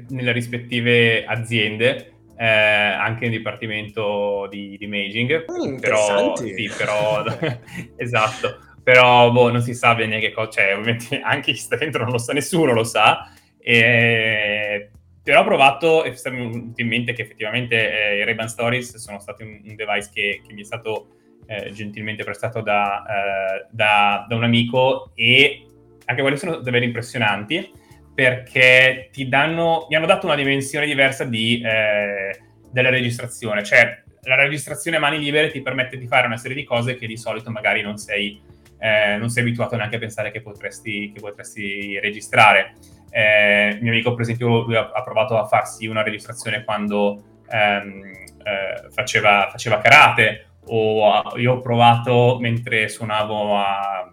nelle, 0.09 0.33
rispettive 0.33 1.25
aziende, 1.25 2.13
eh, 2.37 2.47
anche 2.47 3.29
nel 3.29 3.37
dipartimento 3.37 4.47
di, 4.49 4.77
di 4.79 4.85
imaging, 4.85 5.45
mm, 5.51 5.79
però, 5.79 6.37
sì, 6.37 6.71
però 6.77 7.25
esatto 7.97 8.67
però 8.89 9.31
boh, 9.31 9.51
non 9.51 9.61
si 9.61 9.75
sa 9.75 9.95
bene 9.95 10.19
che 10.19 10.33
cosa, 10.33 10.49
cioè 10.49 10.75
ovviamente 10.75 11.21
anche 11.23 11.53
chi 11.53 11.59
sta 11.59 11.77
dentro 11.77 12.05
non 12.05 12.13
lo 12.13 12.17
sa, 12.17 12.33
nessuno 12.33 12.73
lo 12.73 12.85
sa, 12.85 13.31
e... 13.59 14.89
però 15.23 15.43
ho 15.43 15.45
provato 15.45 16.05
e 16.05 16.11
mi 16.11 16.17
è 16.17 16.31
venuto 16.31 16.81
in 16.81 16.89
mente 16.89 17.13
che 17.13 17.21
effettivamente 17.21 18.15
eh, 18.15 18.17
i 18.17 18.25
Ray-Ban 18.25 18.49
Stories 18.49 18.97
sono 18.97 19.19
stati 19.19 19.43
un, 19.43 19.61
un 19.63 19.75
device 19.75 20.09
che, 20.11 20.41
che, 20.43 20.55
mi 20.55 20.63
è 20.63 20.65
stato 20.65 21.09
eh, 21.45 21.71
gentilmente 21.73 22.25
prestato 22.25 22.63
da, 22.63 23.03
eh, 23.03 23.67
da, 23.69 24.25
da, 24.27 24.35
un 24.35 24.45
amico 24.45 25.11
e 25.15 25.67
anche 26.07 26.23
quelli 26.23 26.39
sono 26.39 26.57
davvero 26.57 26.87
impressionanti 26.87 27.71
perché 28.15 29.11
ti 29.13 29.29
danno, 29.29 29.87
mi 29.91 29.97
hanno 29.97 30.07
dato 30.07 30.25
una 30.25 30.35
dimensione 30.35 30.87
diversa 30.87 31.25
di, 31.25 31.61
eh, 31.63 32.41
della 32.73 32.89
registrazione, 32.89 33.63
cioè 33.65 34.03
la 34.23 34.37
registrazione 34.37 34.97
a 34.97 35.01
mani 35.01 35.19
libere 35.19 35.51
ti 35.51 35.61
permette 35.61 35.99
di 35.99 36.07
fare 36.07 36.27
una 36.27 36.39
serie 36.39 36.57
di 36.57 36.65
cose 36.65 36.97
che 36.97 37.07
di 37.07 37.19
solito 37.19 37.51
magari 37.51 37.83
non 37.83 37.99
sei 37.99 38.57
eh, 38.79 39.17
non 39.17 39.29
sei 39.29 39.43
abituato 39.43 39.77
neanche 39.77 39.97
a 39.97 39.99
pensare 39.99 40.31
che 40.31 40.41
potresti, 40.41 41.11
che 41.13 41.21
potresti 41.21 41.99
registrare. 41.99 42.75
Eh, 43.11 43.79
mio 43.81 43.93
amico, 43.93 44.13
per 44.13 44.23
esempio, 44.23 44.65
lui 44.65 44.77
ha, 44.77 44.91
ha, 44.93 45.03
provato 45.03 45.39
a 45.39 45.47
farsi 45.47 45.87
una 45.87 46.03
registrazione 46.03 46.65
quando 46.65 47.41
ehm, 47.49 48.03
eh, 48.43 48.91
faceva, 48.91 49.49
faceva, 49.51 49.79
karate, 49.79 50.47
o 50.67 51.13
a, 51.13 51.33
io 51.39 51.55
ho 51.55 51.61
provato 51.61 52.39
mentre 52.41 52.89
suonavo 52.89 53.57
a, 53.57 54.01
a, 54.01 54.11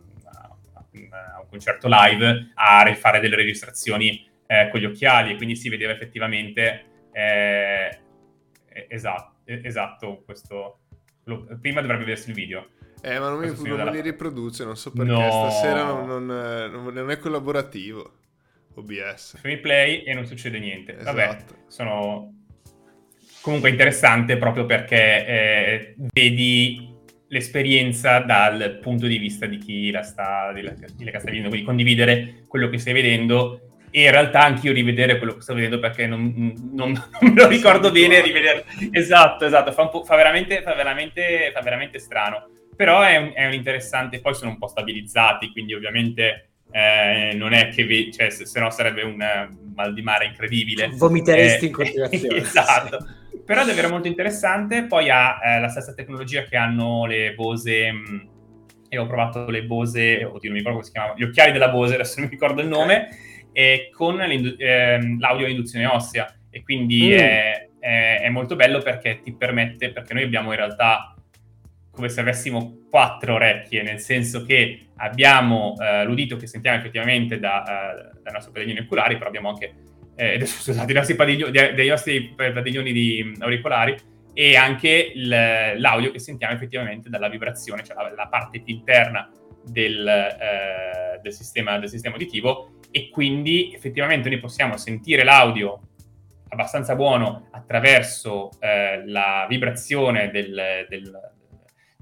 a, 0.74 1.40
un 1.42 1.48
concerto 1.50 1.88
live 1.90 2.52
a 2.54 2.94
fare 2.96 3.20
delle 3.20 3.36
registrazioni 3.36 4.28
eh, 4.48 4.70
con 4.72 4.80
gli 4.80 4.86
occhiali, 4.86 5.34
e 5.34 5.36
quindi 5.36 5.56
si 5.56 5.70
vedeva 5.70 5.92
effettivamente 5.92 6.94
esatto, 8.90 9.36
esatto 9.46 10.24
questo. 10.26 10.80
Lo, 11.28 11.48
prima 11.60 11.82
dovrebbe 11.82 12.04
vedersi 12.04 12.30
il 12.30 12.36
video. 12.36 12.70
Eh, 13.02 13.20
ma 13.20 13.30
non 13.30 13.40
mi, 13.40 13.48
non 13.48 13.78
dalla... 13.78 13.92
li 13.92 14.02
riproduce, 14.02 14.64
non 14.64 14.76
so 14.76 14.92
perché. 14.92 15.12
No. 15.12 15.50
Stasera 15.50 15.84
non, 15.84 16.26
non, 16.26 16.94
non, 16.94 17.12
è 17.12 17.18
collaborativo. 17.18 18.14
OBS. 18.76 19.38
Free 19.40 19.60
play 19.60 20.04
e 20.04 20.14
non 20.14 20.26
succede 20.26 20.60
niente. 20.60 20.98
Esatto. 20.98 21.16
Vabbè, 21.16 21.38
sono 21.68 22.34
comunque 23.42 23.70
interessante 23.70 24.38
proprio 24.38 24.66
perché 24.66 25.26
eh, 25.28 25.96
vedi 26.14 26.94
l'esperienza 27.28 28.20
dal 28.20 28.80
punto 28.82 29.08
di 29.08 29.18
vista 29.18 29.46
di 29.46 29.58
chi 29.58 29.92
la 29.92 30.02
sta, 30.02 30.52
di 30.52 30.62
la, 30.62 30.74
di 30.96 31.04
la 31.04 31.20
sta 31.20 31.26
vedendo, 31.26 31.50
quindi 31.50 31.66
condividere 31.66 32.44
quello 32.48 32.70
che 32.70 32.78
stai 32.78 32.94
vedendo 32.94 33.66
e 33.92 34.04
in 34.04 34.12
realtà 34.12 34.42
anch'io 34.42 34.74
rivedere 34.74 35.18
quello 35.18 35.36
che 35.36 35.42
sto 35.42 35.54
vedendo 35.54 35.80
perché 35.80 36.06
non, 36.06 36.54
non, 36.74 36.92
non 36.92 37.34
me 37.34 37.42
lo 37.42 37.48
ricordo 37.48 37.92
bene 37.92 38.20
rivedere. 38.22 38.66
Esatto, 38.92 39.46
esatto, 39.46 39.72
fa, 39.72 39.90
fa, 40.04 40.16
veramente, 40.16 40.62
fa, 40.62 40.74
veramente, 40.76 41.52
fa 41.54 41.62
veramente 41.62 42.00
strano. 42.00 42.50
Però 42.76 43.02
è 43.02 43.18
un, 43.18 43.32
è 43.34 43.46
un, 43.46 43.54
interessante, 43.54 44.20
poi 44.20 44.34
sono 44.34 44.52
un 44.52 44.58
po' 44.58 44.68
stabilizzati, 44.68 45.52
quindi 45.52 45.74
ovviamente 45.74 46.50
eh, 46.72 47.34
non 47.36 47.54
è 47.54 47.70
che, 47.70 47.84
vi, 47.86 48.12
cioè, 48.12 48.30
se, 48.30 48.46
se, 48.46 48.60
no 48.60 48.70
sarebbe 48.70 49.04
un 49.04 49.18
mal 49.74 49.94
di 49.94 50.02
mare 50.02 50.26
incredibile. 50.26 50.90
Vomiteresti 50.94 51.66
eh, 51.66 51.68
in 51.68 51.74
continuazione. 51.74 52.36
esatto. 52.38 52.98
Però 53.46 53.62
è 53.62 53.66
davvero 53.66 53.90
molto 53.90 54.08
interessante, 54.08 54.86
poi 54.86 55.10
ha 55.10 55.40
eh, 55.44 55.60
la 55.60 55.70
stessa 55.70 55.94
tecnologia 55.94 56.44
che 56.44 56.58
hanno 56.58 57.06
le 57.06 57.34
Bose, 57.34 57.92
mh, 57.92 58.30
e 58.90 58.98
ho 58.98 59.06
provato 59.06 59.50
le 59.50 59.64
Bose, 59.64 60.24
oddio 60.24 60.50
non 60.50 60.52
mi 60.52 60.58
ricordo 60.58 60.72
come 60.72 60.84
si 60.84 60.92
chiamava, 60.92 61.14
gli 61.16 61.24
occhiali 61.24 61.52
della 61.52 61.70
Bose, 61.70 61.94
adesso 61.94 62.16
non 62.18 62.26
mi 62.26 62.32
ricordo 62.32 62.62
il 62.62 62.68
nome, 62.68 63.10
okay. 63.52 63.90
con 63.92 64.20
ehm, 64.20 65.20
l'audio 65.20 65.48
induzione 65.48 65.86
ossea, 65.86 66.34
e 66.50 66.64
quindi 66.64 67.10
mm. 67.10 67.18
è, 67.18 67.70
è, 67.80 68.20
è 68.24 68.30
molto 68.30 68.56
bello 68.56 68.80
perché 68.80 69.22
ti 69.22 69.34
permette, 69.34 69.92
perché 69.92 70.14
noi 70.14 70.24
abbiamo 70.24 70.50
in 70.52 70.58
realtà 70.58 71.15
come 71.96 72.10
se 72.10 72.20
avessimo 72.20 72.86
quattro 72.90 73.36
orecchie, 73.36 73.82
nel 73.82 74.00
senso 74.00 74.46
che 74.46 74.90
abbiamo 74.98 75.76
eh, 75.80 76.04
l'udito 76.04 76.36
che 76.38 76.46
sentiamo 76.46 76.78
effettivamente 76.78 77.40
da, 77.40 77.64
uh, 77.66 78.20
dai 78.22 78.34
nostri 78.34 78.52
padiglioni 78.52 78.80
oculari, 78.80 79.16
però 79.18 79.28
abbiamo 79.28 79.50
anche 79.50 79.74
eh, 80.16 80.44
scusate, 80.46 80.94
nostri 80.94 81.16
padiglioni, 81.16 81.52
dai 81.52 81.88
nostri 81.88 82.34
padiglioni 82.36 82.92
di 82.92 83.36
auricolari 83.40 83.96
e 84.34 84.56
anche 84.56 85.12
il, 85.16 85.28
l'audio 85.28 86.12
che 86.12 86.20
sentiamo 86.20 86.54
effettivamente 86.54 87.10
dalla 87.10 87.30
vibrazione, 87.30 87.84
cioè 87.84 87.96
la, 87.96 88.14
la 88.14 88.28
parte 88.28 88.62
più 88.62 88.74
interna 88.74 89.30
del, 89.64 90.08
eh, 90.08 91.20
del, 91.22 91.34
sistema, 91.34 91.80
del 91.80 91.90
sistema 91.90 92.16
uditivo 92.16 92.80
e 92.92 93.10
quindi 93.10 93.74
effettivamente 93.74 94.30
noi 94.30 94.40
possiamo 94.40 94.78
sentire 94.78 95.24
l'audio 95.24 95.82
abbastanza 96.50 96.96
buono 96.96 97.48
attraverso 97.52 98.50
eh, 98.60 99.06
la 99.06 99.46
vibrazione 99.50 100.30
del, 100.32 100.86
del, 100.88 101.12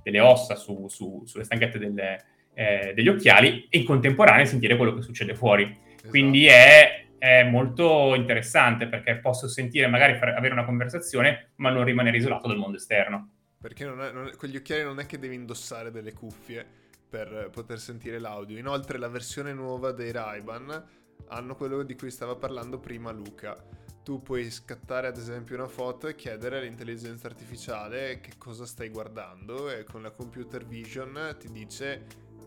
delle 0.03 0.19
ossa 0.19 0.55
su, 0.55 0.87
su, 0.89 1.23
sulle 1.25 1.43
stanghette 1.43 1.79
delle, 1.79 2.23
eh, 2.53 2.93
degli 2.93 3.07
occhiali 3.07 3.67
e 3.69 3.79
in 3.79 3.85
contemporanea 3.85 4.45
sentire 4.45 4.75
quello 4.75 4.93
che 4.93 5.01
succede 5.01 5.35
fuori. 5.35 5.63
Esatto. 5.63 6.09
Quindi 6.09 6.45
è, 6.45 7.07
è, 7.17 7.43
molto 7.43 8.13
interessante 8.15 8.87
perché 8.87 9.17
posso 9.17 9.47
sentire, 9.47 9.87
magari 9.87 10.13
avere 10.13 10.53
una 10.53 10.65
conversazione, 10.65 11.51
ma 11.55 11.69
non 11.69 11.83
rimanere 11.83 12.17
isolato 12.17 12.47
dal 12.47 12.57
mondo 12.57 12.77
esterno. 12.77 13.29
Perché 13.59 13.85
non 13.85 14.01
è, 14.01 14.11
non 14.11 14.27
è, 14.27 14.35
con 14.35 14.49
gli 14.49 14.57
occhiali 14.57 14.83
non 14.83 14.99
è 14.99 15.05
che 15.05 15.17
devi 15.17 15.35
indossare 15.35 15.89
delle 15.89 16.13
cuffie 16.13 16.65
per 17.09 17.49
poter 17.51 17.79
sentire 17.79 18.19
l'audio. 18.19 18.57
Inoltre 18.57 18.97
la 18.97 19.07
versione 19.07 19.53
nuova 19.53 19.91
dei 19.91 20.11
Ray-Ban 20.11 20.83
hanno 21.29 21.55
quello 21.55 21.83
di 21.83 21.95
cui 21.95 22.11
stava 22.11 22.35
parlando 22.35 22.79
prima 22.79 23.11
Luca. 23.11 23.55
Tu 24.03 24.21
puoi 24.21 24.51
scattare 24.51 25.07
ad 25.07 25.17
esempio 25.17 25.55
una 25.55 25.67
foto 25.67 26.07
e 26.07 26.15
chiedere 26.15 26.57
all'intelligenza 26.57 27.27
artificiale 27.27 28.19
che 28.19 28.33
cosa 28.37 28.65
stai 28.65 28.89
guardando 28.89 29.69
e 29.71 29.83
con 29.85 30.01
la 30.01 30.11
computer 30.11 30.65
vision 30.65 31.35
ti 31.39 31.49
dice 31.49 32.05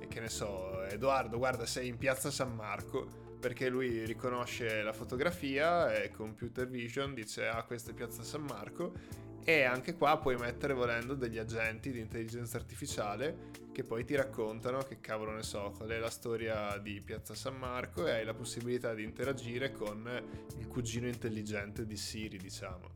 che 0.08 0.20
ne 0.20 0.28
so, 0.28 0.84
Edoardo, 0.84 1.38
guarda, 1.38 1.64
sei 1.64 1.88
in 1.88 1.96
piazza 1.96 2.30
San 2.30 2.54
Marco 2.54 3.24
perché 3.40 3.68
lui 3.68 4.04
riconosce 4.04 4.82
la 4.82 4.92
fotografia 4.92 5.94
e 5.94 6.10
computer 6.10 6.68
vision 6.68 7.14
dice 7.14 7.46
ah 7.46 7.62
questa 7.64 7.90
è 7.90 7.94
piazza 7.94 8.22
San 8.22 8.42
Marco 8.42 8.92
e 9.48 9.62
anche 9.62 9.94
qua 9.94 10.18
puoi 10.18 10.34
mettere 10.34 10.74
volendo 10.74 11.14
degli 11.14 11.38
agenti 11.38 11.92
di 11.92 12.00
intelligenza 12.00 12.56
artificiale 12.56 13.52
che 13.70 13.84
poi 13.84 14.04
ti 14.04 14.16
raccontano 14.16 14.78
che 14.78 14.98
cavolo 14.98 15.30
ne 15.30 15.44
so, 15.44 15.72
qual 15.76 15.90
è 15.90 15.98
la 15.98 16.10
storia 16.10 16.76
di 16.78 17.00
Piazza 17.00 17.32
San 17.36 17.56
Marco 17.56 18.04
e 18.08 18.10
hai 18.10 18.24
la 18.24 18.34
possibilità 18.34 18.92
di 18.92 19.04
interagire 19.04 19.70
con 19.70 20.10
il 20.58 20.66
cugino 20.66 21.06
intelligente 21.06 21.86
di 21.86 21.96
Siri, 21.96 22.38
diciamo. 22.38 22.88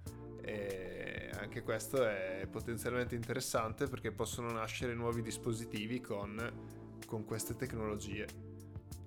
E 0.43 1.31
anche 1.35 1.63
questo 1.63 2.05
è 2.05 2.49
potenzialmente 2.51 3.15
interessante 3.15 3.87
perché 3.87 4.11
possono 4.11 4.51
nascere 4.51 4.93
nuovi 4.95 5.23
dispositivi 5.23 6.01
con, 6.01 6.99
con 7.07 7.25
queste 7.25 7.55
tecnologie. 7.55 8.50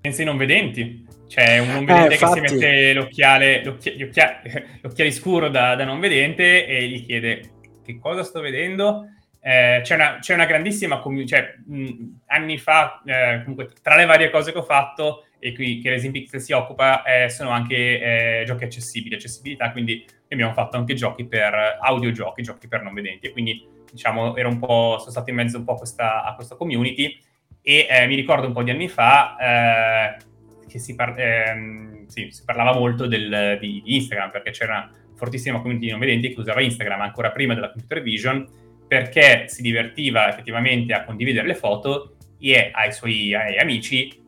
Pensa 0.01 0.21
ai 0.21 0.27
non 0.27 0.37
vedenti, 0.37 1.05
c'è 1.27 1.57
un 1.59 1.71
non 1.71 1.85
vedente 1.85 2.13
eh, 2.13 2.17
che 2.17 2.27
si 2.27 2.39
mette 2.39 2.93
l'occhiale, 2.93 3.63
l'occhi- 3.63 4.03
occhiali, 4.03 4.65
l'occhiale 4.81 5.11
scuro 5.11 5.49
da, 5.49 5.75
da, 5.75 5.83
non 5.83 5.99
vedente 5.99 6.67
e 6.67 6.87
gli 6.87 7.05
chiede 7.05 7.51
che 7.83 7.97
cosa 7.99 8.23
sto 8.23 8.41
vedendo. 8.41 9.07
Eh, 9.39 9.81
c'è, 9.83 9.95
una, 9.95 10.19
c'è, 10.19 10.35
una, 10.35 10.45
grandissima 10.45 10.99
community, 10.99 11.29
cioè 11.29 11.55
mh, 11.65 12.19
anni 12.27 12.57
fa, 12.57 13.01
eh, 13.05 13.41
comunque 13.41 13.69
tra 13.81 13.95
le 13.95 14.05
varie 14.05 14.29
cose 14.29 14.51
che 14.51 14.59
ho 14.59 14.63
fatto 14.63 15.25
e 15.39 15.53
qui 15.53 15.81
che 15.81 16.09
Pixel 16.11 16.39
si 16.39 16.53
occupa, 16.53 17.03
eh, 17.03 17.29
sono 17.29 17.49
anche 17.49 17.75
eh, 17.75 18.43
giochi 18.45 18.63
accessibili, 18.63 19.15
accessibilità, 19.15 19.71
quindi 19.71 20.05
abbiamo 20.29 20.53
fatto 20.53 20.77
anche 20.77 20.93
giochi 20.93 21.25
per 21.25 21.79
audiogiochi, 21.81 22.41
giochi 22.41 22.67
per 22.67 22.81
non 22.81 22.93
vedenti. 22.93 23.27
E 23.27 23.31
quindi 23.31 23.67
diciamo 23.91 24.37
ero 24.37 24.49
un 24.49 24.59
po', 24.59 24.97
sono 24.99 25.11
stato 25.11 25.29
in 25.29 25.35
mezzo 25.35 25.57
un 25.57 25.65
po' 25.65 25.73
a 25.73 25.77
questa, 25.77 26.23
a 26.23 26.35
questa 26.35 26.55
community 26.55 27.19
e 27.63 27.87
eh, 27.89 28.05
mi 28.07 28.15
ricordo 28.15 28.45
un 28.45 28.53
po' 28.53 28.61
di 28.61 28.71
anni 28.71 28.89
fa 28.89 29.37
eh, 29.39 30.23
che 30.67 30.79
si, 30.79 30.95
par- 30.95 31.17
ehm, 31.17 32.07
sì, 32.07 32.27
si, 32.29 32.43
parlava 32.43 32.77
molto 32.77 33.07
del, 33.07 33.57
di, 33.59 33.81
di, 33.83 33.95
Instagram 33.95 34.31
perché 34.31 34.51
c'era 34.51 34.73
una 34.73 34.91
fortissima 35.15 35.57
community 35.59 35.85
di 35.85 35.91
non 35.91 35.99
vedenti 36.01 36.33
che 36.33 36.39
usava 36.39 36.61
Instagram 36.61 37.01
ancora 37.01 37.31
prima 37.31 37.53
della 37.53 37.71
computer 37.71 38.01
vision 38.01 38.45
perché 38.85 39.45
si 39.47 39.61
divertiva 39.61 40.27
effettivamente 40.27 40.93
a 40.93 41.05
condividere 41.05 41.47
le 41.47 41.55
foto 41.55 42.17
e 42.37 42.69
ai 42.73 42.91
suoi 42.91 43.33
ai 43.33 43.57
amici 43.57 44.21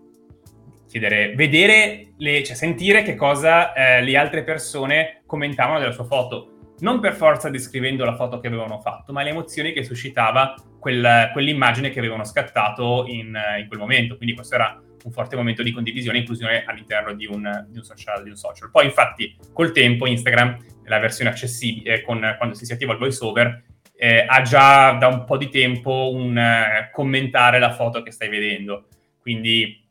chiedere, 0.88 1.36
vedere, 1.36 2.14
le, 2.18 2.42
cioè 2.44 2.56
sentire 2.56 3.04
che 3.04 3.16
cosa 3.16 3.74
eh, 3.74 4.02
le 4.02 4.16
altre 4.16 4.44
persone 4.44 5.24
commentavano 5.26 5.80
della 5.80 5.92
sua 5.92 6.06
foto 6.06 6.55
non 6.80 7.00
per 7.00 7.14
forza 7.14 7.50
descrivendo 7.50 8.04
la 8.04 8.16
foto 8.16 8.40
che 8.40 8.48
avevano 8.48 8.80
fatto, 8.80 9.14
ma 9.14 9.24
le 9.24 9.30
emozioni 9.30 9.72
che 9.72 9.84
suscitava 9.84 10.56
quel, 10.80 11.30
quell'immagine 11.32 11.90
che 11.90 12.00
avevano 12.00 12.24
scattato 12.24 13.06
in, 13.08 13.38
in, 13.60 13.68
quel 13.68 13.80
momento. 13.80 14.18
Quindi 14.18 14.36
questo 14.36 14.56
era 14.56 14.82
un 15.04 15.12
forte 15.12 15.36
momento 15.36 15.64
di 15.64 15.72
condivisione 15.72 16.18
e 16.18 16.22
inclusione 16.22 16.64
all'interno 16.66 17.14
di 17.14 17.26
un, 17.26 17.66
di 17.70 17.78
un, 17.78 17.84
social, 17.84 18.24
di 18.24 18.30
un 18.30 18.36
social. 18.36 18.70
Poi 18.72 18.86
infatti 18.86 19.38
col 19.54 19.72
tempo 19.72 20.08
Instagram, 20.08 20.58
la 20.86 21.00
versione 21.00 21.30
accessibile, 21.30 22.02
con, 22.02 22.36
quando 22.38 22.56
si 22.56 22.72
attiva 22.72 22.94
il 22.94 23.00
voiceover, 23.00 23.64
eh, 23.98 24.26
ha 24.28 24.42
già 24.42 24.94
da 24.94 25.08
un 25.08 25.24
po' 25.24 25.38
di 25.38 25.50
tempo 25.50 26.12
un 26.12 26.38
eh, 26.38 26.90
commentare 26.92 27.60
la 27.60 27.72
foto 27.72 28.02
che 28.02 28.12
stai 28.12 28.30
vedendo. 28.30 28.88
Quindi 29.20 29.88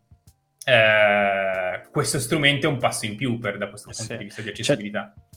eh, 0.64 1.82
questo 1.90 2.18
strumento 2.18 2.66
è 2.66 2.70
un 2.70 2.78
passo 2.78 3.06
in 3.06 3.16
più 3.16 3.38
per, 3.38 3.58
da 3.58 3.68
questo 3.68 3.90
punto 3.90 4.12
sì. 4.12 4.16
di 4.16 4.24
vista 4.24 4.42
di 4.42 4.48
accessibilità. 4.48 5.12
C'è, 5.14 5.33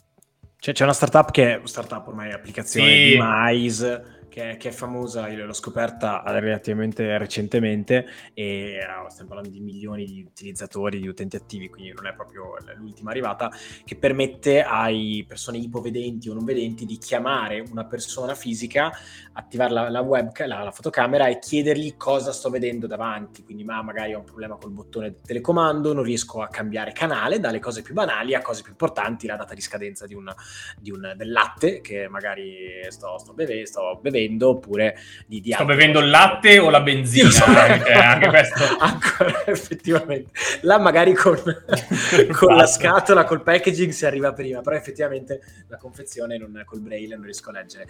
c'è 0.60 0.84
una 0.84 0.93
startup 0.93 1.32
che 1.32 1.55
è 1.55 1.62
startup 1.66 2.08
ormai 2.08 2.32
applicazione 2.32 2.89
sì. 2.89 3.10
di 3.12 3.18
Mais 3.18 4.01
che, 4.38 4.57
che, 4.57 4.69
è 4.69 4.71
famosa, 4.71 5.27
io 5.29 5.47
l'ho 5.47 5.53
scoperta 5.53 6.21
relativamente 6.27 7.17
recentemente 7.17 8.05
e 8.35 8.77
stiamo 9.07 9.29
parlando 9.29 9.49
di 9.49 9.59
milioni 9.59 10.05
di 10.05 10.21
utilizzatori, 10.21 10.99
di 10.99 11.07
utenti 11.07 11.35
attivi, 11.35 11.69
quindi 11.69 11.91
non 11.93 12.05
è 12.05 12.13
proprio 12.13 12.55
l'ultima 12.75 13.09
arrivata, 13.09 13.51
che 13.83 13.95
permette 13.95 14.61
ai 14.61 15.25
persone 15.27 15.57
ipovedenti 15.57 16.29
o 16.29 16.35
non 16.35 16.45
vedenti 16.45 16.85
di 16.85 16.99
chiamare 16.99 17.63
una 17.71 17.85
persona 17.85 18.35
fisica, 18.35 18.91
attivare 19.33 19.73
la, 19.73 19.89
la 19.89 20.01
webcam, 20.01 20.47
la, 20.47 20.61
la, 20.61 20.71
fotocamera 20.71 21.25
e 21.25 21.39
chiedergli 21.39 21.97
cosa 21.97 22.31
sto 22.31 22.51
vedendo 22.51 22.85
davanti, 22.85 23.43
quindi 23.43 23.63
ma 23.63 23.81
magari 23.81 24.13
ho 24.13 24.19
un 24.19 24.25
problema 24.25 24.55
col 24.57 24.69
bottone 24.69 25.09
del 25.09 25.21
telecomando, 25.21 25.93
non 25.93 26.03
riesco 26.03 26.43
a 26.43 26.47
cambiare 26.47 26.91
canale 26.91 27.39
dalle 27.39 27.59
cose 27.59 27.81
più 27.81 27.95
banali 27.95 28.35
a 28.35 28.43
cose 28.43 28.61
più 28.61 28.71
importanti, 28.71 29.25
la 29.25 29.35
data 29.35 29.55
di 29.55 29.61
scadenza 29.61 30.05
di 30.05 30.13
un, 30.13 30.31
di 30.79 30.91
un, 30.91 31.13
del 31.15 31.31
latte 31.31 31.81
che 31.81 32.07
magari 32.07 32.85
sto, 32.89 33.17
sto, 33.17 33.33
beve, 33.33 33.65
sto 33.65 33.97
bevendo 33.99 34.25
bevendo 34.28 34.49
oppure 34.49 34.97
di, 35.25 35.39
di 35.41 35.51
Sto 35.51 35.65
bevendo 35.65 35.99
il 35.99 36.09
latte 36.09 36.59
o 36.59 36.69
la 36.69 36.82
benzina? 36.82 37.30
So. 37.30 37.45
Eh, 37.45 37.93
anche 37.93 38.28
questo. 38.28 38.63
Ancora, 38.80 39.45
effettivamente. 39.45 40.32
Là 40.61 40.78
magari 40.78 41.13
con, 41.13 41.38
con 42.34 42.55
la 42.55 42.67
scatola, 42.67 43.23
col 43.23 43.41
packaging 43.41 43.91
si 43.91 44.05
arriva 44.05 44.34
prima, 44.34 44.61
però 44.61 44.75
effettivamente 44.75 45.41
la 45.67 45.78
confezione 45.78 46.38
non, 46.38 46.61
col 46.65 46.82
braille 46.82 47.15
non 47.15 47.23
riesco 47.23 47.49
a 47.49 47.53
leggere. 47.53 47.88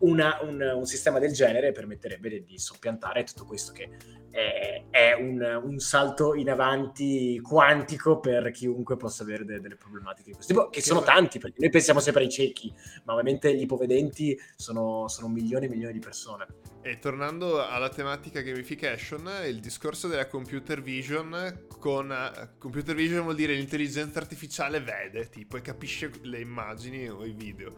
Una, 0.00 0.38
un, 0.42 0.60
un, 0.60 0.86
sistema 0.86 1.18
del 1.18 1.32
genere 1.32 1.72
permetterebbe 1.72 2.42
di 2.44 2.58
soppiantare 2.58 3.24
tutto 3.24 3.44
questo 3.44 3.72
che 3.72 3.88
è, 4.34 4.86
è 4.90 5.12
un, 5.12 5.60
un, 5.62 5.78
salto 5.78 6.34
in 6.34 6.50
avanti 6.50 7.38
quantico 7.40 8.18
per 8.18 8.50
chiunque 8.50 8.96
possa 8.96 9.22
avere 9.22 9.44
de, 9.44 9.60
delle 9.60 9.76
problematiche 9.76 10.30
di 10.30 10.34
questo 10.34 10.52
tipo, 10.52 10.68
che 10.70 10.82
sono 10.82 11.02
tanti, 11.02 11.38
perché 11.38 11.58
noi 11.60 11.70
pensiamo 11.70 12.00
sempre 12.00 12.24
ai 12.24 12.28
ciechi, 12.28 12.74
ma 13.04 13.12
ovviamente 13.12 13.54
gli 13.54 13.60
ipovedenti 13.60 14.36
sono, 14.56 15.06
sono 15.06 15.28
milioni 15.28 15.66
e 15.66 15.68
milioni 15.68 15.92
di 15.92 16.00
persone. 16.00 16.48
E 16.82 16.98
tornando 16.98 17.64
alla 17.64 17.88
tematica 17.88 18.40
gamification, 18.40 19.30
il 19.46 19.60
discorso 19.60 20.08
della 20.08 20.26
computer 20.26 20.82
vision 20.82 21.66
con 21.78 22.10
uh, 22.10 22.58
computer 22.58 22.96
vision 22.96 23.22
vuol 23.22 23.36
dire 23.36 23.54
l'intelligenza 23.54 24.18
artificiale 24.18 24.80
vede, 24.80 25.28
tipo, 25.28 25.56
e 25.56 25.60
capisce 25.60 26.10
le 26.22 26.40
immagini 26.40 27.08
o 27.08 27.24
i 27.24 27.32
video. 27.32 27.72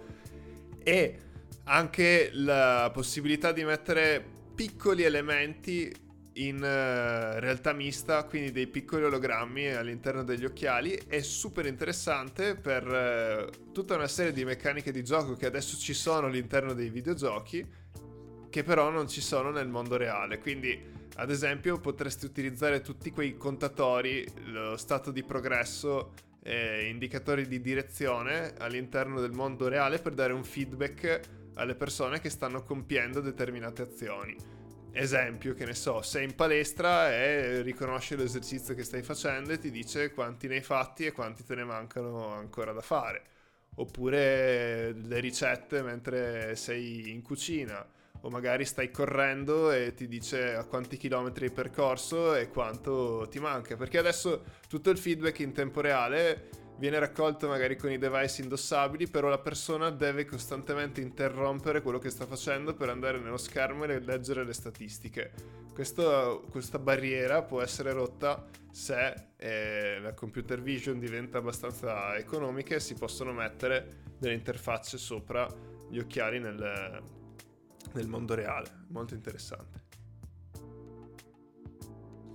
E 0.83 1.19
anche 1.65 2.31
la 2.33 2.91
possibilità 2.95 3.53
di 3.53 3.63
mettere 3.63 4.25
piccoli 4.55 5.03
elementi 5.03 6.05
in 6.37 6.57
uh, 6.57 7.39
realtà 7.41 7.73
mista, 7.73 8.25
quindi 8.25 8.51
dei 8.51 8.67
piccoli 8.67 9.05
ologrammi 9.05 9.69
all'interno 9.69 10.23
degli 10.23 10.45
occhiali, 10.45 10.99
è 11.07 11.21
super 11.21 11.67
interessante 11.67 12.57
per 12.57 12.87
uh, 12.87 13.73
tutta 13.73 13.95
una 13.95 14.09
serie 14.09 14.33
di 14.33 14.45
meccaniche 14.45 14.93
di 14.93 15.03
gioco 15.05 15.35
che 15.35 15.47
adesso 15.47 15.77
ci 15.77 15.95
sono 15.95 16.27
all'interno 16.27 16.75
dei 16.75 16.91
videogiochi, 16.91 17.67
che 18.51 18.63
però 18.63 18.91
non 18.91 19.09
ci 19.09 19.21
sono 19.21 19.51
nel 19.51 19.69
mondo 19.69 19.97
reale. 19.97 20.39
Quindi, 20.39 20.79
ad 21.17 21.31
esempio, 21.31 21.79
potresti 21.79 22.27
utilizzare 22.27 22.81
tutti 22.81 23.11
quei 23.11 23.37
contatori, 23.37 24.27
lo 24.47 24.77
stato 24.77 25.11
di 25.11 25.23
progresso, 25.23 26.13
eh, 26.43 26.89
indicatori 26.89 27.47
di 27.49 27.61
direzione 27.61 28.55
all'interno 28.59 29.21
del 29.21 29.33
mondo 29.33 29.69
reale 29.69 29.99
per 29.99 30.13
dare 30.13 30.33
un 30.33 30.45
feedback 30.45 31.21
alle 31.55 31.75
persone 31.75 32.21
che 32.21 32.29
stanno 32.29 32.63
compiendo 32.63 33.21
determinate 33.21 33.83
azioni 33.83 34.56
esempio, 34.99 35.55
che 35.55 35.65
ne 35.65 35.75
so, 35.75 36.03
sei 36.03 36.25
in 36.25 36.35
palestra 36.35 37.13
e 37.13 37.63
riconosce 37.63 38.17
l'esercizio 38.17 38.75
che 38.75 38.83
stai 38.83 39.03
facendo 39.03 39.53
e 39.53 39.59
ti 39.59 39.71
dice 39.71 40.13
quanti 40.13 40.49
ne 40.49 40.57
hai 40.57 40.63
fatti 40.63 41.07
e 41.07 41.13
quanti 41.13 41.45
te 41.45 41.55
ne 41.55 41.65
mancano 41.65 42.29
ancora 42.29 42.73
da 42.73 42.81
fare. 42.81 43.23
Oppure 43.77 44.93
le 44.93 45.21
ricette 45.21 45.83
mentre 45.83 46.57
sei 46.57 47.11
in 47.11 47.23
cucina. 47.23 47.87
O 48.23 48.31
magari 48.31 48.65
stai 48.65 48.91
correndo 48.91 49.71
e 49.71 49.95
ti 49.95 50.09
dice 50.09 50.55
a 50.55 50.65
quanti 50.65 50.97
chilometri 50.97 51.45
hai 51.45 51.53
percorso 51.53 52.35
e 52.35 52.49
quanto 52.49 53.29
ti 53.31 53.39
manca. 53.39 53.77
Perché 53.77 53.99
adesso 53.99 54.45
tutto 54.69 54.91
il 54.91 54.99
feedback 54.99 55.39
in 55.41 55.53
tempo 55.53 55.81
reale 55.81 56.49
viene 56.79 56.99
raccolto 56.99 57.49
magari 57.49 57.77
con 57.77 57.91
i 57.91 57.99
device 57.99 58.43
indossabili, 58.43 59.09
però 59.09 59.29
la 59.29 59.39
persona 59.39 59.91
deve 59.91 60.25
costantemente 60.25 61.01
interrompere 61.01 61.83
quello 61.83 61.99
che 61.99 62.11
sta 62.11 62.27
facendo 62.27 62.75
per 62.75 62.89
andare 62.89 63.19
nello 63.19 63.37
schermo 63.37 63.85
e 63.85 64.01
leggere 64.01 64.45
le 64.45 64.53
statistiche. 64.53 65.33
Questo, 65.73 66.45
questa 66.51 66.79
barriera 66.79 67.43
può 67.43 67.61
essere 67.61 67.93
rotta 67.93 68.45
se 68.71 69.29
eh, 69.37 69.99
la 70.01 70.13
computer 70.13 70.61
vision 70.61 70.99
diventa 70.99 71.39
abbastanza 71.39 72.17
economica 72.17 72.79
si 72.79 72.95
possono 72.95 73.33
mettere 73.33 74.05
delle 74.19 74.35
interfacce 74.35 74.99
sopra 74.99 75.47
gli 75.89 75.99
occhiali 75.99 76.39
nel, 76.39 77.03
nel 77.95 78.09
mondo 78.09 78.35
reale. 78.35 78.85
Molto 78.89 79.15
interessante. 79.15 79.85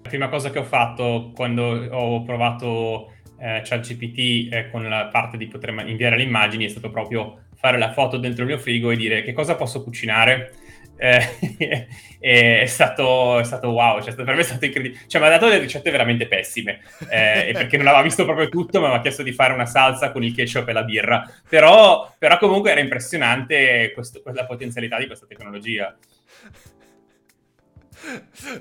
La 0.04 0.10
prima 0.10 0.30
cosa 0.30 0.50
che 0.50 0.60
ho 0.60 0.64
fatto 0.64 1.32
quando 1.34 1.64
ho 1.64 2.24
provato 2.24 3.14
eh, 3.42 3.62
ChatGPT 3.64 4.54
eh, 4.54 4.70
con 4.70 4.88
la 4.88 5.08
parte 5.08 5.38
di 5.38 5.48
poter 5.48 5.70
inviare 5.86 6.18
le 6.18 6.24
immagini 6.24 6.66
è 6.66 6.70
stato 6.70 6.92
proprio 6.92 7.46
fare 7.56 7.78
la 7.78 7.92
foto 7.92 8.18
dentro 8.18 8.44
il 8.44 8.50
mio 8.50 8.58
frigo 8.58 8.92
e 8.92 8.96
dire 8.96 9.24
che 9.24 9.34
cosa 9.34 9.56
posso 9.56 9.84
cucinare 9.84 10.54
eh, 11.02 11.88
è, 12.20 12.66
stato, 12.68 13.40
è, 13.40 13.44
stato, 13.44 13.70
wow, 13.70 14.00
cioè, 14.04 14.14
per 14.14 14.36
me 14.36 14.42
è 14.42 14.44
stato 14.44 14.66
incredibile. 14.66 15.02
Cioè, 15.08 15.20
mi 15.20 15.28
ha 15.28 15.32
dato 15.32 15.48
delle 15.48 15.62
ricette 15.62 15.90
veramente 15.90 16.28
pessime, 16.28 16.80
eh, 17.10 17.50
perché 17.58 17.78
non 17.78 17.88
aveva 17.88 18.04
visto 18.04 18.24
proprio 18.24 18.50
tutto, 18.50 18.80
ma 18.80 18.90
mi 18.90 18.96
ha 18.96 19.02
chiesto 19.02 19.24
di 19.24 19.32
fare 19.32 19.52
una 19.54 19.66
salsa 19.66 20.12
con 20.12 20.24
il 20.24 20.36
ketchup 20.36 20.68
e 20.68 20.74
la 20.74 20.84
birra. 20.84 21.28
Però, 21.50 22.14
però 22.20 22.38
comunque 22.38 22.70
era 22.70 22.82
impressionante 22.82 23.92
questo, 23.96 24.22
la 24.32 24.46
potenzialità 24.46 25.00
di 25.00 25.08
questa 25.08 25.26
tecnologia. 25.26 25.98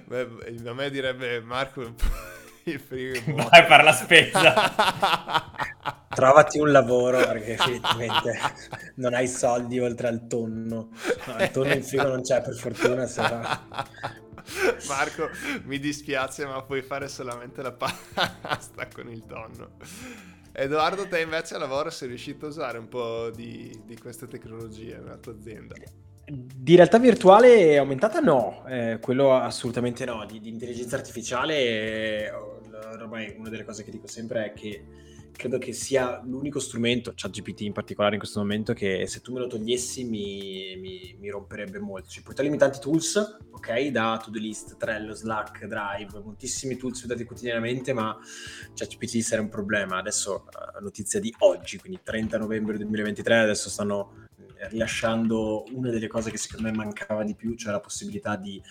Beh, 0.07 0.28
a 0.66 0.72
me 0.72 0.91
direbbe 0.91 1.41
Marco 1.41 1.95
il 2.64 2.80
frigo 2.80 3.32
vai 3.48 3.61
a 3.61 3.66
fare 3.66 3.82
la 3.82 3.92
spesa. 3.92 4.72
Trovati 6.11 6.58
un 6.58 6.72
lavoro 6.72 7.18
perché 7.18 7.52
effettivamente 7.52 8.38
non 8.96 9.14
hai 9.14 9.28
soldi 9.28 9.78
oltre 9.78 10.08
al 10.08 10.26
tonno. 10.26 10.90
No, 11.26 11.36
il 11.38 11.50
tonno 11.50 11.72
in 11.72 11.82
frigo 11.82 12.08
non 12.08 12.22
c'è 12.22 12.40
per 12.42 12.54
fortuna 12.54 13.06
sarà... 13.06 13.98
Marco 14.88 15.28
mi 15.64 15.78
dispiace 15.78 16.44
ma 16.46 16.62
puoi 16.62 16.82
fare 16.82 17.08
solamente 17.08 17.62
la 17.62 17.72
pasta 17.72 18.88
con 18.92 19.08
il 19.08 19.24
tonno. 19.24 19.76
Edoardo 20.52 21.06
te 21.06 21.20
invece 21.20 21.54
a 21.54 21.58
lavoro 21.58 21.90
sei 21.90 22.08
riuscito 22.08 22.46
a 22.46 22.48
usare 22.48 22.78
un 22.78 22.88
po' 22.88 23.30
di, 23.30 23.82
di 23.84 23.96
queste 23.96 24.26
tecnologie 24.26 24.96
nella 24.96 25.18
tua 25.18 25.32
azienda 25.32 25.76
di 26.31 26.76
realtà 26.76 26.99
virtuale 26.99 27.76
aumentata 27.76 28.20
no, 28.20 28.64
eh, 28.66 28.99
quello 29.01 29.35
assolutamente 29.35 30.05
no. 30.05 30.24
Di, 30.26 30.41
di 30.41 30.49
intelligenza 30.49 30.97
artificiale, 30.97 31.57
eh, 31.57 32.31
ormai 33.01 33.35
una 33.37 33.49
delle 33.49 33.64
cose 33.64 33.83
che 33.83 33.91
dico 33.91 34.07
sempre 34.07 34.47
è 34.47 34.53
che 34.53 34.85
credo 35.33 35.57
che 35.57 35.72
sia 35.72 36.20
l'unico 36.22 36.61
strumento, 36.61 37.12
ChatGPT 37.14 37.62
in 37.62 37.72
particolare 37.72 38.14
in 38.14 38.20
questo 38.20 38.41
momento, 38.41 38.74
che 38.74 39.07
se 39.07 39.22
tu 39.22 39.33
me 39.33 39.41
lo 39.41 39.47
togliessi 39.47 40.05
mi, 40.05 40.76
mi, 40.78 41.16
mi 41.18 41.31
romperebbe 41.31 41.78
molto. 41.78 42.11
Ci 42.11 42.22
puoi 42.22 42.35
togliermi 42.35 42.59
tanti 42.59 42.78
tools, 42.78 43.39
ok, 43.51 43.87
da 43.87 44.20
To-Do 44.22 44.39
List, 44.39 44.76
Trello, 44.76 45.14
Slack, 45.14 45.64
Drive, 45.64 46.20
moltissimi 46.22 46.76
tools 46.76 47.03
usati 47.03 47.24
quotidianamente, 47.24 47.95
ma 47.95 48.16
ChatGPT 48.74 49.20
sarà 49.20 49.41
un 49.41 49.49
problema. 49.49 49.97
Adesso, 49.97 50.45
uh, 50.45 50.83
notizia 50.83 51.18
di 51.18 51.35
oggi, 51.39 51.78
quindi 51.78 52.01
30 52.03 52.37
novembre 52.37 52.76
2023, 52.76 53.39
adesso 53.39 53.70
stanno 53.70 54.28
rilasciando 54.68 55.64
una 55.72 55.90
delle 55.90 56.06
cose 56.06 56.30
che 56.30 56.36
secondo 56.36 56.68
me 56.68 56.76
mancava 56.76 57.24
di 57.24 57.34
più, 57.34 57.54
cioè 57.56 57.72
la 57.72 57.80
possibilità 57.80 58.36
di 58.36 58.62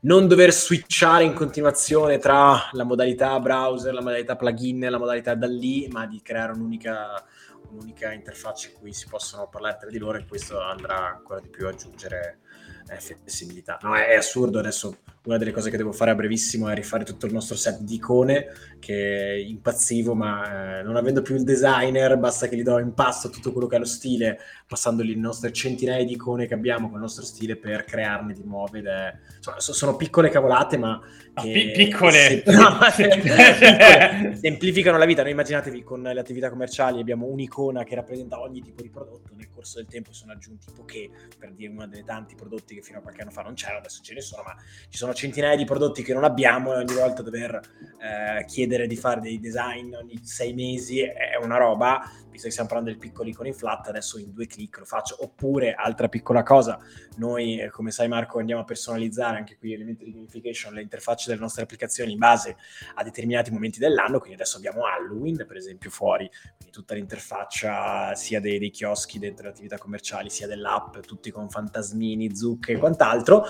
non 0.00 0.26
dover 0.26 0.52
switchare 0.52 1.24
in 1.24 1.34
continuazione 1.34 2.18
tra 2.18 2.68
la 2.72 2.84
modalità 2.84 3.38
browser, 3.40 3.92
la 3.92 4.02
modalità 4.02 4.36
plugin, 4.36 4.88
la 4.88 4.98
modalità 4.98 5.34
da 5.34 5.46
lì, 5.46 5.88
ma 5.90 6.06
di 6.06 6.20
creare 6.22 6.52
un'unica, 6.52 7.24
un'unica 7.70 8.12
interfaccia 8.12 8.68
in 8.68 8.74
cui 8.74 8.92
si 8.92 9.06
possono 9.06 9.48
parlare 9.48 9.76
tra 9.80 9.90
di 9.90 9.98
loro 9.98 10.18
e 10.18 10.26
questo 10.26 10.60
andrà 10.60 11.14
ancora 11.14 11.40
di 11.40 11.48
più 11.48 11.66
a 11.66 11.70
aggiungere 11.70 12.40
eh, 12.88 12.96
flessibilità. 12.96 13.78
No, 13.82 13.94
è, 13.94 14.08
è 14.08 14.16
assurdo 14.16 14.58
adesso 14.58 14.98
una 15.24 15.38
delle 15.38 15.52
cose 15.52 15.70
che 15.70 15.78
devo 15.78 15.92
fare 15.92 16.10
a 16.10 16.14
brevissimo 16.14 16.68
è 16.68 16.74
rifare 16.74 17.04
tutto 17.04 17.24
il 17.24 17.32
nostro 17.32 17.56
set 17.56 17.80
di 17.80 17.94
icone 17.94 18.46
che 18.78 19.42
impazzivo 19.48 20.14
ma 20.14 20.80
eh, 20.80 20.82
non 20.82 20.96
avendo 20.96 21.22
più 21.22 21.34
il 21.34 21.44
designer 21.44 22.18
basta 22.18 22.46
che 22.46 22.56
gli 22.56 22.62
do 22.62 22.78
in 22.78 22.92
pasto 22.92 23.30
tutto 23.30 23.50
quello 23.50 23.66
che 23.66 23.76
è 23.76 23.78
lo 23.78 23.86
stile 23.86 24.38
passandogli 24.66 25.14
le 25.14 25.20
nostre 25.20 25.50
centinaia 25.52 26.04
di 26.04 26.12
icone 26.12 26.46
che 26.46 26.52
abbiamo 26.52 26.88
con 26.88 26.96
il 26.96 27.02
nostro 27.02 27.24
stile 27.24 27.56
per 27.56 27.84
crearne 27.84 28.34
di 28.34 28.42
nuove 28.44 28.80
ed 28.80 28.86
è, 28.86 29.14
insomma, 29.36 29.60
sono 29.60 29.96
piccole 29.96 30.28
cavolate 30.28 30.76
ma 30.76 31.00
ah, 31.32 31.42
che, 31.42 31.72
piccole. 31.74 32.42
Sem- 32.44 32.54
no, 32.54 32.78
piccole 33.22 34.36
semplificano 34.36 34.98
la 34.98 35.06
vita 35.06 35.22
noi 35.22 35.30
immaginatevi 35.30 35.82
con 35.82 36.02
le 36.02 36.20
attività 36.20 36.50
commerciali 36.50 37.00
abbiamo 37.00 37.24
un'icona 37.26 37.82
che 37.82 37.94
rappresenta 37.94 38.38
ogni 38.40 38.60
tipo 38.60 38.82
di 38.82 38.90
prodotto 38.90 39.32
nel 39.34 39.48
corso 39.48 39.78
del 39.78 39.86
tempo 39.86 40.12
sono 40.12 40.32
aggiunti 40.32 40.66
poche 40.74 41.08
per 41.38 41.52
dire 41.52 41.72
uno 41.72 41.86
dei 41.86 42.04
tanti 42.04 42.34
prodotti 42.34 42.74
che 42.74 42.82
fino 42.82 42.98
a 42.98 43.00
qualche 43.00 43.22
anno 43.22 43.30
fa 43.30 43.40
non 43.40 43.54
c'erano 43.54 43.78
adesso 43.78 44.02
ce 44.02 44.12
ne 44.12 44.20
sono 44.20 44.42
ma 44.42 44.54
ci 44.90 44.98
sono 44.98 45.12
centinaia 45.14 45.56
di 45.56 45.64
prodotti 45.64 46.02
che 46.02 46.12
non 46.12 46.24
abbiamo 46.24 46.74
e 46.74 46.78
ogni 46.78 46.94
volta 46.94 47.22
dover 47.22 47.60
eh, 47.98 48.44
chiedere 48.44 48.86
di 48.86 48.96
fare 48.96 49.20
dei 49.20 49.40
design 49.40 49.94
ogni 49.94 50.20
sei 50.22 50.52
mesi 50.52 51.00
è 51.00 51.38
una 51.42 51.56
roba, 51.56 52.02
visto 52.34 52.48
che 52.48 52.52
stiamo 52.52 52.68
parlando 52.68 52.90
del 52.90 52.98
piccolo 52.98 53.28
icone 53.28 53.48
in 53.50 53.54
flat, 53.54 53.86
adesso 53.86 54.18
in 54.18 54.32
due 54.32 54.46
clic 54.46 54.78
lo 54.78 54.84
faccio. 54.84 55.16
Oppure, 55.20 55.72
altra 55.72 56.08
piccola 56.08 56.42
cosa, 56.42 56.80
noi, 57.16 57.60
eh, 57.60 57.70
come 57.70 57.92
sai 57.92 58.08
Marco, 58.08 58.40
andiamo 58.40 58.62
a 58.62 58.64
personalizzare 58.64 59.36
anche 59.36 59.56
qui 59.56 59.72
elementi 59.72 60.04
di 60.04 60.12
gamification, 60.12 60.74
le 60.74 60.82
interfacce 60.82 61.28
delle 61.28 61.40
nostre 61.40 61.62
applicazioni 61.62 62.12
in 62.12 62.18
base 62.18 62.56
a 62.94 63.04
determinati 63.04 63.52
momenti 63.52 63.78
dell'anno, 63.78 64.18
quindi 64.18 64.34
adesso 64.34 64.56
abbiamo 64.56 64.84
Halloween, 64.84 65.44
per 65.46 65.56
esempio, 65.56 65.90
fuori, 65.90 66.28
quindi 66.56 66.72
tutta 66.72 66.94
l'interfaccia 66.94 68.14
sia 68.16 68.40
dei, 68.40 68.58
dei 68.58 68.70
chioschi 68.70 69.20
dentro 69.20 69.44
le 69.44 69.50
attività 69.50 69.78
commerciali, 69.78 70.28
sia 70.28 70.48
dell'app, 70.48 70.98
tutti 71.00 71.30
con 71.30 71.48
fantasmini, 71.48 72.34
zucche 72.34 72.72
e 72.72 72.78
quant'altro. 72.78 73.44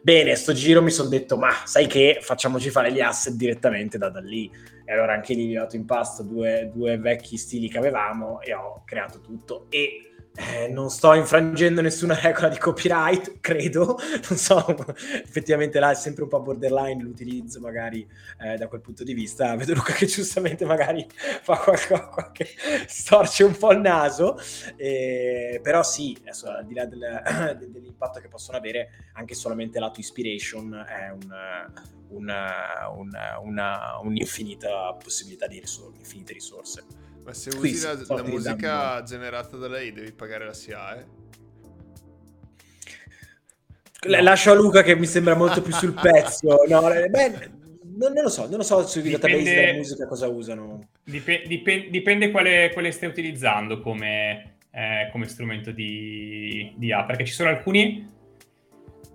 Bene, 0.00 0.36
sto 0.36 0.52
giro 0.52 0.80
mi 0.80 0.92
sono 0.92 1.08
detto, 1.08 1.36
ma 1.36 1.50
sai 1.64 1.88
che 1.88 2.20
facciamoci 2.22 2.70
fare 2.70 2.92
gli 2.92 3.00
asset 3.00 3.34
direttamente 3.34 3.98
da, 3.98 4.10
da 4.10 4.20
lì 4.20 4.76
e 4.88 4.92
allora 4.94 5.12
anche 5.12 5.34
lì 5.34 5.54
ho 5.54 5.60
dato 5.60 5.76
in 5.76 5.84
pasto 5.84 6.22
due, 6.22 6.70
due 6.72 6.96
vecchi 6.96 7.36
stili 7.36 7.68
che 7.68 7.76
avevamo 7.76 8.40
e 8.40 8.54
ho 8.54 8.84
creato 8.86 9.20
tutto. 9.20 9.66
E 9.68 10.07
eh, 10.38 10.68
non 10.68 10.88
sto 10.88 11.14
infrangendo 11.14 11.80
nessuna 11.80 12.18
regola 12.18 12.48
di 12.48 12.58
copyright, 12.58 13.40
credo, 13.40 13.98
non 14.28 14.38
so, 14.38 14.64
effettivamente 15.24 15.80
là 15.80 15.90
è 15.90 15.94
sempre 15.94 16.22
un 16.22 16.28
po' 16.28 16.40
borderline 16.40 17.02
l'utilizzo 17.02 17.58
magari 17.58 18.08
eh, 18.40 18.56
da 18.56 18.68
quel 18.68 18.80
punto 18.80 19.02
di 19.02 19.14
vista, 19.14 19.56
vedo 19.56 19.74
Luca 19.74 19.92
che 19.92 20.06
giustamente 20.06 20.64
magari 20.64 21.04
fa 21.10 21.56
qualcosa, 21.56 22.06
qualche, 22.06 22.46
storce 22.86 23.42
un 23.42 23.56
po' 23.56 23.72
il 23.72 23.80
naso, 23.80 24.38
eh, 24.76 25.58
però 25.60 25.82
sì, 25.82 26.16
adesso, 26.20 26.48
al 26.48 26.66
di 26.66 26.74
là 26.74 26.84
del, 26.84 27.68
dell'impatto 27.68 28.20
che 28.20 28.28
possono 28.28 28.58
avere, 28.58 29.10
anche 29.14 29.34
solamente 29.34 29.80
lato 29.80 29.98
inspiration 29.98 30.84
è 30.86 31.10
un, 31.10 31.34
una, 32.10 32.88
una, 32.94 33.38
una, 33.40 33.98
un'infinita 34.02 34.94
possibilità 35.02 35.48
di 35.48 35.58
risorse, 35.58 35.98
infinite 35.98 36.32
risorse. 36.32 37.07
Ma 37.28 37.34
se 37.34 37.50
usi 37.50 37.58
Qui, 37.58 37.80
la, 37.82 38.16
la 38.16 38.22
musica 38.22 39.02
generata 39.02 39.58
da 39.58 39.68
lei 39.68 39.92
devi 39.92 40.12
pagare 40.12 40.46
la 40.46 40.54
SIAE? 40.54 41.06
No. 44.08 44.20
Lascio 44.22 44.50
a 44.50 44.54
Luca 44.54 44.82
che 44.82 44.96
mi 44.96 45.04
sembra 45.04 45.34
molto 45.34 45.60
più 45.60 45.74
sul 45.74 45.92
pezzo. 46.00 46.62
No, 46.66 46.90
eh, 46.90 47.10
beh, 47.10 47.50
non, 47.98 48.14
non, 48.14 48.22
lo 48.22 48.30
so, 48.30 48.48
non 48.48 48.56
lo 48.56 48.62
so 48.62 48.86
sui 48.86 49.02
dipende, 49.02 49.26
database 49.26 49.54
della 49.54 49.76
musica 49.76 50.06
cosa 50.06 50.26
usano. 50.26 50.88
Dipende, 51.04 51.46
dipende, 51.48 51.90
dipende 51.90 52.30
quale, 52.30 52.70
quale, 52.72 52.92
stai 52.92 53.10
utilizzando 53.10 53.82
come, 53.82 54.60
eh, 54.70 55.10
come 55.12 55.28
strumento 55.28 55.70
di, 55.70 56.72
di 56.78 56.92
A, 56.94 57.04
perché 57.04 57.26
ci 57.26 57.34
sono 57.34 57.50
alcuni 57.50 58.10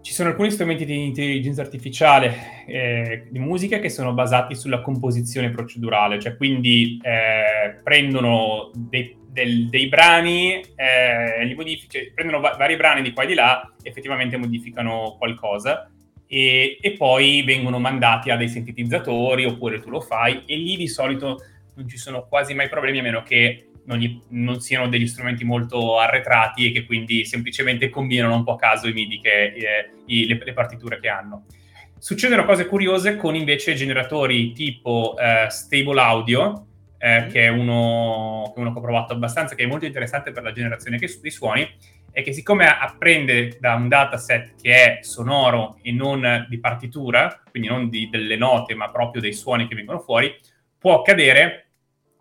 ci 0.04 0.12
sono 0.12 0.30
alcuni 0.30 0.52
strumenti 0.52 0.84
di 0.84 1.06
intelligenza 1.06 1.62
artificiale 1.62 2.66
eh, 2.68 3.28
di 3.30 3.40
musica 3.40 3.80
che 3.80 3.90
sono 3.90 4.14
basati 4.14 4.54
sulla 4.54 4.82
composizione 4.82 5.50
procedurale, 5.50 6.20
cioè 6.20 6.36
quindi 6.36 7.00
eh, 7.02 7.80
prendono 7.82 8.70
dei, 8.76 9.16
del, 9.26 9.70
dei 9.70 9.88
brani, 9.88 10.62
eh, 10.76 11.46
li 11.46 11.56
modific- 11.56 11.90
cioè, 11.90 12.12
prendono 12.14 12.42
va- 12.42 12.56
vari 12.58 12.76
brani 12.76 13.02
di 13.02 13.14
qua 13.14 13.24
e 13.24 13.28
di 13.28 13.34
là, 13.34 13.74
effettivamente 13.82 14.36
modificano 14.36 15.16
qualcosa 15.18 15.90
e, 16.28 16.78
e 16.82 16.92
poi 16.98 17.42
vengono 17.44 17.80
mandati 17.80 18.30
a 18.30 18.36
dei 18.36 18.50
sintetizzatori 18.50 19.46
oppure 19.46 19.80
tu 19.80 19.90
lo 19.90 20.02
fai 20.02 20.44
e 20.46 20.58
lì 20.58 20.76
di 20.76 20.88
solito 20.90 21.42
non 21.76 21.88
ci 21.88 21.98
sono 21.98 22.28
quasi 22.28 22.54
mai 22.54 22.68
problemi 22.68 23.00
a 23.00 23.04
meno 23.04 23.24
che 23.24 23.70
non, 23.86 23.98
gli, 23.98 24.20
non, 24.30 24.60
siano 24.62 24.88
degli 24.88 25.08
strumenti 25.08 25.44
molto 25.44 26.00
arretrati 26.00 26.68
e 26.68 26.72
che 26.72 26.86
quindi 26.86 27.26
semplicemente 27.26 27.90
combinano 27.90 28.36
un 28.36 28.44
po' 28.44 28.54
a 28.54 28.58
caso 28.58 28.88
i 28.88 28.94
MIDI, 28.94 29.20
che, 29.20 29.44
eh, 29.44 29.92
i, 30.06 30.26
le, 30.28 30.40
le, 30.44 30.54
partiture 30.54 31.00
che 31.00 31.10
hanno. 31.10 31.46
Succedono 31.98 32.46
cose 32.46 32.66
curiose 32.66 33.16
con 33.16 33.36
invece 33.36 33.76
generatori 33.76 34.52
tipo 34.52 35.16
eh, 35.18 35.48
Stable 35.50 36.00
Audio, 36.02 36.68
eh, 36.98 37.22
mm. 37.22 37.30
che, 37.30 37.46
è 37.46 37.48
uno, 37.50 38.52
che, 38.54 38.60
è 38.60 38.62
uno, 38.62 38.74
che 38.74 38.80
ho 38.80 38.82
provato 38.82 39.14
abbastanza, 39.14 39.56
che 39.56 39.64
è 39.64 39.68
molto 39.68 39.86
interessante 39.86 40.32
per 40.32 40.44
la 40.44 40.52
generazione 40.52 40.98
dei 40.98 41.32
suoni, 41.32 41.70
è 42.12 42.22
che 42.22 42.32
siccome 42.32 42.66
apprende 42.68 43.58
da 43.60 43.74
un 43.74 43.88
dataset 43.88 44.54
che 44.62 44.72
è 44.72 44.98
sonoro 45.02 45.80
e 45.82 45.92
non 45.92 46.46
di 46.48 46.60
partitura, 46.60 47.42
quindi 47.50 47.68
non 47.68 47.90
di, 47.90 48.08
delle 48.10 48.38
note, 48.38 48.76
ma 48.76 48.90
proprio 48.90 49.22
dei 49.22 49.34
suoni 49.34 49.68
che 49.68 49.76
vengono 49.76 50.00
fuori, 50.00 50.34
può 50.78 51.00
accadere 51.00 51.63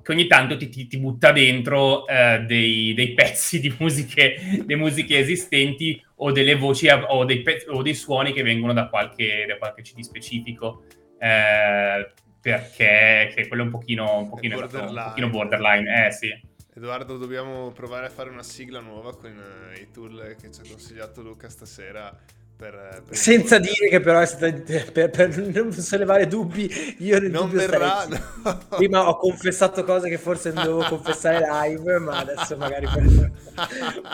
che 0.03 0.12
ogni 0.12 0.26
tanto 0.26 0.57
ti, 0.57 0.68
ti, 0.68 0.86
ti 0.86 0.98
butta 0.98 1.32
dentro 1.32 2.07
eh, 2.07 2.40
dei, 2.46 2.92
dei, 2.94 3.14
pezzi 3.14 3.61
di 3.61 3.74
musiche, 3.78 4.64
musiche 4.76 5.18
esistenti 5.18 6.03
o 6.16 6.32
delle 6.32 6.57
voci 6.57 6.88
o 6.88 7.24
dei, 7.24 7.42
pezzi, 7.42 7.66
o 7.68 7.82
dei 7.82 7.94
suoni 7.94 8.32
che 8.32 8.42
vengono 8.42 8.72
da 8.72 8.88
qualche, 8.88 9.44
da 9.46 9.57
qualche 9.57 9.82
CD 9.82 10.00
specifico. 10.00 10.84
Eh, 11.18 12.11
perché 12.42 13.32
che 13.32 13.46
quello 13.46 13.62
è 13.62 13.66
un 13.66 13.70
pochino, 13.70 14.18
un 14.18 14.28
pochino, 14.28 14.57
borderline. 14.57 14.98
un 14.98 15.07
pochino 15.07 15.30
borderline. 15.30 16.07
Eh 16.07 16.11
sì. 16.11 16.50
Edoardo, 16.74 17.16
dobbiamo 17.16 17.70
provare 17.70 18.07
a 18.07 18.11
fare 18.11 18.30
una 18.30 18.42
sigla 18.42 18.80
nuova 18.80 19.16
con 19.16 19.30
uh, 19.30 19.78
i 19.78 19.90
tool 19.92 20.34
che 20.40 20.50
ci 20.50 20.61
ha 20.61 20.68
consigliato 20.68 21.22
Luca 21.22 21.48
stasera 21.48 22.18
per, 22.57 23.03
per 23.07 23.16
Senza 23.16 23.59
dire 23.59 23.88
che 23.88 24.00
però 24.00 24.20
è 24.20 24.26
stata 24.26 24.53
per, 24.92 25.11
per 25.11 25.36
non 25.36 25.72
sollevare 25.72 26.28
dubbi, 26.28 26.70
io 26.98 27.18
nel 27.18 27.30
non 27.30 27.50
verrà. 27.50 28.07
No. 28.07 28.59
Prima 28.76 29.09
ho 29.09 29.16
confessato 29.16 29.82
cose 29.84 30.09
che 30.09 30.18
forse 30.18 30.53
non 30.53 30.64
dovevo 30.64 30.88
confessare 30.88 31.44
live, 31.68 31.98
ma 31.98 32.18
adesso 32.18 32.57
magari 32.57 32.86
per, 32.86 33.32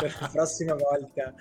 per 0.00 0.16
la 0.20 0.28
prossima 0.32 0.74
volta. 0.74 1.34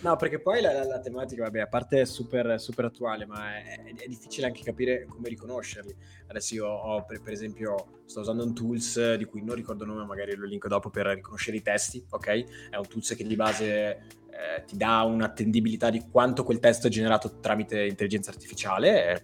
No, 0.00 0.16
perché 0.16 0.40
poi 0.40 0.60
la, 0.60 0.72
la, 0.72 0.84
la 0.84 1.00
tematica, 1.00 1.42
vabbè, 1.42 1.60
a 1.60 1.66
parte 1.66 2.02
è 2.02 2.04
super, 2.04 2.60
super 2.60 2.84
attuale, 2.84 3.26
ma 3.26 3.56
è, 3.56 3.82
è, 3.96 4.06
difficile 4.06 4.46
anche 4.46 4.62
capire 4.62 5.06
come 5.06 5.28
riconoscerli. 5.28 5.94
Adesso 6.28 6.54
io 6.54 6.68
ho, 6.68 7.04
per, 7.04 7.20
per, 7.22 7.32
esempio, 7.32 8.02
sto 8.04 8.20
usando 8.20 8.44
un 8.44 8.54
tools 8.54 9.14
di 9.14 9.24
cui 9.24 9.42
non 9.42 9.56
ricordo 9.56 9.82
il 9.84 9.90
nome, 9.90 10.04
magari 10.04 10.34
lo 10.36 10.46
link 10.46 10.68
dopo 10.68 10.90
per 10.90 11.06
riconoscere 11.06 11.56
i 11.56 11.62
testi, 11.62 12.04
ok? 12.08 12.70
È 12.70 12.76
un 12.76 12.86
tools 12.86 13.14
che 13.16 13.24
di 13.24 13.36
base 13.36 14.20
eh, 14.42 14.64
ti 14.64 14.76
dà 14.76 15.02
un'attendibilità 15.02 15.88
di 15.88 16.04
quanto 16.10 16.42
quel 16.42 16.58
testo 16.58 16.88
è 16.88 16.90
generato 16.90 17.38
tramite 17.40 17.84
intelligenza 17.84 18.30
artificiale. 18.30 19.22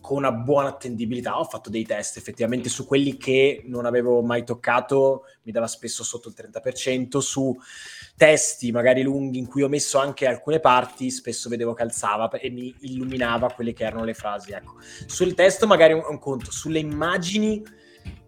Con 0.00 0.18
una 0.18 0.32
buona 0.32 0.68
attendibilità 0.68 1.38
ho 1.38 1.44
fatto 1.44 1.70
dei 1.70 1.84
test 1.84 2.16
effettivamente 2.16 2.68
su 2.68 2.86
quelli 2.86 3.16
che 3.16 3.62
non 3.66 3.86
avevo 3.86 4.22
mai 4.22 4.44
toccato, 4.44 5.24
mi 5.42 5.52
dava 5.52 5.66
spesso 5.66 6.02
sotto 6.02 6.28
il 6.28 6.34
30%, 6.36 7.18
su 7.18 7.56
testi 8.16 8.72
magari 8.72 9.02
lunghi 9.02 9.38
in 9.38 9.46
cui 9.46 9.62
ho 9.62 9.68
messo 9.68 9.98
anche 9.98 10.26
alcune 10.26 10.60
parti, 10.60 11.10
spesso 11.10 11.48
vedevo 11.48 11.74
che 11.74 11.82
alzava 11.82 12.30
e 12.30 12.50
mi 12.50 12.74
illuminava 12.80 13.52
quelle 13.52 13.72
che 13.72 13.84
erano 13.84 14.04
le 14.04 14.14
frasi. 14.14 14.52
Ecco. 14.52 14.74
Sul 15.06 15.34
testo 15.34 15.66
magari 15.66 15.92
un, 15.92 16.02
un 16.08 16.18
conto, 16.18 16.50
sulle 16.50 16.78
immagini 16.78 17.62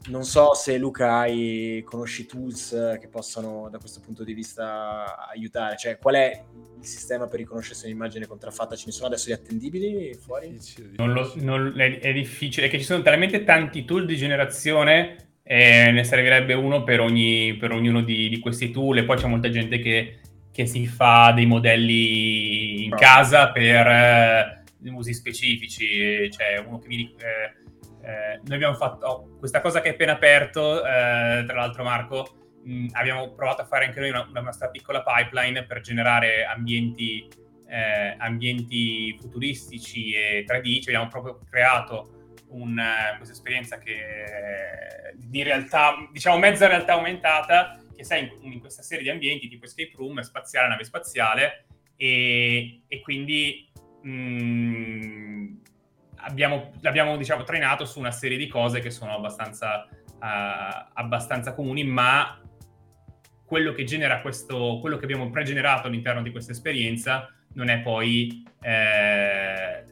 non 0.08 0.24
so 0.24 0.54
se 0.54 0.78
Luca 0.78 1.18
hai, 1.18 1.82
conosci 1.84 2.24
tools 2.24 2.96
che 2.98 3.08
possano 3.08 3.68
da 3.70 3.78
questo 3.78 4.00
punto 4.00 4.24
di 4.24 4.32
vista 4.32 5.28
aiutare, 5.28 5.76
cioè 5.76 5.98
qual 5.98 6.14
è 6.14 6.42
il 6.78 6.86
sistema 6.86 7.26
per 7.26 7.40
riconoscere 7.40 7.74
se 7.74 7.86
un'immagine 7.86 8.24
è 8.24 8.28
contraffatta? 8.28 8.76
Ce 8.76 8.84
ne 8.86 8.92
sono 8.92 9.08
adesso 9.08 9.26
di 9.26 9.32
attendibili 9.32 10.14
fuori? 10.14 10.58
Non 10.96 11.12
lo, 11.12 11.32
non, 11.36 11.78
è, 11.78 11.98
è, 11.98 12.12
difficile, 12.14 12.66
è 12.66 12.70
che 12.70 12.78
ci 12.78 12.84
sono 12.84 13.02
talmente 13.02 13.44
tanti 13.44 13.84
tool 13.84 14.06
di 14.06 14.16
generazione 14.16 15.32
e 15.42 15.90
ne 15.90 16.04
servirebbe 16.04 16.54
uno 16.54 16.82
per, 16.82 17.00
ogni, 17.00 17.56
per 17.56 17.72
ognuno 17.72 18.00
di, 18.00 18.30
di, 18.30 18.38
questi 18.38 18.70
tool 18.70 18.98
e 18.98 19.04
poi 19.04 19.18
c'è 19.18 19.26
molta 19.26 19.50
gente 19.50 19.80
che, 19.80 20.20
che 20.50 20.64
si 20.64 20.86
fa 20.86 21.32
dei 21.34 21.46
modelli 21.46 22.84
in 22.84 22.94
oh. 22.94 22.96
casa 22.96 23.50
per 23.50 23.86
eh, 23.86 24.62
usi 24.90 25.12
specifici, 25.12 26.30
cioè 26.30 26.64
uno 26.66 26.78
che 26.78 26.88
mi... 26.88 27.14
Eh, 27.18 27.59
eh, 28.02 28.40
noi 28.44 28.54
abbiamo 28.54 28.74
fatto 28.74 29.06
oh, 29.06 29.38
questa 29.38 29.60
cosa 29.60 29.80
che 29.80 29.90
è 29.90 29.92
appena 29.92 30.12
aperto, 30.12 30.84
eh, 30.84 31.44
tra 31.46 31.54
l'altro 31.54 31.82
Marco, 31.82 32.26
mh, 32.64 32.88
abbiamo 32.92 33.32
provato 33.32 33.62
a 33.62 33.66
fare 33.66 33.86
anche 33.86 34.00
noi 34.00 34.10
una, 34.10 34.26
una 34.28 34.40
nostra 34.40 34.68
piccola 34.68 35.02
pipeline 35.02 35.64
per 35.64 35.80
generare 35.80 36.44
ambienti, 36.44 37.28
eh, 37.68 38.14
ambienti 38.18 39.16
futuristici 39.20 40.12
e 40.12 40.44
3D, 40.46 40.82
cioè 40.82 40.94
abbiamo 40.94 41.08
proprio 41.08 41.40
creato 41.48 42.34
un, 42.48 42.76
uh, 42.76 43.16
questa 43.16 43.34
esperienza 43.34 43.78
che 43.78 45.14
di 45.14 45.42
realtà, 45.42 45.94
diciamo 46.10 46.38
mezza 46.38 46.66
realtà 46.66 46.94
aumentata, 46.94 47.80
che 47.94 48.04
sei 48.04 48.30
in, 48.40 48.52
in, 48.52 48.60
questa 48.60 48.82
serie 48.82 49.04
di 49.04 49.10
ambienti 49.10 49.48
tipo 49.48 49.66
escape 49.66 49.92
room, 49.96 50.20
spaziale, 50.20 50.68
nave 50.68 50.84
spaziale, 50.84 51.66
e, 51.96 52.82
e 52.88 53.00
quindi 53.00 53.70
mh, 54.02 55.59
abbiamo, 56.22 56.72
l'abbiamo 56.80 57.16
diciamo, 57.16 57.44
trainato 57.44 57.84
su 57.84 57.98
una 57.98 58.10
serie 58.10 58.36
di 58.36 58.46
cose 58.46 58.80
che 58.80 58.90
sono 58.90 59.14
abbastanza, 59.14 59.86
uh, 59.90 60.88
abbastanza 60.94 61.54
comuni, 61.54 61.84
ma 61.84 62.40
quello 63.44 63.72
che 63.72 63.84
genera 63.84 64.20
questo, 64.20 64.78
quello 64.80 64.96
che 64.96 65.04
abbiamo 65.04 65.28
pregenerato 65.30 65.88
all'interno 65.88 66.22
di 66.22 66.30
questa 66.30 66.52
esperienza 66.52 67.28
non 67.54 67.68
è 67.68 67.80
poi 67.80 68.44
eh, 68.62 69.84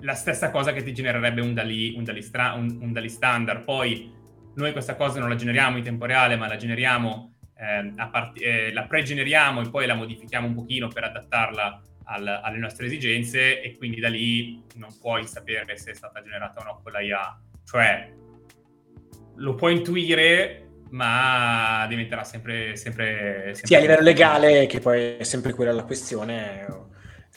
la 0.00 0.14
stessa 0.14 0.50
cosa 0.50 0.72
che 0.72 0.82
ti 0.82 0.92
genererebbe 0.92 1.40
un 1.40 1.54
DALI, 1.54 1.94
un 1.96 2.04
DALI, 2.04 2.22
stra- 2.22 2.52
un, 2.52 2.78
un 2.80 2.92
DALI 2.92 3.08
standard. 3.08 3.64
Poi 3.64 4.12
noi 4.54 4.72
questa 4.72 4.96
cosa 4.96 5.18
non 5.18 5.28
la 5.28 5.34
generiamo 5.34 5.78
in 5.78 5.84
tempo 5.84 6.04
reale, 6.04 6.36
ma 6.36 6.46
la 6.46 6.56
generiamo, 6.56 7.32
eh, 7.56 7.92
part- 8.10 8.40
eh, 8.40 8.72
la 8.72 8.84
pregeneriamo 8.84 9.62
e 9.62 9.70
poi 9.70 9.86
la 9.86 9.94
modifichiamo 9.94 10.46
un 10.46 10.54
pochino 10.54 10.88
per 10.88 11.04
adattarla 11.04 11.82
al, 12.10 12.26
alle 12.26 12.58
nostre 12.58 12.86
esigenze 12.86 13.60
e 13.60 13.76
quindi 13.76 14.00
da 14.00 14.08
lì 14.08 14.62
non 14.74 14.90
puoi 15.00 15.26
sapere 15.26 15.76
se 15.76 15.92
è 15.92 15.94
stata 15.94 16.20
generata 16.22 16.60
o 16.60 16.64
no 16.64 16.80
quella 16.82 17.00
IA. 17.00 17.40
Cioè, 17.64 18.12
lo 19.36 19.54
puoi 19.54 19.76
intuire, 19.76 20.68
ma 20.90 21.86
diventerà 21.88 22.24
sempre... 22.24 22.76
sempre, 22.76 23.52
sempre 23.54 23.66
sì, 23.66 23.74
a 23.74 23.80
livello 23.80 24.02
legale, 24.02 24.66
che 24.66 24.80
poi 24.80 25.16
è 25.18 25.24
sempre 25.24 25.52
quella 25.52 25.72
la 25.72 25.84
questione. 25.84 26.66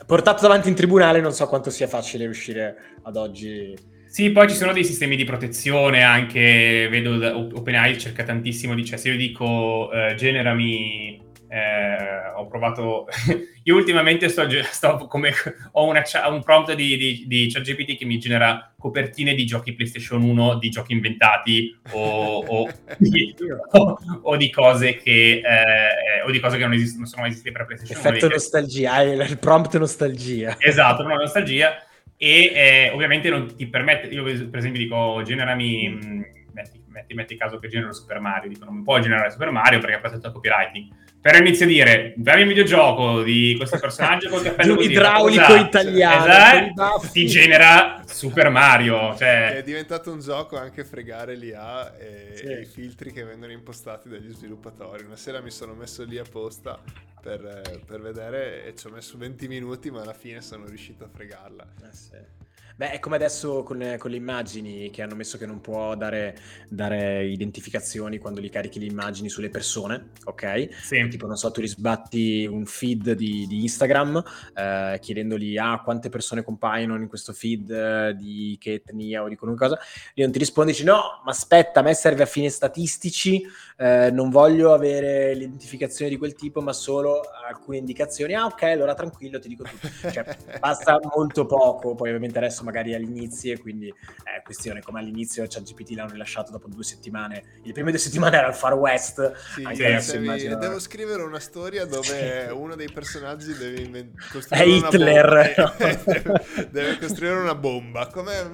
Portato 0.05 0.41
davanti 0.41 0.69
in 0.69 0.75
tribunale 0.75 1.21
non 1.21 1.31
so 1.31 1.47
quanto 1.47 1.69
sia 1.69 1.87
facile 1.87 2.25
riuscire 2.25 2.75
ad 3.03 3.15
oggi... 3.15 3.91
Sì, 4.07 4.31
poi 4.31 4.47
ci 4.47 4.55
sono 4.55 4.73
dei 4.73 4.83
sistemi 4.83 5.15
di 5.15 5.23
protezione 5.23 6.03
anche, 6.03 6.87
vedo 6.89 7.57
OpenAI 7.57 7.97
cerca 7.97 8.23
tantissimo, 8.23 8.75
dice 8.75 8.95
se 8.97 9.09
io 9.09 9.17
dico 9.17 9.89
uh, 9.91 10.13
generami 10.13 11.19
eh, 11.53 12.31
ho 12.35 12.47
provato. 12.47 13.07
Io 13.65 13.75
ultimamente 13.75 14.27
sto, 14.27 14.47
sto 14.63 15.05
come 15.07 15.31
ho 15.73 15.87
una, 15.87 16.01
un 16.29 16.41
prompt 16.41 16.73
di, 16.73 16.97
di, 16.97 17.23
di 17.27 17.49
ChatGPT 17.51 17.95
che 17.95 18.05
mi 18.05 18.17
genera 18.17 18.73
copertine 18.75 19.35
di 19.35 19.45
giochi 19.45 19.73
PlayStation 19.73 20.23
1, 20.23 20.57
di 20.57 20.69
giochi 20.69 20.93
inventati 20.93 21.77
o, 21.91 22.39
o, 22.39 22.69
di, 22.97 23.35
o, 23.71 23.99
o 24.23 24.35
di, 24.35 24.49
cose 24.49 24.95
che, 24.95 25.41
eh, 25.45 26.21
o 26.25 26.31
di 26.31 26.39
cose 26.39 26.57
che 26.57 26.63
non, 26.63 26.73
esistono, 26.73 27.01
non 27.01 27.07
sono 27.07 27.21
mai 27.21 27.29
esistite 27.29 27.55
per 27.55 27.65
PlayStation 27.67 27.97
Effetto 27.97 28.09
1. 28.09 28.17
Effetto 28.17 28.33
nostalgia, 28.33 29.01
il 29.01 29.37
prompt 29.37 29.77
nostalgia. 29.77 30.55
Esatto, 30.57 31.03
no, 31.03 31.15
nostalgia. 31.15 31.85
E 32.17 32.51
eh, 32.55 32.91
ovviamente 32.93 33.29
non 33.29 33.55
ti 33.55 33.67
permette. 33.67 34.07
Io, 34.07 34.23
per 34.23 34.57
esempio, 34.57 34.81
dico 34.81 35.21
generami. 35.23 35.87
Mh, 35.87 36.25
metti, 36.53 36.83
metti, 36.87 37.13
metti 37.13 37.37
caso 37.37 37.59
che 37.59 37.67
genero 37.67 37.93
Super 37.93 38.19
Mario, 38.19 38.49
dico 38.49 38.65
non 38.65 38.83
può 38.83 38.99
generare 38.99 39.31
Super 39.31 39.51
Mario 39.51 39.79
perché 39.79 39.95
ha 39.95 39.99
protetto 39.99 40.31
copywriting 40.31 41.01
però 41.23 41.37
inizia 41.37 41.65
a 41.65 41.69
dire 41.69 42.13
dammi 42.17 42.41
un 42.41 42.49
videogioco 42.49 43.23
di 43.23 43.53
questo 43.55 43.79
personaggio 43.79 44.27
col 44.27 44.43
cappello 44.43 44.75
così, 44.75 44.91
idraulico 44.91 45.55
italiano 45.55 46.25
esatto, 46.25 47.09
ti 47.13 47.25
genera 47.27 48.03
Super 48.05 48.49
Mario 48.49 49.15
cioè... 49.15 49.55
è 49.55 49.63
diventato 49.63 50.11
un 50.11 50.19
gioco 50.19 50.57
anche 50.57 50.83
fregare 50.83 51.37
l'IA 51.37 51.95
e, 51.95 52.31
sì. 52.35 52.43
e, 52.43 52.59
i 52.59 52.65
filtri 52.65 53.13
che 53.13 53.23
vengono 53.23 53.53
impostati 53.53 54.09
dagli 54.09 54.33
sviluppatori 54.33 55.05
una 55.05 55.15
sera 55.15 55.39
mi 55.39 55.49
sono 55.49 55.73
messo 55.73 56.03
lì 56.03 56.17
apposta 56.17 56.77
per, 57.21 57.79
per 57.85 58.01
vedere 58.01 58.65
e 58.65 58.75
ci 58.75 58.87
ho 58.87 58.89
messo 58.89 59.17
20 59.17 59.47
minuti 59.47 59.91
ma 59.91 60.01
alla 60.01 60.13
fine 60.13 60.41
sono 60.41 60.65
riuscito 60.65 61.05
a 61.05 61.07
fregarla 61.07 61.65
eh 61.83 61.93
sì. 61.93 62.42
Beh, 62.75 62.91
è 62.91 62.99
come 62.99 63.17
adesso 63.17 63.61
con, 63.61 63.95
con, 63.99 64.09
le 64.09 64.17
immagini 64.17 64.89
che 64.89 65.01
hanno 65.03 65.15
messo 65.15 65.37
che 65.37 65.45
non 65.45 65.61
può 65.61 65.95
dare, 65.95 66.35
dare, 66.67 67.25
identificazioni 67.25 68.17
quando 68.17 68.41
li 68.41 68.49
carichi 68.49 68.79
le 68.79 68.85
immagini 68.85 69.29
sulle 69.29 69.49
persone, 69.49 70.09
ok? 70.23 70.69
Sì. 70.81 71.07
Tipo, 71.07 71.27
non 71.27 71.35
so, 71.35 71.51
tu 71.51 71.61
risbatti 71.61 72.47
un 72.49 72.65
feed 72.65 73.11
di, 73.11 73.45
di 73.47 73.61
Instagram 73.61 74.23
eh, 74.55 74.97
chiedendogli 74.99 75.55
ah, 75.57 75.81
quante 75.83 76.09
persone 76.09 76.43
compaiono 76.43 76.95
in 76.95 77.07
questo 77.07 77.31
feed 77.33 77.69
eh, 77.69 78.15
di 78.15 78.57
che 78.59 78.73
etnia 78.73 79.21
o 79.21 79.27
di 79.27 79.35
qualunque 79.35 79.67
cosa, 79.67 79.79
e 80.13 80.23
non 80.23 80.31
ti 80.31 80.39
rispondi, 80.39 80.71
dici 80.71 80.83
no, 80.83 81.21
ma 81.23 81.31
aspetta, 81.31 81.81
a 81.81 81.83
me 81.83 81.93
serve 81.93 82.23
a 82.23 82.27
fini 82.27 82.49
statistici, 82.49 83.45
eh, 83.77 84.09
non 84.11 84.29
voglio 84.29 84.73
avere 84.73 85.33
l'identificazione 85.33 86.09
di 86.09 86.17
quel 86.17 86.33
tipo, 86.33 86.61
ma 86.61 86.73
solo 86.73 87.21
alcune 87.47 87.77
indicazioni. 87.77 88.33
Ah, 88.33 88.45
ok, 88.45 88.63
allora 88.63 88.93
tranquillo, 88.93 89.39
ti 89.39 89.47
dico 89.47 89.63
tutto. 89.63 90.11
Cioè, 90.11 90.37
basta 90.59 90.99
molto 91.15 91.45
poco, 91.45 91.95
poi 91.95 92.09
ovviamente 92.09 92.37
adesso 92.37 92.62
magari 92.63 92.93
all'inizio, 92.93 93.57
quindi 93.59 93.93
è 94.23 94.41
questione 94.43 94.81
come 94.81 94.99
all'inizio 94.99 95.45
ChatGPT 95.47 95.91
l'hanno 95.91 96.11
rilasciato 96.11 96.51
dopo 96.51 96.67
due 96.67 96.83
settimane. 96.83 97.59
Le 97.63 97.71
prime 97.71 97.91
due 97.91 97.99
settimane 97.99 98.37
era 98.37 98.47
il 98.47 98.53
Far 98.53 98.73
West. 98.73 99.33
Sì, 99.53 99.63
adesso, 99.63 100.15
immagino... 100.15 100.55
Devo 100.55 100.79
scrivere 100.79 101.23
una 101.23 101.39
storia 101.39 101.85
dove 101.85 102.47
uno 102.55 102.75
dei 102.75 102.89
personaggi 102.91 103.53
deve 103.53 103.81
invent- 103.81 104.29
costruire 104.31 104.65
è 104.65 104.67
Hitler. 104.67 105.73
deve, 105.77 106.67
deve 106.71 106.97
costruire 106.97 107.35
una 107.35 107.55
bomba. 107.55 108.07
Come... 108.07 108.49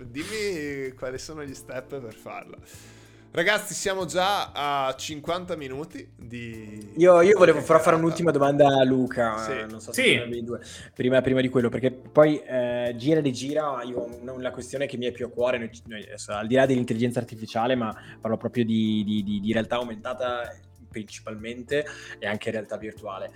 Dimmi 0.00 0.92
quali 0.92 1.18
sono 1.18 1.44
gli 1.44 1.54
step 1.54 2.00
per 2.00 2.14
farla. 2.14 2.56
Ragazzi, 3.30 3.74
siamo 3.74 4.06
già 4.06 4.52
a 4.52 4.94
50 4.94 5.54
minuti 5.54 6.12
di... 6.16 6.92
Io, 6.96 7.20
io 7.20 7.36
volevo 7.36 7.60
però 7.60 7.78
fare 7.78 7.96
un'ultima 7.96 8.30
domanda 8.30 8.66
a 8.68 8.84
Luca, 8.84 9.36
sì. 9.36 9.66
non 9.68 9.80
so 9.80 9.92
se 9.92 10.02
sì. 10.02 10.42
due, 10.42 10.60
prima, 10.94 11.20
prima, 11.20 11.42
di 11.42 11.50
quello, 11.50 11.68
perché 11.68 11.90
poi 11.90 12.40
eh, 12.40 12.94
gira 12.96 13.18
e 13.18 13.22
rigira, 13.22 13.82
io 13.82 13.98
ho 13.98 14.18
una, 14.20 14.32
una, 14.32 14.50
questione 14.50 14.86
che 14.86 14.96
mi 14.96 15.04
è 15.04 15.12
più 15.12 15.26
a 15.26 15.28
cuore, 15.28 15.58
noi, 15.58 15.70
noi 15.86 16.02
adesso, 16.04 16.32
al 16.32 16.46
di 16.46 16.54
là 16.54 16.64
dell'intelligenza 16.64 17.18
artificiale, 17.20 17.74
ma 17.74 17.94
parlo 18.18 18.38
proprio 18.38 18.64
di, 18.64 19.04
di, 19.04 19.22
di, 19.22 19.40
di 19.40 19.52
realtà 19.52 19.76
aumentata 19.76 20.50
principalmente 20.88 21.84
e 22.18 22.26
anche 22.26 22.50
realtà 22.50 22.78
virtuale 22.78 23.30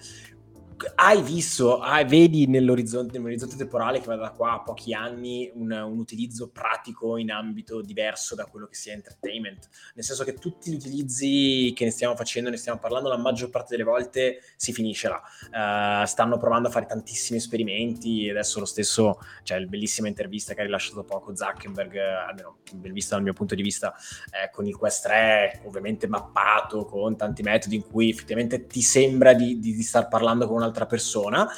hai 0.94 1.22
visto, 1.22 1.78
hai, 1.80 2.04
vedi 2.04 2.46
nell'orizzonte, 2.46 3.18
nell'orizzonte, 3.18 3.56
temporale 3.56 4.00
che 4.00 4.06
va 4.06 4.16
da 4.16 4.30
qua 4.30 4.52
a 4.52 4.60
pochi 4.60 4.94
anni 4.94 5.50
un, 5.54 5.70
un, 5.70 5.98
utilizzo 5.98 6.50
pratico 6.50 7.16
in 7.16 7.30
ambito 7.30 7.80
diverso 7.82 8.34
da 8.34 8.46
quello 8.46 8.66
che 8.66 8.74
sia 8.74 8.92
entertainment, 8.92 9.68
nel 9.94 10.04
senso 10.04 10.24
che 10.24 10.34
tutti 10.34 10.70
gli 10.70 10.74
utilizzi 10.74 11.72
che 11.74 11.84
ne 11.84 11.90
stiamo 11.90 12.16
facendo, 12.16 12.50
ne 12.50 12.56
stiamo 12.56 12.78
parlando, 12.78 13.08
la 13.08 13.16
maggior 13.16 13.50
parte 13.50 13.68
delle 13.70 13.88
volte 13.88 14.40
si 14.56 14.72
finisce 14.72 15.08
là. 15.08 16.02
Uh, 16.02 16.06
stanno 16.06 16.36
provando 16.36 16.68
a 16.68 16.70
fare 16.70 16.86
tantissimi 16.86 17.38
esperimenti, 17.38 18.28
adesso 18.28 18.58
lo 18.58 18.66
stesso, 18.66 19.18
cioè, 19.42 19.58
la 19.58 19.66
bellissima 19.66 20.08
intervista 20.08 20.54
che 20.54 20.60
ha 20.60 20.64
rilasciato 20.64 21.04
poco 21.04 21.34
Zuckerberg, 21.34 21.96
almeno 21.96 22.58
ben 22.72 22.92
vista 22.92 23.14
dal 23.14 23.24
mio 23.24 23.32
punto 23.32 23.54
di 23.54 23.62
vista, 23.62 23.94
eh, 24.30 24.50
con 24.50 24.66
il 24.66 24.76
Quest 24.76 25.04
3, 25.04 25.62
ovviamente 25.64 26.06
mappato 26.06 26.84
con 26.84 27.16
tanti 27.16 27.42
metodi 27.42 27.76
in 27.76 27.88
cui 27.88 28.10
effettivamente 28.10 28.66
ti 28.66 28.80
sembra 28.82 29.32
di, 29.32 29.58
di, 29.58 29.74
di 29.74 29.82
star 29.82 30.08
parlando 30.08 30.46
con 30.46 30.56
un'altra 30.72 30.86
persona, 30.86 31.48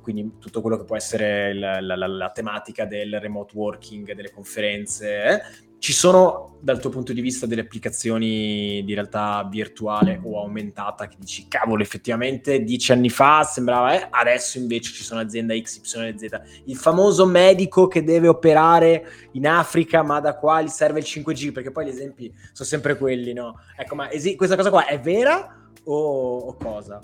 quindi 0.00 0.36
tutto 0.38 0.60
quello 0.60 0.78
che 0.78 0.84
può 0.84 0.96
essere 0.96 1.52
la, 1.52 1.80
la, 1.80 1.96
la, 1.96 2.06
la 2.06 2.30
tematica 2.30 2.86
del 2.86 3.20
remote 3.20 3.54
working, 3.56 4.14
delle 4.14 4.30
conferenze. 4.30 5.24
Eh? 5.24 5.42
Ci 5.78 5.94
sono 5.94 6.58
dal 6.60 6.78
tuo 6.78 6.90
punto 6.90 7.14
di 7.14 7.22
vista 7.22 7.46
delle 7.46 7.62
applicazioni 7.62 8.82
di 8.84 8.92
realtà 8.92 9.48
virtuale 9.50 10.20
o 10.22 10.38
aumentata 10.38 11.08
che 11.08 11.16
dici 11.18 11.48
cavolo 11.48 11.82
effettivamente 11.82 12.62
dieci 12.62 12.92
anni 12.92 13.08
fa 13.08 13.44
sembrava 13.44 13.94
eh, 13.94 14.06
adesso 14.10 14.58
invece 14.58 14.92
ci 14.92 15.02
sono 15.02 15.20
aziende 15.20 15.58
XYZ 15.58 16.40
il 16.66 16.76
famoso 16.76 17.24
medico 17.24 17.88
che 17.88 18.04
deve 18.04 18.28
operare 18.28 19.30
in 19.32 19.46
Africa 19.46 20.02
ma 20.02 20.20
da 20.20 20.36
qua 20.36 20.60
gli 20.60 20.68
serve 20.68 20.98
il 20.98 21.06
5G 21.08 21.50
perché 21.50 21.70
poi 21.70 21.86
gli 21.86 21.88
esempi 21.88 22.30
sono 22.52 22.68
sempre 22.68 22.98
quelli 22.98 23.32
no 23.32 23.60
ecco 23.74 23.94
ma 23.94 24.10
esi- 24.10 24.36
questa 24.36 24.56
cosa 24.56 24.68
qua 24.68 24.84
è 24.84 25.00
vera 25.00 25.60
o, 25.84 26.38
o 26.38 26.56
cosa? 26.56 27.00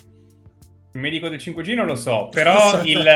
Il 0.97 1.03
medico 1.03 1.29
del 1.29 1.39
5G 1.39 1.75
non 1.75 1.85
lo 1.85 1.95
so, 1.95 2.31
però 2.31 2.81
il, 2.83 3.07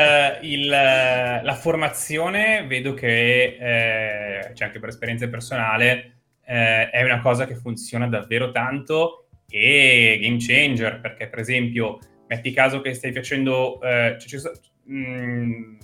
il, 0.41 0.67
la 0.67 1.57
formazione 1.59 2.63
vedo 2.67 2.93
che, 2.93 3.57
eh, 3.59 4.53
cioè 4.53 4.67
anche 4.67 4.79
per 4.79 4.89
esperienza 4.89 5.27
personale, 5.27 6.19
eh, 6.45 6.91
è 6.91 7.01
una 7.01 7.19
cosa 7.21 7.47
che 7.47 7.55
funziona 7.55 8.07
davvero 8.07 8.51
tanto 8.51 9.29
e 9.49 10.19
game 10.21 10.37
changer, 10.39 10.99
perché 11.01 11.27
per 11.27 11.39
esempio, 11.39 11.97
metti 12.27 12.51
caso 12.51 12.81
che 12.81 12.93
stai 12.93 13.13
facendo 13.13 13.81
eh, 13.81 14.15
cioè, 14.19 14.51
mh, 14.83 14.95
mm, 14.95 15.77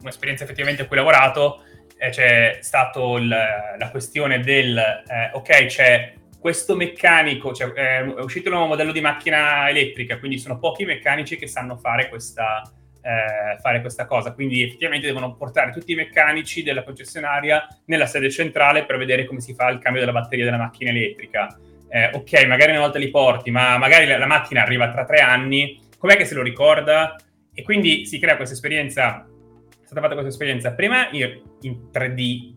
un'esperienza 0.00 0.42
effettivamente 0.42 0.82
a 0.82 0.86
cui 0.86 0.98
hai 0.98 1.04
lavorato, 1.04 1.62
eh, 1.96 2.08
c'è 2.10 2.58
stata 2.62 2.98
la 2.98 3.90
questione 3.92 4.40
del, 4.40 4.76
eh, 4.76 5.30
ok, 5.34 5.66
c'è 5.66 6.14
questo 6.44 6.76
meccanico, 6.76 7.54
cioè, 7.54 7.72
è 7.72 8.02
uscito 8.20 8.50
un 8.50 8.56
nuovo 8.56 8.68
modello 8.68 8.92
di 8.92 9.00
macchina 9.00 9.66
elettrica, 9.66 10.18
quindi 10.18 10.36
sono 10.36 10.58
pochi 10.58 10.84
meccanici 10.84 11.38
che 11.38 11.46
sanno 11.46 11.78
fare 11.78 12.10
questa, 12.10 12.60
eh, 13.00 13.58
fare 13.62 13.80
questa 13.80 14.04
cosa. 14.04 14.34
Quindi 14.34 14.62
effettivamente 14.62 15.06
devono 15.06 15.36
portare 15.36 15.72
tutti 15.72 15.92
i 15.92 15.94
meccanici 15.94 16.62
della 16.62 16.82
concessionaria 16.82 17.66
nella 17.86 18.04
sede 18.04 18.28
centrale 18.28 18.84
per 18.84 18.98
vedere 18.98 19.24
come 19.24 19.40
si 19.40 19.54
fa 19.54 19.70
il 19.70 19.78
cambio 19.78 20.02
della 20.02 20.12
batteria 20.12 20.44
della 20.44 20.58
macchina 20.58 20.90
elettrica. 20.90 21.58
Eh, 21.88 22.10
ok, 22.12 22.44
magari 22.44 22.72
una 22.72 22.80
volta 22.80 22.98
li 22.98 23.08
porti, 23.08 23.50
ma 23.50 23.78
magari 23.78 24.04
la, 24.04 24.18
la, 24.18 24.26
macchina 24.26 24.60
arriva 24.60 24.90
tra 24.90 25.06
tre 25.06 25.20
anni, 25.20 25.80
com'è 25.96 26.14
che 26.14 26.26
se 26.26 26.34
lo 26.34 26.42
ricorda? 26.42 27.16
E 27.54 27.62
quindi 27.62 28.04
si 28.04 28.18
crea 28.18 28.36
questa 28.36 28.52
esperienza, 28.52 29.24
è 29.24 29.86
stata 29.86 30.02
fatta 30.02 30.12
questa 30.12 30.30
esperienza 30.30 30.74
prima 30.74 31.08
in, 31.10 31.40
in 31.62 31.88
3D 31.90 32.52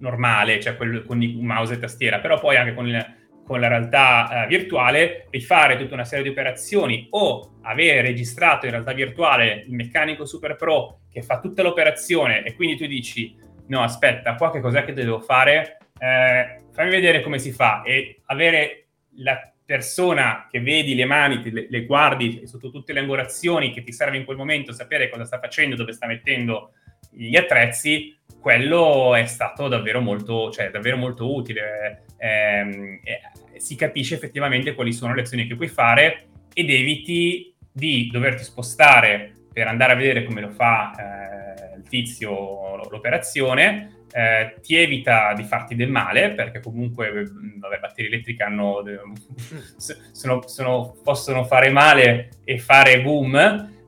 normale, 0.00 0.60
cioè 0.60 0.76
quel, 0.76 1.04
con 1.06 1.22
il 1.22 1.38
mouse 1.38 1.72
e 1.72 1.78
tastiera, 1.78 2.18
però 2.18 2.38
poi 2.38 2.56
anche 2.56 2.74
con 2.74 2.86
il 2.86 3.18
con 3.50 3.58
la 3.58 3.66
realtà 3.66 4.44
eh, 4.44 4.46
virtuale, 4.46 5.26
rifare 5.28 5.76
tutta 5.76 5.94
una 5.94 6.04
serie 6.04 6.22
di 6.22 6.30
operazioni 6.30 7.08
o 7.10 7.58
avere 7.62 8.00
registrato 8.00 8.66
in 8.66 8.70
realtà 8.70 8.92
virtuale 8.92 9.64
il 9.66 9.74
meccanico 9.74 10.24
super 10.24 10.54
pro 10.54 11.00
che 11.10 11.20
fa 11.22 11.40
tutta 11.40 11.60
l'operazione 11.64 12.44
e 12.44 12.54
quindi 12.54 12.76
tu 12.76 12.86
dici 12.86 13.36
no 13.66 13.82
aspetta 13.82 14.36
qua 14.36 14.52
che 14.52 14.60
cos'è 14.60 14.84
che 14.84 14.92
devo 14.92 15.18
fare 15.18 15.78
eh, 15.98 16.62
fammi 16.70 16.90
vedere 16.90 17.22
come 17.22 17.40
si 17.40 17.50
fa 17.50 17.82
e 17.82 18.20
avere 18.26 18.86
la 19.16 19.52
persona 19.64 20.46
che 20.48 20.60
vedi 20.60 20.94
le 20.94 21.04
mani, 21.04 21.42
le, 21.50 21.66
le 21.68 21.84
guardi 21.86 22.46
sotto 22.46 22.70
tutte 22.70 22.92
le 22.92 23.00
angolazioni 23.00 23.72
che 23.72 23.82
ti 23.82 23.92
serve 23.92 24.16
in 24.16 24.24
quel 24.24 24.36
momento 24.36 24.70
sapere 24.70 25.10
cosa 25.10 25.24
sta 25.24 25.40
facendo, 25.40 25.74
dove 25.74 25.90
sta 25.90 26.06
mettendo 26.06 26.70
gli 27.10 27.36
attrezzi, 27.36 28.16
quello 28.40 29.14
è 29.14 29.26
stato 29.26 29.68
davvero 29.68 30.00
molto, 30.00 30.50
cioè, 30.50 30.70
davvero 30.70 30.96
molto 30.96 31.34
utile. 31.34 32.04
Eh, 32.16 33.00
eh, 33.02 33.20
si 33.60 33.76
capisce 33.76 34.14
effettivamente 34.14 34.74
quali 34.74 34.92
sono 34.92 35.14
le 35.14 35.20
azioni 35.20 35.46
che 35.46 35.54
puoi 35.54 35.68
fare 35.68 36.26
ed 36.52 36.70
eviti 36.70 37.54
di 37.72 38.08
doverti 38.10 38.42
spostare 38.42 39.34
per 39.52 39.68
andare 39.68 39.92
a 39.92 39.96
vedere 39.96 40.24
come 40.24 40.40
lo 40.40 40.50
fa 40.50 40.92
eh, 40.94 41.76
il 41.76 41.88
tizio 41.88 42.88
l'operazione. 42.88 43.98
Eh, 44.12 44.56
ti 44.60 44.74
evita 44.74 45.32
di 45.34 45.44
farti 45.44 45.76
del 45.76 45.88
male 45.88 46.32
perché 46.32 46.58
comunque 46.58 47.12
vabbè, 47.12 47.78
batterie 47.78 48.10
elettriche 48.10 48.42
hanno, 48.42 48.82
sono, 50.10 50.42
sono, 50.48 50.96
possono 51.04 51.44
fare 51.44 51.70
male 51.70 52.30
e 52.44 52.58
fare 52.58 53.02
boom 53.02 53.36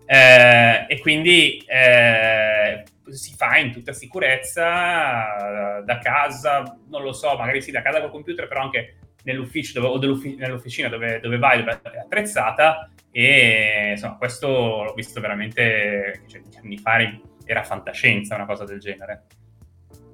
eh, 0.07 0.87
e 0.87 1.01
quindi 1.01 1.65
eh, 1.67 2.85
si 3.11 3.35
fa 3.35 3.57
in 3.57 3.73
tutta 3.73 3.93
sicurezza 3.93 5.83
da 5.85 5.99
casa, 5.99 6.79
non 6.89 7.03
lo 7.03 7.13
so, 7.13 7.37
magari 7.37 7.63
sì, 7.63 7.71
da 7.71 7.83
casa 7.83 8.01
col 8.01 8.11
computer, 8.11 8.47
però 8.47 8.63
anche 8.63 8.97
nell'ufficio 9.25 9.81
dove, 9.81 10.09
o 10.09 10.35
nell'officina 10.37 10.89
dove, 10.89 11.21
dove, 11.21 11.39
vai, 11.39 11.59
dove 11.59 11.81
è 11.83 11.99
attrezzata. 11.99 12.91
E 13.11 13.91
insomma, 13.93 14.17
questo 14.17 14.85
l'ho 14.85 14.95
visto 14.95 15.21
veramente 15.21 16.23
cioè, 16.27 16.43
anni 16.63 16.79
fa, 16.79 16.99
era 17.45 17.63
fantascienza 17.63 18.35
una 18.35 18.47
cosa 18.47 18.65
del 18.65 18.81
genere. 18.81 19.27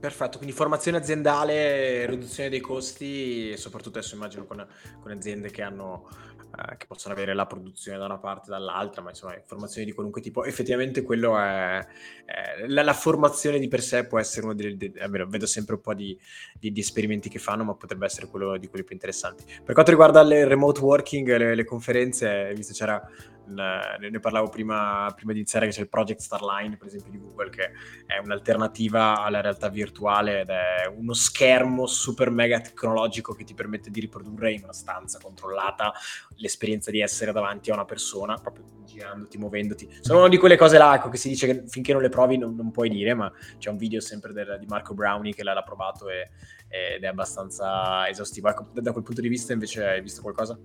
Perfetto, 0.00 0.38
quindi 0.38 0.54
formazione 0.54 0.98
aziendale, 0.98 2.06
riduzione 2.06 2.48
dei 2.48 2.60
costi, 2.60 3.56
soprattutto 3.56 3.98
adesso 3.98 4.14
immagino 4.14 4.44
con, 4.44 4.64
con 5.00 5.10
aziende 5.10 5.50
che 5.50 5.62
hanno 5.62 6.08
eh, 6.56 6.76
che 6.76 6.86
possono 6.86 7.14
avere 7.14 7.34
la 7.34 7.46
produzione 7.46 7.98
da 7.98 8.06
una 8.06 8.18
parte 8.18 8.48
e 8.48 8.50
dall'altra, 8.50 9.02
ma 9.02 9.10
insomma 9.10 9.36
informazioni 9.36 9.86
di 9.86 9.92
qualunque 9.92 10.20
tipo. 10.20 10.44
Effettivamente 10.44 11.02
quello 11.02 11.38
è, 11.38 11.78
è 12.24 12.66
la, 12.66 12.82
la, 12.82 12.94
formazione 12.94 13.58
di 13.58 13.68
per 13.68 13.82
sé 13.82 14.06
può 14.06 14.18
essere 14.18 14.46
uno 14.46 14.54
dei, 14.54 14.76
dei 14.76 14.92
vedo 15.26 15.46
sempre 15.46 15.74
un 15.74 15.80
po' 15.80 15.94
di, 15.94 16.18
di, 16.58 16.72
di, 16.72 16.80
esperimenti 16.80 17.28
che 17.28 17.38
fanno, 17.38 17.64
ma 17.64 17.74
potrebbe 17.74 18.06
essere 18.06 18.28
quello 18.28 18.56
di 18.56 18.68
quelli 18.68 18.84
più 18.84 18.94
interessanti. 18.94 19.44
Per 19.62 19.74
quanto 19.74 19.90
riguarda 19.90 20.20
il 20.22 20.46
remote 20.46 20.80
working, 20.80 21.36
le, 21.36 21.54
le 21.54 21.64
conferenze, 21.64 22.52
visto 22.54 22.72
c'era 22.72 23.06
ne 23.54 24.20
parlavo 24.20 24.48
prima, 24.48 25.12
prima, 25.14 25.32
di 25.32 25.38
iniziare 25.38 25.66
che 25.66 25.72
c'è 25.72 25.80
il 25.80 25.88
Project 25.88 26.20
Starline 26.20 26.76
per 26.76 26.86
esempio 26.86 27.10
di 27.10 27.18
Google 27.18 27.50
che 27.50 27.70
è 28.06 28.18
un'alternativa 28.22 29.22
alla 29.22 29.40
realtà 29.40 29.68
virtuale 29.68 30.40
ed 30.40 30.48
è 30.48 30.86
uno 30.94 31.12
schermo 31.12 31.86
super 31.86 32.30
mega 32.30 32.60
tecnologico 32.60 33.34
che 33.34 33.44
ti 33.44 33.54
permette 33.54 33.90
di 33.90 34.00
riprodurre 34.00 34.52
in 34.52 34.62
una 34.62 34.72
stanza 34.72 35.18
controllata 35.20 35.92
l'esperienza 36.36 36.90
di 36.90 37.00
essere 37.00 37.32
davanti 37.32 37.70
a 37.70 37.74
una 37.74 37.84
persona 37.84 38.36
proprio 38.36 38.64
girandoti, 38.84 39.38
muovendoti 39.38 39.98
sono 40.00 40.20
una 40.20 40.28
di 40.28 40.38
quelle 40.38 40.56
cose 40.56 40.78
là 40.78 40.94
ecco, 40.94 41.08
che 41.08 41.16
si 41.16 41.28
dice 41.28 41.46
che 41.46 41.66
finché 41.66 41.92
non 41.92 42.02
le 42.02 42.08
provi 42.08 42.38
non, 42.38 42.54
non 42.54 42.70
puoi 42.70 42.88
dire 42.88 43.14
ma 43.14 43.30
c'è 43.58 43.70
un 43.70 43.76
video 43.76 44.00
sempre 44.00 44.32
del, 44.32 44.56
di 44.58 44.66
Marco 44.66 44.94
Brownie 44.94 45.32
che 45.32 45.42
l'ha, 45.42 45.62
provato 45.62 46.08
e, 46.08 46.30
ed 46.68 47.02
è 47.02 47.06
abbastanza 47.06 48.08
esaustivo 48.08 48.48
ecco, 48.48 48.68
da 48.72 48.92
quel 48.92 49.04
punto 49.04 49.20
di 49.20 49.28
vista 49.28 49.52
invece 49.52 49.84
hai 49.84 50.00
visto 50.00 50.22
qualcosa? 50.22 50.58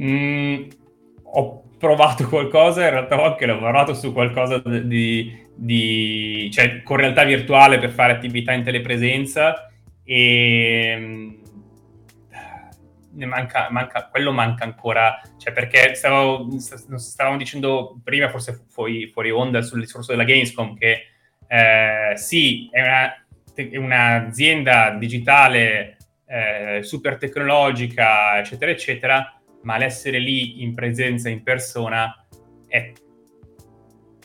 Mm, 0.00 0.68
ho 1.32 1.62
provato 1.78 2.28
qualcosa, 2.28 2.84
in 2.84 2.90
realtà 2.90 3.20
ho 3.20 3.24
anche 3.24 3.46
lavorato 3.46 3.94
su 3.94 4.12
qualcosa 4.12 4.58
di, 4.58 5.46
di 5.54 6.50
cioè 6.52 6.82
con 6.82 6.96
realtà 6.96 7.24
virtuale 7.24 7.78
per 7.78 7.90
fare 7.90 8.12
attività 8.12 8.52
in 8.52 8.64
telepresenza 8.64 9.70
e 10.04 10.96
mm, 10.98 11.38
ne 13.18 13.26
manca, 13.26 13.68
manca, 13.70 14.08
quello 14.08 14.32
manca 14.32 14.64
ancora, 14.64 15.20
cioè 15.38 15.52
perché 15.52 15.94
stavo, 15.94 16.48
stavamo 16.58 17.36
dicendo 17.36 18.00
prima, 18.02 18.28
forse 18.28 18.66
fuori, 18.68 19.08
fuori 19.08 19.30
onda, 19.30 19.60
sul 19.62 19.80
discorso 19.80 20.12
della 20.12 20.24
Gamescom, 20.24 20.76
che 20.76 21.06
eh, 21.46 22.16
sì, 22.16 22.68
è, 22.70 22.80
una, 22.80 23.12
è 23.54 23.76
un'azienda 23.76 24.90
digitale 24.90 25.96
eh, 26.26 26.82
super 26.82 27.16
tecnologica, 27.16 28.38
eccetera, 28.38 28.70
eccetera, 28.70 29.37
ma 29.62 29.78
l'essere 29.78 30.18
lì 30.18 30.62
in 30.62 30.74
presenza, 30.74 31.28
in 31.28 31.42
persona, 31.42 32.26
è 32.66 32.92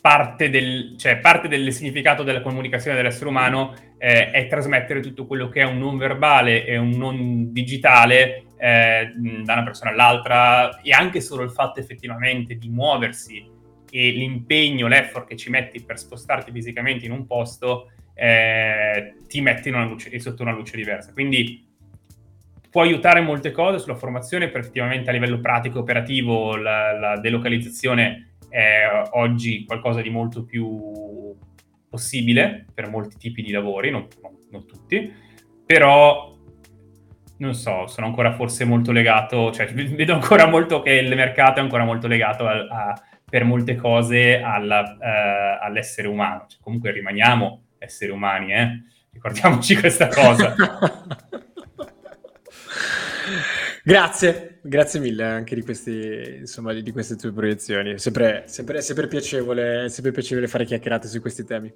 parte 0.02 0.50
del, 0.50 0.96
cioè, 0.98 1.20
parte 1.20 1.48
del 1.48 1.72
significato 1.72 2.24
della 2.24 2.42
comunicazione 2.42 2.98
dell'essere 2.98 3.30
umano 3.30 3.74
eh, 3.98 4.32
è 4.32 4.48
trasmettere 4.48 5.00
tutto 5.00 5.26
quello 5.26 5.48
che 5.48 5.62
è 5.62 5.64
un 5.64 5.78
non 5.78 5.98
verbale 5.98 6.66
e 6.66 6.76
un 6.76 6.90
non 6.90 7.54
digitale 7.54 8.48
eh, 8.58 9.14
da 9.44 9.54
una 9.54 9.64
persona 9.64 9.92
all'altra 9.92 10.82
e 10.82 10.92
anche 10.92 11.22
solo 11.22 11.44
il 11.44 11.52
fatto 11.52 11.80
effettivamente 11.80 12.56
di 12.58 12.68
muoversi 12.68 13.50
e 13.90 14.10
l'impegno, 14.10 14.88
l'effort 14.88 15.28
che 15.28 15.38
ci 15.38 15.50
metti 15.50 15.82
per 15.82 15.98
spostarti 15.98 16.52
fisicamente 16.52 17.06
in 17.06 17.12
un 17.12 17.26
posto 17.26 17.92
eh, 18.14 19.16
ti 19.28 19.40
metti 19.40 19.70
in 19.70 19.76
una 19.76 19.86
luce, 19.86 20.20
sotto 20.20 20.42
una 20.42 20.52
luce 20.52 20.76
diversa. 20.76 21.14
Quindi 21.14 21.73
può 22.74 22.82
aiutare 22.82 23.22
molte 23.22 23.52
cose 23.52 23.78
sulla 23.78 23.94
formazione, 23.94 24.50
per 24.50 24.62
effettivamente 24.62 25.12
a 25.12 25.14
livello 25.14 25.40
pratico 25.40 25.78
operativo 25.78 26.56
la, 26.56 26.98
la 26.98 27.20
delocalizzazione 27.20 28.38
è 28.50 29.10
oggi 29.12 29.64
qualcosa 29.64 30.02
di 30.02 30.10
molto 30.10 30.44
più 30.44 31.38
possibile 31.88 32.66
per 32.74 32.90
molti 32.90 33.18
tipi 33.18 33.44
di 33.44 33.52
lavori, 33.52 33.92
non, 33.92 34.08
non, 34.24 34.32
non 34.50 34.66
tutti, 34.66 35.14
però 35.64 36.36
non 37.38 37.54
so, 37.54 37.86
sono 37.86 38.08
ancora 38.08 38.34
forse 38.34 38.66
molto 38.66 38.92
legato, 38.92 39.52
cioè 39.52 39.68
vedo 39.72 40.14
ancora 40.16 40.48
molto 40.48 40.82
che 40.82 40.94
il 40.94 41.16
mercato 41.16 41.60
è 41.60 41.62
ancora 41.62 41.84
molto 41.84 42.08
legato 42.08 42.48
a, 42.48 42.54
a, 42.54 43.02
per 43.24 43.44
molte 43.44 43.76
cose 43.76 44.42
alla, 44.42 44.82
uh, 44.82 45.64
all'essere 45.64 46.08
umano. 46.08 46.46
Cioè, 46.48 46.60
comunque 46.60 46.92
rimaniamo 46.92 47.66
esseri 47.78 48.10
umani, 48.10 48.52
eh? 48.52 48.82
ricordiamoci 49.12 49.76
questa 49.76 50.08
cosa. 50.08 50.56
Grazie, 53.86 54.60
grazie 54.62 55.02
mille 55.02 55.26
anche 55.26 55.56
di, 55.56 55.62
questi, 55.62 56.38
insomma, 56.40 56.72
di, 56.72 56.92
queste 56.94 57.18
tue 57.18 57.34
proiezioni. 57.34 58.00
Sempre, 58.00 58.46
sempre, 58.48 58.82
sempre, 58.82 59.08
piacevole, 59.08 59.90
sempre 59.90 60.14
piacevole 60.14 60.48
fare 60.48 60.64
chiacchierate 60.64 61.10
su 61.10 61.20
questi 61.20 61.44
temi. 61.44 61.74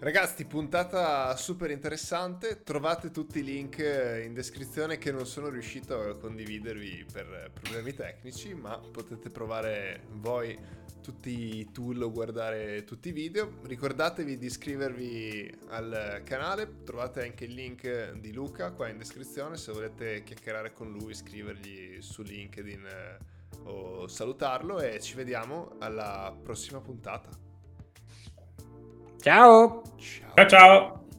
Ragazzi, 0.00 0.44
puntata 0.44 1.34
super 1.36 1.70
interessante. 1.70 2.62
Trovate 2.62 3.10
tutti 3.10 3.38
i 3.38 3.42
link 3.42 3.78
in 3.78 4.34
descrizione 4.34 4.98
che 4.98 5.12
non 5.12 5.24
sono 5.24 5.48
riuscito 5.48 5.98
a 5.98 6.18
condividervi 6.18 7.06
per 7.10 7.50
problemi 7.58 7.94
tecnici, 7.94 8.52
ma 8.52 8.78
potete 8.78 9.30
provare 9.30 10.02
voi 10.10 10.54
tutti 11.00 11.58
i 11.58 11.70
tool 11.72 12.02
o 12.02 12.10
guardare 12.10 12.84
tutti 12.84 13.08
i 13.08 13.12
video. 13.12 13.58
Ricordatevi 13.62 14.38
di 14.38 14.46
iscrivervi 14.46 15.58
al 15.68 16.22
canale, 16.24 16.82
trovate 16.84 17.22
anche 17.22 17.44
il 17.44 17.54
link 17.54 18.12
di 18.12 18.32
Luca 18.32 18.70
qua 18.72 18.88
in 18.88 18.98
descrizione 18.98 19.56
se 19.56 19.72
volete 19.72 20.22
chiacchierare 20.22 20.72
con 20.72 20.90
lui, 20.90 21.14
scrivergli 21.14 22.00
su 22.00 22.22
LinkedIn 22.22 22.86
eh, 22.86 23.18
o 23.64 24.06
salutarlo 24.06 24.80
e 24.80 25.00
ci 25.00 25.14
vediamo 25.14 25.72
alla 25.78 26.34
prossima 26.42 26.80
puntata. 26.80 27.28
Ciao! 29.20 29.82
Ciao 30.34 30.46
ciao! 30.46 31.09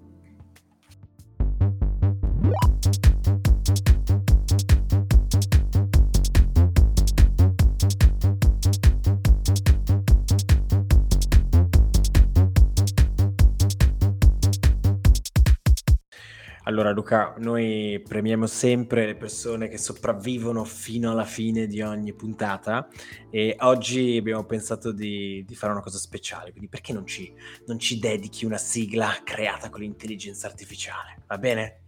Allora 16.63 16.91
Luca, 16.91 17.33
noi 17.39 18.03
premiamo 18.07 18.45
sempre 18.45 19.07
le 19.07 19.15
persone 19.15 19.67
che 19.67 19.79
sopravvivono 19.79 20.63
fino 20.63 21.09
alla 21.09 21.25
fine 21.25 21.65
di 21.65 21.81
ogni 21.81 22.13
puntata 22.13 22.87
e 23.31 23.55
oggi 23.61 24.15
abbiamo 24.17 24.43
pensato 24.45 24.91
di, 24.91 25.43
di 25.45 25.55
fare 25.55 25.71
una 25.71 25.81
cosa 25.81 25.97
speciale, 25.97 26.51
quindi 26.51 26.69
perché 26.69 26.93
non 26.93 27.07
ci, 27.07 27.33
non 27.65 27.79
ci 27.79 27.97
dedichi 27.97 28.45
una 28.45 28.57
sigla 28.57 29.17
creata 29.23 29.69
con 29.69 29.81
l'intelligenza 29.81 30.45
artificiale, 30.45 31.23
va 31.25 31.37
bene? 31.39 31.79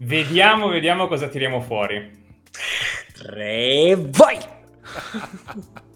Vediamo, 0.00 0.68
vediamo 0.68 1.06
cosa 1.06 1.28
tiriamo 1.28 1.60
fuori. 1.60 2.22
Tre, 3.12 3.96
vai! 4.10 4.38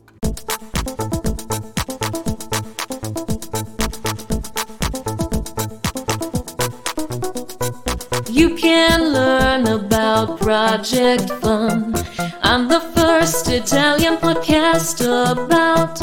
You 8.38 8.54
can 8.54 9.12
learn 9.12 9.66
about 9.66 10.38
Project 10.38 11.28
Fun. 11.42 11.92
I'm 12.40 12.68
the 12.68 12.78
first 12.94 13.48
Italian 13.48 14.16
podcast 14.18 15.00
about 15.02 15.96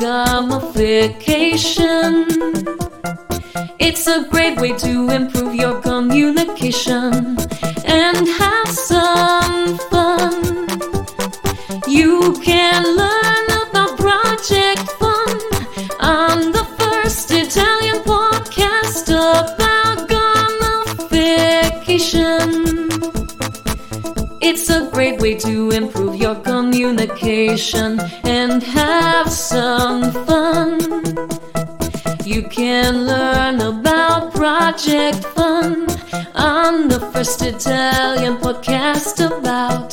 gamification. 0.00 2.24
It's 3.78 4.06
a 4.06 4.24
great 4.30 4.58
way 4.58 4.72
to 4.78 5.10
improve 5.10 5.54
your 5.54 5.82
communication 5.82 7.36
and 7.84 8.26
have 8.40 8.70
some 8.70 9.76
fun. 9.90 10.66
You 11.86 12.40
can 12.42 12.96
learn 12.96 13.09
way 25.20 25.34
to 25.34 25.70
improve 25.70 26.16
your 26.16 26.34
communication 26.36 28.00
and 28.24 28.62
have 28.62 29.28
some 29.28 30.10
fun. 30.24 30.80
You 32.24 32.42
can 32.44 33.06
learn 33.06 33.60
about 33.60 34.32
Project 34.32 35.22
Fun 35.36 35.86
on 36.34 36.88
the 36.88 37.00
first 37.12 37.42
Italian 37.42 38.38
podcast 38.38 39.20
about 39.26 39.90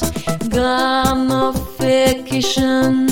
gamification. 0.55 3.09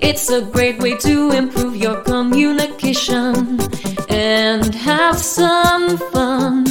It's 0.00 0.30
a 0.30 0.42
great 0.42 0.78
way 0.78 0.96
to 0.98 1.32
improve 1.32 1.74
your 1.76 2.00
communication 2.02 3.58
and 4.08 4.72
have 4.74 5.18
some 5.18 5.98
fun. 6.12 6.69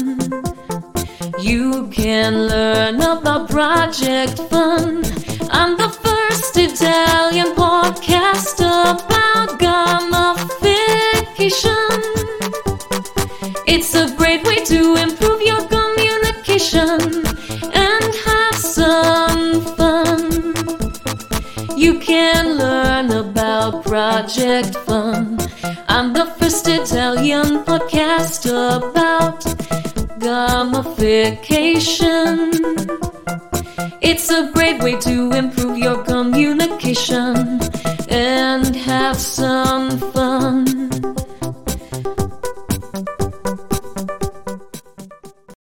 You 1.50 1.88
can 1.88 2.46
learn 2.48 3.02
about 3.02 3.50
Project 3.50 4.38
Fun 4.52 5.04
on 5.50 5.78
the 5.82 5.90
first 6.04 6.56
Italian 6.56 7.56
podcast 7.56 8.60
about 8.60 9.58
gamification. 9.58 12.02
It's 13.66 13.96
a 13.96 14.16
great 14.16 14.44
way 14.46 14.64
to 14.66 14.96
improve 14.98 15.42
your 15.42 15.66
communication 15.68 17.26
and 17.74 18.14
have 18.28 18.56
some 18.56 19.62
fun. 19.76 20.54
You 21.76 21.98
can 21.98 22.60
learn 22.60 23.10
about 23.10 23.84
Project 23.86 24.76
Fun 24.76 24.89
gamification. 31.00 32.52
It's 34.02 34.30
a 34.30 34.52
great 34.52 34.82
way 34.82 35.00
to 35.00 35.32
improve 35.32 35.59